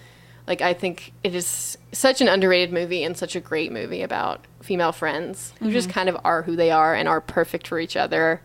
like 0.49 0.61
i 0.61 0.75
think 0.75 1.13
it 1.23 1.35
is 1.35 1.79
such 1.93 2.21
an 2.21 2.27
underrated 2.27 2.73
movie 2.73 3.05
and 3.05 3.17
such 3.17 3.37
a 3.37 3.41
great 3.41 3.71
movie 3.71 4.03
about 4.03 4.45
female 4.61 4.93
friends 4.93 5.55
who 5.61 5.67
mm-hmm. 5.67 5.75
just 5.75 5.89
kind 5.89 6.09
of 6.09 6.17
are 6.25 6.43
who 6.43 6.57
they 6.57 6.73
are 6.73 6.95
and 6.95 7.09
are 7.09 7.21
perfect 7.21 7.69
for 7.69 7.79
each 7.79 7.97
other 7.97 8.41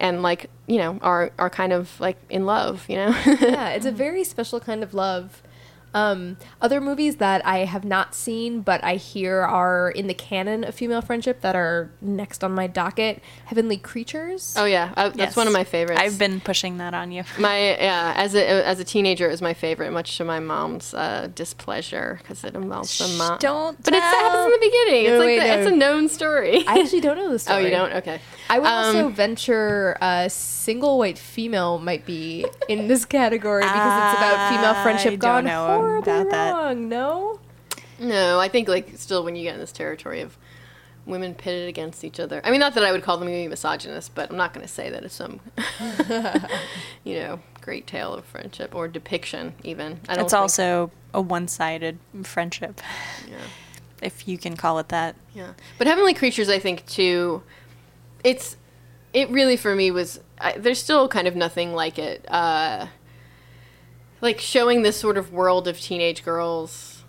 and 0.00 0.22
like 0.22 0.50
you 0.66 0.78
know 0.78 0.98
are 1.02 1.30
are 1.38 1.50
kind 1.50 1.72
of 1.72 1.98
like 2.00 2.16
in 2.28 2.46
love 2.46 2.84
you 2.88 2.96
know 2.96 3.08
yeah, 3.26 3.68
it's 3.68 3.86
a 3.86 3.92
very 3.92 4.24
special 4.24 4.58
kind 4.58 4.82
of 4.82 4.94
love. 4.94 5.42
Um, 5.92 6.36
other 6.60 6.80
movies 6.80 7.16
that 7.16 7.44
I 7.46 7.58
have 7.64 7.84
not 7.84 8.14
seen 8.14 8.60
but 8.60 8.82
I 8.84 8.94
hear 8.96 9.40
are 9.42 9.90
in 9.90 10.06
the 10.06 10.14
canon 10.14 10.62
of 10.64 10.74
female 10.74 11.00
friendship 11.02 11.40
that 11.40 11.56
are 11.56 11.90
next 12.00 12.44
on 12.44 12.52
my 12.52 12.66
docket: 12.66 13.22
Heavenly 13.46 13.76
Creatures. 13.76 14.54
oh 14.56 14.64
yeah 14.66 14.92
I, 14.96 15.08
that's 15.08 15.18
Yes. 15.18 15.36
one 15.36 15.46
of 15.46 15.52
my 15.52 15.64
favorites 15.64 16.00
I've 16.00 16.18
been 16.18 16.40
pushing 16.40 16.78
that 16.78 16.94
on 16.94 17.10
you. 17.10 17.24
my 17.38 17.58
yeah 17.76 18.12
as 18.16 18.34
a 18.34 18.66
as 18.66 18.78
a 18.78 18.84
teenager 18.84 19.26
it 19.26 19.30
was 19.30 19.42
my 19.42 19.54
favorite 19.54 19.90
much 19.90 20.16
to 20.18 20.24
my 20.24 20.38
mom's 20.38 20.94
uh, 20.94 21.28
displeasure 21.34 22.18
because 22.22 22.44
it 22.44 22.54
involves 22.54 22.96
the 22.98 23.08
mom 23.18 23.38
don't 23.38 23.82
but 23.84 23.92
it 23.94 24.02
happens 24.02 24.44
in 24.46 24.50
the 24.60 24.66
beginning 24.66 25.04
No, 25.06 25.10
it's 25.14 25.18
like 25.18 25.26
wait, 25.26 25.38
the, 25.40 25.46
no. 25.46 25.58
it's 25.62 25.70
a 25.72 25.76
known 25.76 26.08
story 26.08 26.64
I 26.66 26.78
actually 26.80 27.00
don't 27.00 27.16
know 27.16 27.30
the 27.30 27.38
story. 27.38 27.58
oh 27.62 27.64
you 27.64 27.70
don't 27.70 27.92
okay 27.94 28.20
I 28.48 28.58
would 28.58 28.66
Um, 28.68 28.96
also 28.96 29.08
venture 29.08 29.96
a 30.00 30.28
single 30.30 30.98
white 30.98 31.18
female 31.18 31.78
might 31.78 32.04
be 32.06 32.46
in 32.68 32.88
this 32.88 33.04
category 33.04 33.62
because 33.62 33.76
it's 33.76 34.18
about 34.18 34.48
female 34.50 34.74
I 34.74 34.82
friendship 34.82 35.10
don't 35.12 35.18
gone 35.18 35.44
know 35.44 35.79
horribly 35.80 36.12
about 36.12 36.30
that. 36.30 36.52
wrong. 36.52 36.88
No, 36.88 37.40
No, 37.98 38.38
I 38.40 38.48
think 38.48 38.68
like 38.68 38.92
still 38.96 39.24
when 39.24 39.36
you 39.36 39.42
get 39.42 39.54
in 39.54 39.60
this 39.60 39.72
territory 39.72 40.20
of 40.20 40.36
women 41.06 41.34
pitted 41.34 41.68
against 41.68 42.04
each 42.04 42.20
other. 42.20 42.40
I 42.44 42.50
mean, 42.50 42.60
not 42.60 42.74
that 42.74 42.84
I 42.84 42.92
would 42.92 43.02
call 43.02 43.16
them 43.18 43.26
movie 43.28 43.48
misogynist, 43.48 44.14
but 44.14 44.30
I'm 44.30 44.36
not 44.36 44.52
going 44.52 44.64
to 44.66 44.72
say 44.72 44.90
that 44.90 45.02
it's 45.02 45.14
some, 45.14 45.40
you 47.04 47.14
know, 47.18 47.40
great 47.60 47.86
tale 47.86 48.14
of 48.14 48.24
friendship 48.24 48.74
or 48.74 48.88
depiction. 48.88 49.54
Even 49.64 50.00
I 50.08 50.14
don't. 50.14 50.24
It's 50.24 50.32
think- 50.32 50.40
also 50.40 50.90
a 51.12 51.20
one-sided 51.20 51.98
friendship, 52.22 52.80
yeah, 53.28 53.36
if 54.02 54.28
you 54.28 54.38
can 54.38 54.56
call 54.56 54.78
it 54.78 54.88
that. 54.90 55.16
yeah. 55.34 55.54
But 55.78 55.86
Heavenly 55.88 56.14
Creatures, 56.14 56.48
I 56.48 56.58
think 56.58 56.86
too. 56.86 57.42
It's 58.22 58.56
it 59.12 59.28
really 59.30 59.56
for 59.56 59.74
me 59.74 59.90
was 59.90 60.20
I, 60.38 60.52
there's 60.58 60.78
still 60.80 61.08
kind 61.08 61.26
of 61.26 61.34
nothing 61.34 61.72
like 61.74 61.98
it. 61.98 62.24
Uh, 62.30 62.86
like 64.20 64.40
showing 64.40 64.82
this 64.82 64.96
sort 64.96 65.16
of 65.16 65.32
world 65.32 65.68
of 65.68 65.80
teenage 65.80 66.24
girls 66.24 67.04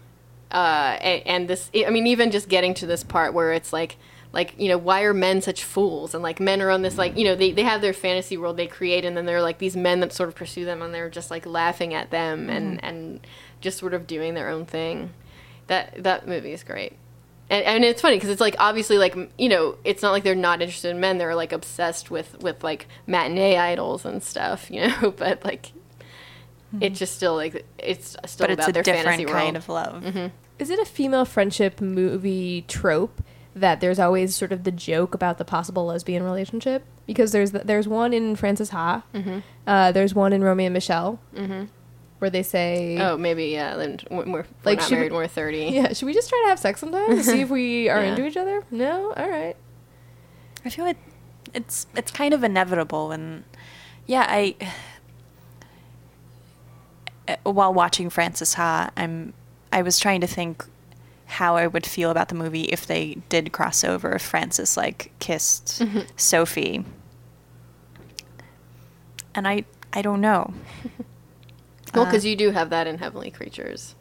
uh, 0.51 0.97
and, 1.01 1.27
and 1.27 1.47
this 1.47 1.69
i 1.85 1.89
mean 1.89 2.07
even 2.07 2.31
just 2.31 2.49
getting 2.49 2.73
to 2.73 2.85
this 2.85 3.03
part 3.03 3.33
where 3.33 3.53
it's 3.53 3.71
like 3.71 3.97
like 4.33 4.53
you 4.57 4.69
know 4.69 4.77
why 4.77 5.01
are 5.03 5.13
men 5.13 5.41
such 5.41 5.63
fools? 5.63 6.13
And 6.13 6.23
like 6.23 6.39
men 6.39 6.61
are 6.61 6.69
on 6.69 6.81
this 6.81 6.97
like 6.97 7.17
you 7.17 7.25
know 7.25 7.35
they, 7.35 7.51
they 7.51 7.63
have 7.63 7.81
their 7.81 7.93
fantasy 7.93 8.37
world 8.37 8.57
they 8.57 8.67
create 8.67 9.05
and 9.05 9.15
then 9.15 9.25
they're 9.25 9.41
like 9.41 9.57
these 9.57 9.75
men 9.75 9.99
that 9.99 10.13
sort 10.13 10.29
of 10.29 10.35
pursue 10.35 10.65
them 10.65 10.81
and 10.81 10.93
they're 10.93 11.09
just 11.09 11.31
like 11.31 11.45
laughing 11.45 11.93
at 11.93 12.11
them 12.11 12.49
and 12.49 12.83
and 12.83 13.27
just 13.59 13.77
sort 13.77 13.93
of 13.93 14.07
doing 14.07 14.33
their 14.33 14.49
own 14.49 14.65
thing. 14.65 15.11
That 15.67 16.03
that 16.03 16.27
movie 16.27 16.53
is 16.53 16.63
great. 16.63 16.97
And, 17.49 17.65
and 17.65 17.83
it's 17.83 18.01
funny 18.01 18.15
because 18.15 18.29
it's 18.29 18.41
like 18.41 18.55
obviously 18.57 18.97
like 18.97 19.15
you 19.37 19.49
know 19.49 19.77
it's 19.83 20.01
not 20.01 20.11
like 20.11 20.23
they're 20.23 20.35
not 20.35 20.61
interested 20.61 20.91
in 20.91 20.99
men. 20.99 21.17
They're 21.17 21.35
like 21.35 21.51
obsessed 21.51 22.09
with 22.09 22.41
with 22.41 22.63
like 22.63 22.87
matinee 23.05 23.57
idols 23.57 24.05
and 24.05 24.23
stuff 24.23 24.71
you 24.71 24.87
know? 24.87 25.11
But 25.11 25.43
like 25.43 25.73
Mm-hmm. 26.73 26.83
it's 26.83 26.99
just 26.99 27.15
still 27.15 27.35
like 27.35 27.65
it's 27.77 28.15
still 28.25 28.47
But 28.47 28.51
it's 28.51 28.59
about 28.65 28.69
a 28.69 28.71
their 28.73 28.83
fantasy 28.83 29.25
different 29.25 29.27
kind 29.27 29.53
world. 29.53 29.55
of 29.57 29.69
love. 29.69 30.03
Mm-hmm. 30.03 30.27
is 30.59 30.69
it 30.69 30.79
a 30.79 30.85
female 30.85 31.25
friendship 31.25 31.81
movie 31.81 32.63
trope 32.67 33.21
that 33.53 33.81
there's 33.81 33.99
always 33.99 34.33
sort 34.35 34.53
of 34.53 34.63
the 34.63 34.71
joke 34.71 35.13
about 35.13 35.37
the 35.37 35.43
possible 35.43 35.85
lesbian 35.87 36.23
relationship? 36.23 36.85
Because 37.05 37.33
there's 37.33 37.51
there's 37.51 37.87
one 37.89 38.13
in 38.13 38.37
Frances 38.37 38.69
Ha, 38.69 39.03
mm-hmm. 39.13 39.39
uh, 39.67 39.91
there's 39.91 40.15
one 40.15 40.31
in 40.31 40.43
Romy 40.43 40.65
and 40.65 40.73
Michele, 40.73 41.19
where 42.19 42.29
they 42.29 42.43
say, 42.43 42.97
Oh, 43.01 43.17
maybe 43.17 43.45
yeah. 43.47 43.75
Then 43.75 43.99
we're, 44.09 44.25
we're 44.31 44.45
Like, 44.63 44.77
not 44.79 44.87
should 44.87 44.95
married. 44.95 45.11
we- 45.11 45.17
We're 45.17 45.27
thirty. 45.27 45.65
"Yeah, 45.73 45.91
should 45.91 46.05
we 46.05 46.13
just 46.13 46.29
try 46.29 46.41
to 46.45 46.49
have 46.49 46.59
sex 46.59 46.79
sometime 46.79 47.09
to 47.09 47.23
see 47.23 47.41
if 47.41 47.49
we 47.49 47.89
are 47.93 48.01
Yeah. 48.01 48.09
into 48.11 48.25
each 48.25 48.37
other?" 48.37 48.63
No, 48.71 49.11
all 49.17 49.29
right. 49.29 49.57
I 50.63 50.69
feel 50.69 50.85
like 50.85 50.97
it's 51.53 51.87
it's 51.97 52.11
kind 52.11 52.33
of 52.33 52.43
inevitable, 52.45 53.11
and 53.11 53.43
yeah, 54.05 54.25
I. 54.29 54.55
uh, 57.45 57.51
While 57.51 57.73
watching 57.73 58.09
Frances 58.09 58.53
Ha, 58.55 58.89
I'm 58.97 59.33
I 59.71 59.81
was 59.81 59.99
trying 59.99 60.21
to 60.21 60.27
think 60.27 60.65
how 61.25 61.55
I 61.55 61.65
would 61.67 61.85
feel 61.85 62.11
about 62.11 62.27
the 62.27 62.35
movie 62.35 62.63
if 62.63 62.85
they 62.85 63.15
did 63.29 63.51
cross 63.53 63.83
over. 63.83 64.13
If 64.13 64.21
Frances 64.21 64.75
like 64.77 65.11
kissed 65.19 65.81
Sophie, 66.17 66.83
and 69.33 69.47
I 69.47 69.65
I 69.93 70.01
don't 70.01 70.21
know. 70.21 70.53
Well, 71.93 72.03
Uh, 72.03 72.05
because 72.05 72.23
you 72.23 72.37
do 72.37 72.51
have 72.51 72.69
that 72.69 72.87
in 72.87 72.99
Heavenly 72.99 73.31
Creatures. 73.31 73.95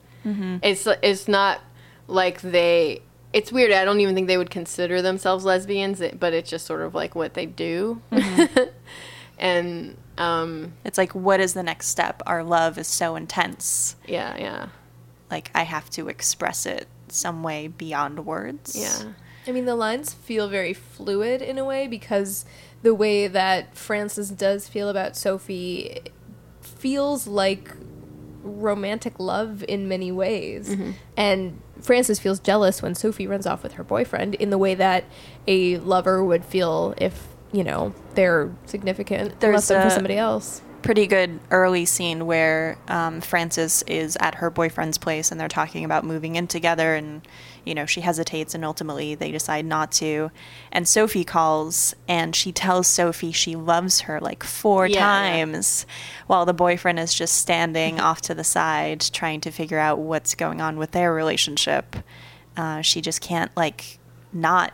It's 0.63 0.87
it's 1.03 1.27
not 1.27 1.61
like 2.07 2.41
they. 2.41 3.03
It's 3.33 3.51
weird. 3.51 3.73
I 3.73 3.85
don't 3.85 3.99
even 3.99 4.15
think 4.15 4.29
they 4.29 4.37
would 4.39 4.51
consider 4.51 5.03
themselves 5.03 5.45
lesbians, 5.45 6.01
but 6.21 6.33
it's 6.33 6.49
just 6.49 6.67
sort 6.67 6.83
of 6.83 6.95
like 6.95 7.17
what 7.17 7.35
they 7.35 7.47
do. 7.47 8.01
and 9.39 9.97
um, 10.21 10.73
It's 10.85 10.99
like, 10.99 11.15
what 11.15 11.41
is 11.41 11.55
the 11.55 11.63
next 11.63 11.89
step? 11.89 12.23
Our 12.27 12.45
love 12.45 12.79
is 12.79 12.87
so 12.87 13.17
intense. 13.17 13.97
yeah, 14.07 14.37
yeah, 14.39 14.67
Like 15.31 15.51
I 15.55 15.63
have 15.65 15.89
to 15.91 16.09
express 16.09 16.67
it 16.67 16.87
some 17.09 17.43
way 17.43 17.67
beyond 17.69 18.25
words. 18.27 18.77
yeah. 18.77 19.13
I 19.49 19.53
mean, 19.53 19.65
the 19.65 19.75
lines 19.75 20.13
feel 20.13 20.49
very 20.49 20.75
fluid 20.75 21.41
in 21.43 21.57
a 21.59 21.65
way 21.65 21.87
because 21.89 22.45
the 22.83 22.95
way 22.95 23.27
that 23.27 23.75
Frances 23.75 24.31
does 24.31 24.69
feel 24.69 24.89
about 24.91 25.17
Sophie 25.17 26.01
feels 26.61 27.27
like 27.27 27.71
romantic 28.43 29.19
love 29.19 29.65
in 29.67 29.89
many 29.89 30.13
ways. 30.13 30.77
And 31.17 31.61
Frances 31.81 32.19
feels 32.19 32.39
jealous 32.39 32.83
when 32.83 32.95
Sophie 32.95 33.27
runs 33.27 33.47
off 33.47 33.63
with 33.63 33.73
her 33.75 33.85
boyfriend 33.85 34.35
in 34.37 34.51
the 34.51 34.59
way 34.59 34.75
that 34.75 35.05
a 35.49 35.79
lover 35.79 36.23
would 36.25 36.45
feel 36.45 36.95
if, 36.99 37.27
you 37.53 37.65
know, 37.65 37.95
they're 38.15 38.51
significant 38.67 39.41
There's 39.41 39.55
left 39.55 39.69
them 39.69 39.83
for 39.83 39.89
a- 39.89 39.91
somebody 39.91 40.17
else. 40.17 40.63
pretty 40.83 41.07
good 41.07 41.39
early 41.51 41.85
scene 41.85 42.25
where 42.27 42.79
um, 42.89 43.21
Frances 43.21 43.83
is 43.87 44.17
at 44.21 44.37
her 44.37 44.49
boyfriend's 44.51 44.97
place 44.99 45.31
and 45.31 45.39
they're 45.41 45.49
talking 45.49 45.85
about 45.85 46.05
moving 46.05 46.37
in 46.37 46.47
together 46.47 46.95
and 46.95 47.21
you 47.67 47.75
know 47.75 47.85
she 47.85 48.01
hesitates 48.01 48.55
and 48.55 48.65
ultimately 48.65 49.15
they 49.15 49.31
decide 49.31 49.67
not 49.67 49.93
to 49.93 50.31
and 50.73 50.89
Sophie 50.89 51.23
calls 51.25 51.95
and 52.09 52.35
she 52.35 52.51
tells 52.53 52.87
Sophie 52.87 53.33
she 53.33 53.55
loves 53.57 54.01
her 54.01 54.19
like 54.21 54.43
four 54.43 54.87
Yeah, 54.87 54.95
yeah. 54.95 55.01
times 55.45 55.85
while 56.27 56.47
the 56.47 56.55
boyfriend 56.55 56.99
is 56.99 57.13
just 57.13 57.37
standing 57.37 58.01
off 58.01 58.23
to 58.23 58.35
the 58.35 58.43
side 58.45 59.01
trying 59.13 59.43
to 59.43 59.51
figure 59.51 59.79
out 59.79 59.99
what's 59.99 60.35
going 60.35 60.63
on 60.63 60.79
with 60.79 60.93
their 60.93 61.13
relationship 61.13 61.95
uh, 62.57 62.81
she 62.81 63.03
just 63.03 63.21
can't 63.21 63.55
like 63.55 63.99
not 64.33 64.73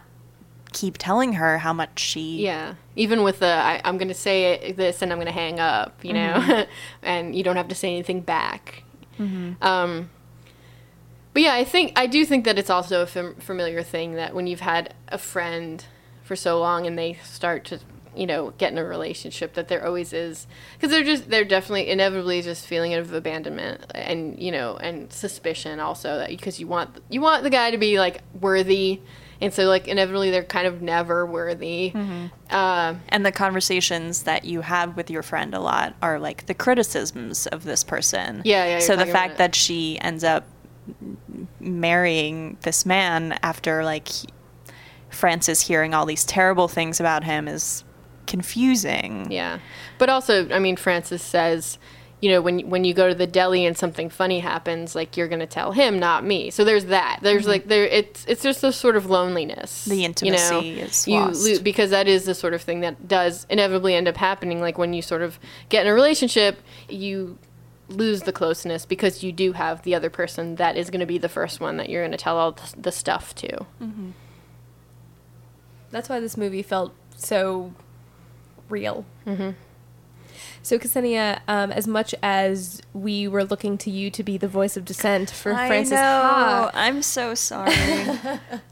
keep 0.81 0.99
telling 0.99 1.33
her 1.35 1.59
how 1.59 1.73
much 1.73 1.99
she 1.99 2.43
Yeah, 2.43 2.75
even 2.95 3.23
with 3.23 3.39
the 3.41 3.53
I, 3.71 3.81
I'm 3.85 3.97
going 3.99 4.09
to 4.09 4.21
say 4.29 4.53
it, 4.53 4.77
this 4.77 5.03
and 5.03 5.11
I'm 5.13 5.19
going 5.19 5.27
to 5.27 5.33
hang 5.33 5.59
up, 5.59 6.05
you 6.05 6.13
know, 6.13 6.67
and 7.03 7.35
you 7.35 7.43
don't 7.43 7.57
have 7.57 7.69
to 7.69 7.75
say 7.75 7.89
anything 7.89 8.21
back. 8.21 8.83
Um, 9.63 10.11
But 11.33 11.43
yeah, 11.43 11.55
I 11.55 11.65
think 11.65 11.93
I 11.97 12.07
do 12.07 12.25
think 12.25 12.45
that 12.45 12.59
it's 12.59 12.71
also 12.71 13.03
a 13.03 13.07
fam- 13.07 13.37
familiar 13.37 13.83
thing 13.83 14.15
that 14.15 14.35
when 14.35 14.47
you've 14.47 14.61
had 14.61 14.95
a 15.09 15.19
friend 15.19 15.85
for 16.23 16.37
so 16.37 16.59
long 16.59 16.87
and 16.87 16.99
they 16.99 17.15
start 17.25 17.65
to 17.67 17.79
you 18.17 18.27
know 18.27 18.53
get 18.57 18.73
in 18.73 18.79
a 18.79 18.85
relationship 18.85 19.53
that 19.55 19.69
there 19.69 19.85
always 19.87 20.13
is 20.15 20.47
because 20.75 20.91
they're 20.91 21.05
just 21.05 21.29
they're 21.29 21.45
definitely 21.45 21.89
inevitably 21.89 22.41
just 22.41 22.67
feeling 22.67 22.95
of 22.95 23.13
abandonment 23.13 23.85
and 23.95 24.39
you 24.39 24.51
know 24.51 24.77
and 24.79 25.13
suspicion 25.13 25.79
also 25.81 26.19
that 26.19 26.31
because 26.31 26.59
you 26.59 26.67
want 26.67 26.89
you 27.11 27.21
want 27.21 27.43
the 27.43 27.51
guy 27.51 27.71
to 27.71 27.77
be 27.79 27.99
like 27.99 28.23
worthy 28.41 29.01
and 29.41 29.53
so 29.53 29.65
like 29.65 29.87
inevitably 29.89 30.31
they're 30.31 30.45
kind 30.45 30.67
of 30.67 30.81
never 30.83 31.27
worthy 31.27 31.93
uh, 32.51 32.95
And 33.09 33.25
the 33.27 33.33
conversations 33.33 34.23
that 34.25 34.45
you 34.45 34.61
have 34.63 34.97
with 34.97 35.11
your 35.11 35.23
friend 35.23 35.55
a 35.55 35.61
lot 35.61 35.95
are 36.03 36.19
like 36.19 36.47
the 36.47 36.55
criticisms 36.55 37.47
of 37.49 37.65
this 37.65 37.85
person. 37.85 38.43
Yeah, 38.45 38.65
yeah, 38.67 38.79
So 38.81 38.97
the 38.97 39.07
fact 39.07 39.39
that 39.39 39.55
she 39.55 39.99
ends 40.01 40.25
up 40.25 40.45
marrying 41.61 42.57
this 42.63 42.87
man 42.87 43.39
after 43.43 43.85
like 43.85 44.09
he- 44.09 44.29
Frances 45.11 45.63
hearing 45.63 45.95
all 45.95 46.05
these 46.05 46.25
terrible 46.25 46.69
things 46.69 47.01
about 47.01 47.25
him 47.25 47.49
is 47.49 47.85
confusing. 48.27 49.31
Yeah, 49.31 49.61
but 49.99 50.09
also, 50.11 50.49
I 50.51 50.59
mean, 50.59 50.77
Frances 50.77 51.23
says, 51.23 51.79
you 52.27 52.33
know, 52.33 52.43
when 52.43 52.69
when 52.69 52.83
you 52.83 52.93
go 52.93 53.07
to 53.07 53.15
the 53.15 53.29
deli 53.29 53.65
and 53.67 53.79
something 53.79 54.11
funny 54.11 54.41
happens, 54.41 54.97
like 54.97 55.17
you're 55.17 55.29
going 55.29 55.39
to 55.39 55.47
tell 55.47 55.71
him, 55.71 56.01
not 56.01 56.25
me. 56.25 56.51
So 56.51 56.65
there's 56.65 56.87
that. 56.87 57.21
There's 57.23 57.47
like 57.47 57.69
there, 57.69 57.85
it's 57.85 58.25
it's 58.27 58.43
just 58.43 58.65
a 58.65 58.73
sort 58.73 58.97
of 58.97 59.07
loneliness. 59.07 59.85
The 59.85 59.95
you 59.95 60.03
know? 60.03 60.07
intimacy 60.07 60.81
is 60.81 61.07
you 61.07 61.21
lost. 61.21 61.47
lo- 61.47 61.61
because 61.63 61.91
that 61.91 62.09
is 62.09 62.25
the 62.25 62.35
sort 62.35 62.53
of 62.53 62.63
thing 62.63 62.81
that 62.81 63.07
does 63.07 63.47
inevitably 63.49 63.95
end 63.95 64.09
up 64.09 64.17
happening. 64.17 64.61
Like 64.61 64.77
when 64.77 64.93
you 64.93 65.03
sort 65.03 65.23
of 65.23 65.39
get 65.69 65.87
in 65.87 65.93
a 65.93 65.95
relationship, 65.95 66.59
you 66.89 67.39
lose 67.89 68.23
the 68.23 68.33
closeness 68.33 68.85
because 68.85 69.23
you 69.23 69.31
do 69.31 69.53
have 69.53 69.83
the 69.83 69.95
other 69.95 70.11
person 70.11 70.57
that 70.57 70.77
is 70.77 70.91
going 70.91 70.99
to 70.99 71.07
be 71.07 71.19
the 71.19 71.29
first 71.29 71.61
one 71.61 71.77
that 71.77 71.89
you're 71.89 72.03
going 72.03 72.11
to 72.11 72.19
tell 72.19 72.39
all 72.39 72.51
the, 72.51 72.75
the 72.77 72.91
stuff 72.91 73.37
to. 73.37 73.65
That's 75.93 76.09
why 76.09 76.19
this 76.19 76.37
movie 76.37 76.65
felt 76.65 76.93
so 77.15 77.73
real. 78.69 79.07
Mm-hmm. 79.29 79.51
So, 80.63 80.79
Ksenia, 80.79 81.41
um, 81.49 81.73
as 81.73 81.87
much 81.87 82.15
as 82.23 82.83
we 82.93 83.29
were 83.29 83.45
looking 83.45 83.79
to 83.79 83.91
you 83.91 84.11
to 84.11 84.23
be 84.23 84.37
the 84.37 84.49
voice 84.49 84.77
of 84.77 84.85
dissent 84.85 85.31
for 85.31 85.53
Frances 85.55 85.99
Ha, 85.99 86.71
I'm 86.75 87.03
so 87.03 87.35
sorry. 87.35 87.75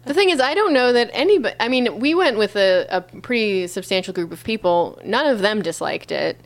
The 0.06 0.12
thing 0.12 0.28
is, 0.28 0.38
I 0.38 0.52
don't 0.52 0.74
know 0.74 0.92
that 0.92 1.08
anybody. 1.14 1.54
I 1.58 1.68
mean, 1.68 1.98
we 1.98 2.14
went 2.14 2.36
with 2.36 2.56
a, 2.56 2.86
a 2.90 3.00
pretty 3.00 3.66
substantial 3.66 4.12
group 4.12 4.32
of 4.32 4.44
people. 4.44 5.00
None 5.02 5.26
of 5.26 5.38
them 5.38 5.62
disliked 5.62 6.12
it. 6.12 6.38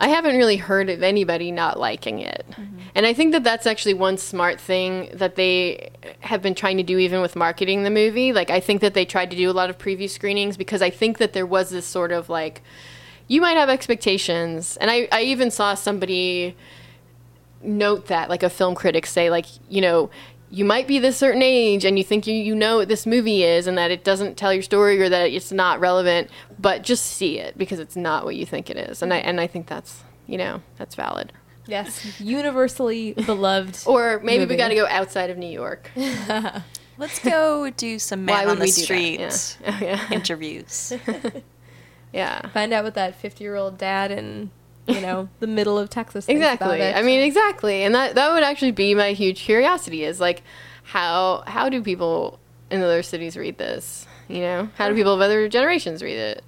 I 0.00 0.08
haven't 0.08 0.36
really 0.36 0.56
heard 0.56 0.90
of 0.90 1.02
anybody 1.02 1.52
not 1.52 1.78
liking 1.78 2.18
it. 2.18 2.44
And 2.96 3.06
I 3.06 3.12
think 3.14 3.32
that 3.32 3.44
that's 3.44 3.66
actually 3.66 3.94
one 3.94 4.18
smart 4.18 4.60
thing 4.60 5.08
that 5.14 5.36
they 5.36 5.90
have 6.20 6.42
been 6.42 6.54
trying 6.54 6.78
to 6.78 6.82
do, 6.82 6.98
even 6.98 7.20
with 7.20 7.36
marketing 7.36 7.84
the 7.84 7.90
movie. 7.90 8.32
Like, 8.32 8.50
I 8.50 8.58
think 8.58 8.80
that 8.80 8.94
they 8.94 9.04
tried 9.04 9.30
to 9.30 9.36
do 9.36 9.48
a 9.48 9.52
lot 9.52 9.70
of 9.70 9.78
preview 9.78 10.10
screenings 10.10 10.56
because 10.56 10.82
I 10.82 10.90
think 10.90 11.18
that 11.18 11.32
there 11.32 11.46
was 11.46 11.70
this 11.70 11.86
sort 11.86 12.10
of 12.10 12.28
like, 12.28 12.62
you 13.28 13.40
might 13.40 13.56
have 13.56 13.68
expectations. 13.68 14.76
And 14.78 14.90
I, 14.90 15.08
I 15.12 15.22
even 15.22 15.50
saw 15.50 15.74
somebody 15.74 16.56
note 17.62 18.06
that, 18.06 18.28
like 18.28 18.42
a 18.42 18.50
film 18.50 18.74
critic 18.74 19.06
say, 19.06 19.30
like, 19.30 19.46
you 19.68 19.80
know, 19.80 20.10
you 20.50 20.64
might 20.64 20.86
be 20.86 20.98
this 20.98 21.16
certain 21.16 21.42
age 21.42 21.84
and 21.84 21.98
you 21.98 22.04
think 22.04 22.26
you, 22.26 22.34
you 22.34 22.54
know 22.54 22.76
what 22.76 22.88
this 22.88 23.06
movie 23.06 23.42
is 23.42 23.66
and 23.66 23.76
that 23.76 23.90
it 23.90 24.04
doesn't 24.04 24.36
tell 24.36 24.52
your 24.52 24.62
story 24.62 25.00
or 25.00 25.08
that 25.08 25.30
it's 25.30 25.50
not 25.50 25.80
relevant, 25.80 26.30
but 26.60 26.82
just 26.82 27.04
see 27.06 27.38
it 27.38 27.58
because 27.58 27.80
it's 27.80 27.96
not 27.96 28.24
what 28.24 28.36
you 28.36 28.46
think 28.46 28.70
it 28.70 28.76
is. 28.76 29.02
And 29.02 29.12
I 29.12 29.16
and 29.18 29.40
I 29.40 29.46
think 29.46 29.66
that's 29.66 30.04
you 30.26 30.38
know, 30.38 30.62
that's 30.76 30.94
valid. 30.94 31.32
yes, 31.66 32.20
universally 32.20 33.12
beloved. 33.26 33.82
Or 33.86 34.20
maybe 34.22 34.40
movie. 34.40 34.54
we 34.54 34.56
got 34.56 34.68
to 34.68 34.74
go 34.74 34.86
outside 34.86 35.30
of 35.30 35.38
New 35.38 35.50
York. 35.50 35.90
Let's 36.96 37.18
go 37.18 37.68
do 37.70 37.98
some 37.98 38.24
man 38.24 38.48
on 38.48 38.58
the 38.58 38.66
we 38.66 38.70
do 38.70 38.72
that? 38.72 38.80
street 38.80 39.20
Yeah. 39.20 39.30
Oh, 39.66 39.78
yeah. 39.82 40.12
interviews. 40.12 40.92
Yeah. 42.14 42.48
find 42.48 42.72
out 42.72 42.84
what 42.84 42.94
that 42.94 43.14
50 43.16 43.44
year 43.44 43.56
old 43.56 43.76
dad 43.76 44.10
in, 44.10 44.50
you 44.86 45.00
know, 45.02 45.28
the 45.40 45.46
middle 45.46 45.78
of 45.78 45.90
Texas 45.90 46.24
thinks 46.26 46.38
about 46.40 46.54
Exactly. 46.54 46.80
it. 46.80 46.96
I 46.96 47.02
mean, 47.02 47.20
exactly. 47.22 47.82
And 47.82 47.94
that 47.94 48.14
that 48.14 48.32
would 48.32 48.42
actually 48.42 48.70
be 48.72 48.94
my 48.94 49.12
huge 49.12 49.40
curiosity 49.42 50.04
is 50.04 50.20
like 50.20 50.42
how 50.84 51.42
how 51.46 51.68
do 51.68 51.82
people 51.82 52.38
in 52.70 52.80
other 52.82 53.02
cities 53.02 53.36
read 53.36 53.58
this? 53.58 54.06
You 54.28 54.40
know, 54.40 54.68
how 54.76 54.88
do 54.88 54.94
people 54.94 55.12
of 55.12 55.20
other 55.20 55.48
generations 55.48 56.02
read 56.02 56.16
it? 56.16 56.44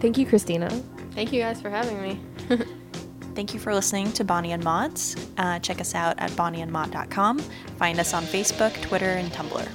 Thank 0.00 0.18
you, 0.18 0.26
Christina. 0.26 0.68
Thank 1.12 1.32
you 1.32 1.40
guys 1.40 1.60
for 1.62 1.70
having 1.70 2.02
me. 2.02 2.20
Thank 3.34 3.54
you 3.54 3.60
for 3.60 3.72
listening 3.74 4.12
to 4.12 4.24
Bonnie 4.24 4.52
and 4.52 4.62
Mott's. 4.62 5.16
Uh, 5.38 5.58
check 5.60 5.80
us 5.80 5.94
out 5.94 6.18
at 6.18 6.30
bonnieandmott.com. 6.32 7.38
Find 7.78 7.98
us 7.98 8.12
on 8.12 8.24
Facebook, 8.24 8.78
Twitter, 8.82 9.08
and 9.10 9.30
Tumblr. 9.32 9.68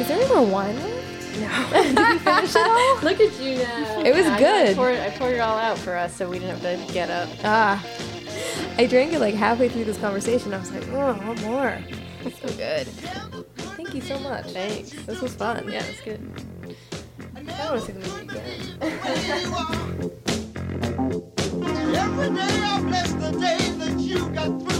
Is 0.00 0.08
there 0.08 0.99
any 1.42 1.92
more 1.94 2.04
wine 2.04 2.44
left? 2.44 3.02
Look 3.02 3.20
at 3.20 3.40
you 3.40 3.58
now. 3.58 4.00
It 4.00 4.14
was 4.14 4.26
I- 4.26 4.38
good. 4.38 4.68
I 4.70 4.74
poured, 4.74 4.98
I 4.98 5.10
poured 5.10 5.34
it 5.34 5.40
all 5.40 5.58
out 5.58 5.78
for 5.78 5.96
us 5.96 6.14
so 6.14 6.28
we 6.28 6.38
didn't 6.38 6.58
have 6.60 6.86
to 6.86 6.92
get 6.92 7.10
up. 7.10 7.28
Ah. 7.44 7.84
I 8.78 8.86
drank 8.86 9.12
it 9.12 9.18
like 9.20 9.34
halfway 9.34 9.68
through 9.68 9.84
this 9.84 9.98
conversation. 9.98 10.54
I 10.54 10.58
was 10.58 10.70
like, 10.72 10.86
oh, 10.88 11.12
one 11.14 11.40
more. 11.42 11.78
So 12.22 12.48
good. 12.56 12.86
Thank 13.76 13.94
you 13.94 14.00
so 14.00 14.18
much. 14.20 14.46
Thanks. 14.52 14.90
This 14.92 15.20
was 15.20 15.34
fun. 15.34 15.70
Yeah, 15.70 15.82
it's 15.84 16.00
good. 16.00 16.20
I 17.36 17.42
want 17.70 17.80
to 17.80 17.86
see 17.86 17.92
the 17.92 18.00
movie 18.00 18.28
again. 18.28 20.10
Every 21.96 22.30
day 22.34 22.62
I 22.62 22.82
bless 22.82 23.12
the 23.14 23.30
day 23.32 23.70
that 23.78 23.98
you 24.00 24.28
got 24.30 24.62
through 24.62 24.79